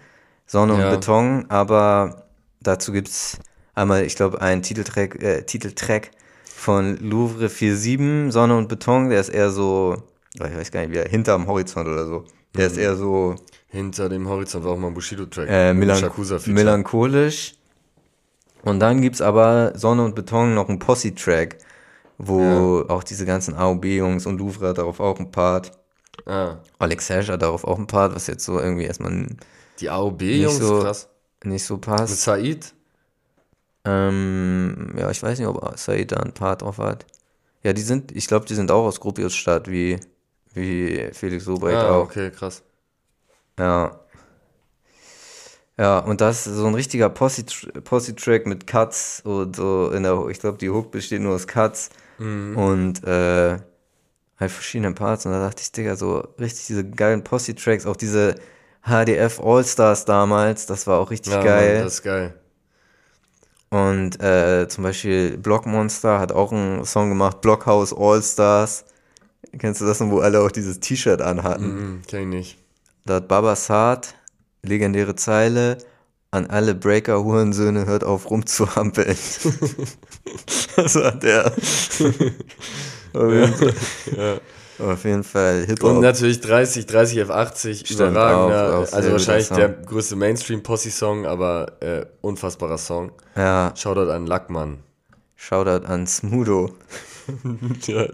Sonne 0.47 0.73
und 0.75 0.81
Ja. 0.81 0.91
Beton. 0.91 1.45
Aber 1.51 2.27
dazu 2.61 2.91
gibt 2.93 3.09
es 3.09 3.39
einmal, 3.75 4.05
ich 4.05 4.17
glaube, 4.17 4.41
einen 4.41 4.63
Titeltrack, 4.63 5.23
äh, 5.23 5.43
Titeltrack 5.43 6.11
von 6.59 6.97
Louvre 6.99 7.49
47, 7.49 8.33
Sonne 8.33 8.57
und 8.57 8.69
Beton. 8.69 9.11
Der 9.11 9.21
ist 9.21 9.29
eher 9.29 9.51
so, 9.51 10.03
ich 10.35 10.41
weiß 10.41 10.71
gar 10.73 10.81
nicht, 10.81 10.93
wie 10.93 10.97
er, 10.99 11.09
hinterm 11.09 11.47
Horizont 11.47 11.89
oder 11.89 12.05
so. 12.07 12.25
Der 12.57 12.67
ist 12.67 12.77
eher 12.77 12.97
so 12.97 13.37
Hinter 13.69 14.09
dem 14.09 14.29
Horizont 14.29 14.65
war 14.65 14.73
auch 14.73 14.79
mal 14.79 14.89
ein 14.89 14.95
Bushido-Track. 14.95 15.49
äh, 15.49 15.73
mit 15.73 15.87
melanch 15.87 16.47
melancholisch. 16.47 17.55
Und 18.65 18.81
dann 18.81 19.01
gibt 19.01 19.15
es 19.17 19.23
aber 19.23 19.73
Sonne 19.77 20.05
und 20.05 20.15
Beton 20.15 20.55
noch 20.55 20.69
einen 20.69 20.79
Posse-Track, 20.81 21.59
wo 22.19 22.85
auch 22.89 23.05
diese 23.05 23.25
ganzen 23.25 23.55
AOB-Jungs 23.55 24.27
und 24.27 24.39
Louvre 24.39 24.69
hat 24.71 24.79
darauf 24.79 24.99
auch 24.99 25.19
einen 25.19 25.31
Part. 25.31 25.73
Ah, 26.27 26.57
Alex 26.81 27.09
Hash 27.11 27.29
hat 27.29 27.43
darauf 27.43 27.63
auch 27.65 27.77
einen 27.79 27.87
Part, 27.87 28.15
was 28.17 28.27
jetzt 28.27 28.45
so 28.45 28.59
irgendwie 28.59 28.85
erstmal 28.85 29.27
die 29.79 29.89
AOB-Jungs, 29.89 30.59
so- 30.59 30.81
krass. 30.83 31.09
nicht 31.45 31.65
so 31.65 31.75
Mit 31.75 31.83
passt. 31.83 32.23
Said? 32.25 32.75
Ähm, 33.85 34.95
ja, 34.99 35.11
ich 35.11 35.23
weiß 35.23 35.39
nicht, 35.39 35.49
ob 35.49 35.79
Said 35.79 36.13
da 36.13 36.19
einen 36.19 36.35
Part 36.35 36.63
drauf 36.63 36.79
hat. 36.79 37.07
Ja, 37.65 37.73
die 37.73 37.83
sind, 37.83 38.13
ich 38.13 38.29
glaube, 38.29 38.47
die 38.47 38.55
sind 38.55 38.71
auch 38.71 38.85
aus 38.87 39.01
Gropius 39.01 39.35
Stadt, 39.37 39.71
wie, 39.71 40.01
wie 40.55 41.11
Felix 41.15 41.47
Lobrecht 41.47 41.85
Ah, 41.85 41.85
auch. 41.85 42.11
okay, 42.11 42.31
krass. 42.33 42.63
Ja. 43.59 44.01
Ja, 45.79 46.01
und 46.01 46.21
das 46.21 46.47
ist 46.47 46.57
so 46.57 46.67
ein 46.67 46.75
richtiger 46.75 47.09
Posse- 47.09 47.45
Posse-Track 47.85 48.47
mit 48.47 48.67
Cuts 48.67 49.21
und 49.25 49.55
so 49.57 49.91
in 49.91 50.03
der, 50.03 50.27
ich 50.29 50.41
glaube, 50.41 50.59
die 50.59 50.71
Hook 50.71 50.91
besteht 50.91 51.23
nur 51.23 51.35
aus 51.37 51.47
Cuts 51.47 51.91
und 52.53 53.05
äh, 53.05 53.59
halt 54.39 54.53
verschiedene 54.53 54.95
Parts 54.95 55.27
und 55.27 55.33
da 55.33 55.41
dachte 55.41 55.63
ich, 55.63 55.73
Digga, 55.73 55.97
so 55.97 56.21
richtig 56.41 56.67
diese 56.69 56.89
geilen 56.91 57.25
Posse-Tracks, 57.25 57.87
auch 57.87 57.97
diese 57.97 58.37
HDF 58.83 59.41
All-Stars 59.41 60.05
damals, 60.07 60.67
das 60.67 60.87
war 60.87 61.01
auch 61.01 61.11
richtig 61.11 61.41
Ja, 61.41 61.41
geil. 61.41 61.77
Mann, 61.77 61.79
das 61.79 61.95
ist 61.95 62.03
geil. 62.03 62.38
Und 63.71 64.21
äh, 64.23 64.67
zum 64.69 64.85
Beispiel 64.85 65.37
Blockmonster 65.37 66.19
hat 66.19 66.33
auch 66.33 66.53
einen 66.53 66.85
Song 66.85 67.11
gemacht, 67.11 67.41
Blockhouse 67.41 67.93
All-Stars. 67.93 68.85
Kennst 69.59 69.81
du 69.81 69.87
das 69.87 70.01
noch, 70.01 70.11
wo 70.11 70.21
alle 70.21 70.41
auch 70.41 70.51
dieses 70.51 70.81
T-Shirt 70.81 71.21
anhatten? 71.21 71.67
Mhm, 71.67 72.03
kenn 72.07 72.21
ich 72.23 72.29
nicht. 72.29 72.59
Da 73.05 73.15
hat 73.17 73.29
Baba 73.29 73.57
Saad, 73.57 74.15
legendäre 74.63 75.17
Zeile, 75.17 75.79
an 76.31 76.47
alle 76.47 76.75
Breaker-Hurensöhne 76.75 77.87
hört 77.87 78.05
auf 78.05 78.31
rumzuhampeln. 78.31 79.17
das 80.77 80.95
hat 80.95 81.23
der. 81.23 81.53
jeden 83.15 83.55
Fall, 83.55 83.75
auf 84.79 85.05
jeden 85.05 85.25
Fall 85.25 85.61
Und 85.63 85.67
Hip-Hop. 85.67 86.01
natürlich 86.01 86.41
30, 86.41 86.87
30 86.87 87.19
F80, 87.23 87.85
Stimmt, 87.87 88.11
überragender, 88.13 88.87
also 88.93 89.13
wahrscheinlich 89.13 89.49
der 89.49 89.69
größte 89.71 90.17
Mainstream-Posse-Song, 90.17 91.27
aber 91.27 91.73
äh, 91.81 92.07
unfassbarer 92.21 92.79
Song. 92.79 93.13
Ja, 93.37 93.73
Shoutout 93.77 94.11
an 94.11 94.27
Lackmann. 94.27 94.79
Shoutout 95.37 95.87
an 95.87 96.07
Smudo. 96.07 96.71
ja. 97.87 98.07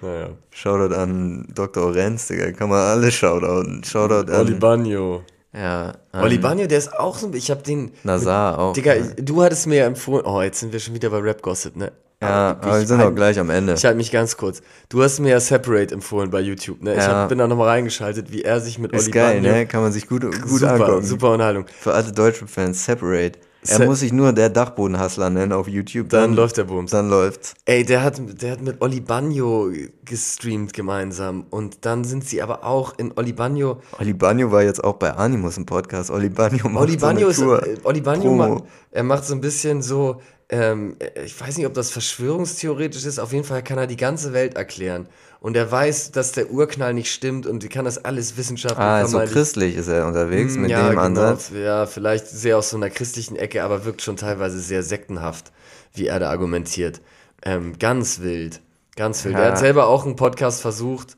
Naja. 0.00 0.30
Shoutout 0.50 0.94
an 0.94 1.46
Dr. 1.54 1.86
Orenz, 1.86 2.26
Digga. 2.26 2.52
Kann 2.52 2.68
man 2.68 2.80
alle 2.80 3.10
shoutouten. 3.10 3.84
Shoutout 3.84 4.30
an. 4.32 4.40
Oli 4.40 4.54
Bagno. 4.54 5.22
ja, 5.52 5.92
an 6.12 6.24
Oli 6.24 6.38
Bagno, 6.38 6.66
der 6.66 6.78
ist 6.78 6.92
auch 6.92 7.16
so, 7.18 7.32
ich 7.32 7.50
hab 7.50 7.62
den, 7.64 7.92
Nazar 8.02 8.58
auch. 8.58 8.72
Digga, 8.72 8.94
du 9.16 9.42
hattest 9.42 9.66
mir 9.66 9.76
ja 9.76 9.86
empfohlen, 9.86 10.24
oh, 10.26 10.42
jetzt 10.42 10.60
sind 10.60 10.72
wir 10.72 10.80
schon 10.80 10.94
wieder 10.94 11.10
bei 11.10 11.18
Rap 11.18 11.40
Gossip, 11.42 11.76
ne? 11.76 11.92
Ja, 12.22 12.58
Aber 12.60 12.78
wir 12.80 12.86
sind 12.86 13.00
auch 13.00 13.14
gleich 13.14 13.38
am 13.38 13.50
Ende. 13.50 13.74
Ich 13.74 13.84
halte 13.84 13.96
mich 13.96 14.10
ganz 14.10 14.36
kurz. 14.36 14.62
Du 14.88 15.02
hast 15.02 15.18
mir 15.20 15.30
ja 15.30 15.40
Separate 15.40 15.92
empfohlen 15.94 16.30
bei 16.30 16.40
YouTube, 16.40 16.82
ne? 16.82 16.92
Ich 16.92 16.98
Ja. 16.98 17.08
hab, 17.22 17.28
bin 17.28 17.38
da 17.38 17.46
nochmal 17.46 17.68
reingeschaltet, 17.68 18.32
wie 18.32 18.42
er 18.42 18.60
sich 18.60 18.78
mit 18.78 18.92
Ist 18.92 19.04
Oli 19.04 19.10
geil, 19.10 19.34
Bagno... 19.42 19.48
ne? 19.50 19.66
Kann 19.66 19.82
man 19.82 19.92
sich 19.92 20.08
gut, 20.08 20.22
gut 20.22 20.34
super, 20.60 20.72
angucken. 20.74 21.02
super 21.04 21.32
Unterhaltung. 21.32 21.66
Für 21.80 21.92
alle 21.94 22.12
deutschen 22.12 22.48
Fans, 22.48 22.84
Separate. 22.84 23.38
Er 23.64 23.76
Se- 23.76 23.84
muss 23.86 24.00
sich 24.00 24.12
nur 24.12 24.32
der 24.32 24.50
Dachbodenhustler 24.50 25.30
nennen 25.30 25.52
auf 25.52 25.68
YouTube. 25.68 26.08
Dann 26.08 26.34
läuft 26.34 26.56
der 26.56 26.64
Bums. 26.64 26.90
Dann 26.90 27.08
läuft's. 27.08 27.54
Ey, 27.64 27.84
der 27.84 28.02
hat, 28.02 28.20
der 28.42 28.50
hat 28.52 28.60
mit 28.60 28.82
Oli 28.82 29.00
Bagno 29.00 29.70
gestreamt 30.04 30.72
gemeinsam. 30.72 31.46
Und 31.48 31.84
dann 31.86 32.02
sind 32.02 32.26
sie 32.26 32.42
aber 32.42 32.64
auch 32.64 32.98
in 32.98 33.12
Oli 33.16 33.32
Bagno. 33.32 33.80
Oli 34.00 34.14
Bagno 34.14 34.50
war 34.50 34.64
jetzt 34.64 34.82
auch 34.82 34.94
bei 34.94 35.12
Animus 35.12 35.58
im 35.58 35.66
Podcast. 35.66 36.10
Oli 36.10 36.28
Bagno 36.28 36.68
macht 36.68 36.82
Oli 36.82 36.98
so 36.98 37.06
eine 37.06 37.14
Bagno 37.20 37.28
ist, 37.30 37.36
Tour. 37.38 37.64
äh, 37.64 37.76
Oli 37.84 38.00
Bagno 38.00 38.32
macht, 38.34 38.64
er 38.90 39.04
macht 39.04 39.24
so 39.24 39.34
ein 39.34 39.40
bisschen 39.40 39.80
so, 39.80 40.20
ähm, 40.52 40.96
ich 41.24 41.38
weiß 41.40 41.56
nicht, 41.56 41.66
ob 41.66 41.74
das 41.74 41.90
verschwörungstheoretisch 41.90 43.04
ist, 43.04 43.18
auf 43.18 43.32
jeden 43.32 43.44
Fall 43.44 43.64
kann 43.64 43.78
er 43.78 43.86
die 43.88 43.96
ganze 43.96 44.32
Welt 44.32 44.54
erklären. 44.54 45.08
Und 45.40 45.56
er 45.56 45.68
weiß, 45.68 46.12
dass 46.12 46.30
der 46.30 46.50
Urknall 46.52 46.94
nicht 46.94 47.10
stimmt 47.12 47.46
und 47.46 47.68
kann 47.68 47.84
das 47.84 48.04
alles 48.04 48.36
wissenschaftlich 48.36 48.78
Ah, 48.78 49.04
so 49.04 49.18
vermeintlich- 49.18 49.32
christlich 49.34 49.76
ist 49.76 49.88
er 49.88 50.06
unterwegs 50.06 50.54
mit 50.54 50.70
Hm, 50.70 50.70
ja, 50.70 50.82
dem 50.84 50.90
genau. 50.90 51.00
Ansatz. 51.02 51.50
Ja, 51.52 51.86
vielleicht 51.86 52.28
sehr 52.28 52.58
aus 52.58 52.70
so 52.70 52.76
einer 52.76 52.90
christlichen 52.90 53.34
Ecke, 53.34 53.64
aber 53.64 53.84
wirkt 53.84 54.02
schon 54.02 54.16
teilweise 54.16 54.60
sehr 54.60 54.84
sektenhaft, 54.84 55.50
wie 55.94 56.06
er 56.06 56.20
da 56.20 56.30
argumentiert. 56.30 57.00
Ähm, 57.42 57.76
ganz 57.80 58.20
wild. 58.20 58.60
Ganz 58.94 59.24
wild. 59.24 59.34
Ja. 59.34 59.40
Er 59.40 59.50
hat 59.52 59.58
selber 59.58 59.88
auch 59.88 60.04
einen 60.06 60.14
Podcast 60.14 60.60
versucht, 60.60 61.16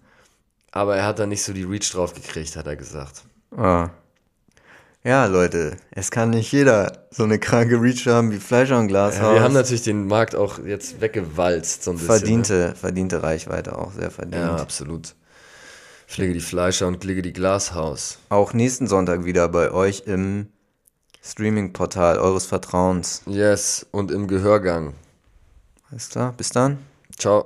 aber 0.73 0.97
er 0.97 1.05
hat 1.05 1.19
da 1.19 1.27
nicht 1.27 1.43
so 1.43 1.53
die 1.53 1.65
Reach 1.65 1.91
drauf 1.93 2.15
gekriegt, 2.15 2.57
hat 2.57 2.67
er 2.67 2.77
gesagt. 2.77 3.25
Ah. 3.55 3.91
Ja, 5.07 5.27
Leute, 5.27 5.77
es 5.91 6.11
kann 6.11 6.31
nicht 6.31 6.51
jeder 6.51 7.07
so 7.11 7.25
eine 7.25 7.39
kranke 7.39 7.79
Reach 7.79 8.07
haben 8.07 8.31
wie 8.31 8.39
Fleischer 8.39 8.79
und 8.79 8.89
Glashaus. 8.89 9.19
Ja, 9.21 9.35
wir 9.35 9.43
haben 9.43 9.53
natürlich 9.53 9.83
den 9.83 10.07
Markt 10.07 10.35
auch 10.35 10.59
jetzt 10.65 11.03
weggewalzt, 11.03 11.85
so 11.85 11.91
ein 11.91 11.99
bisschen. 11.99 12.09
Ne? 12.09 12.19
verdiente, 12.19 12.75
verdiente 12.75 13.23
Reichweite 13.23 13.77
auch 13.77 13.93
sehr 13.93 14.11
verdient. 14.11 14.37
Ja, 14.37 14.57
absolut. 14.57 15.15
Pflege 16.07 16.33
die 16.33 16.41
Fleischer 16.41 16.87
und 16.87 17.01
Glicke 17.01 17.21
die 17.21 17.35
Glashaus. 17.35 18.19
Auch 18.31 18.55
nächsten 18.55 18.87
Sonntag 18.87 19.27
wieder 19.27 19.47
bei 19.49 19.71
euch 19.73 20.05
im 20.07 20.49
Streaming-Portal 21.23 22.19
eures 22.19 22.47
Vertrauens. 22.47 23.21
Yes, 23.27 23.87
und 23.91 24.11
im 24.11 24.27
Gehörgang. 24.27 24.95
Alles 25.91 26.09
klar, 26.09 26.33
bis 26.35 26.49
dann. 26.49 26.79
Ciao. 27.19 27.43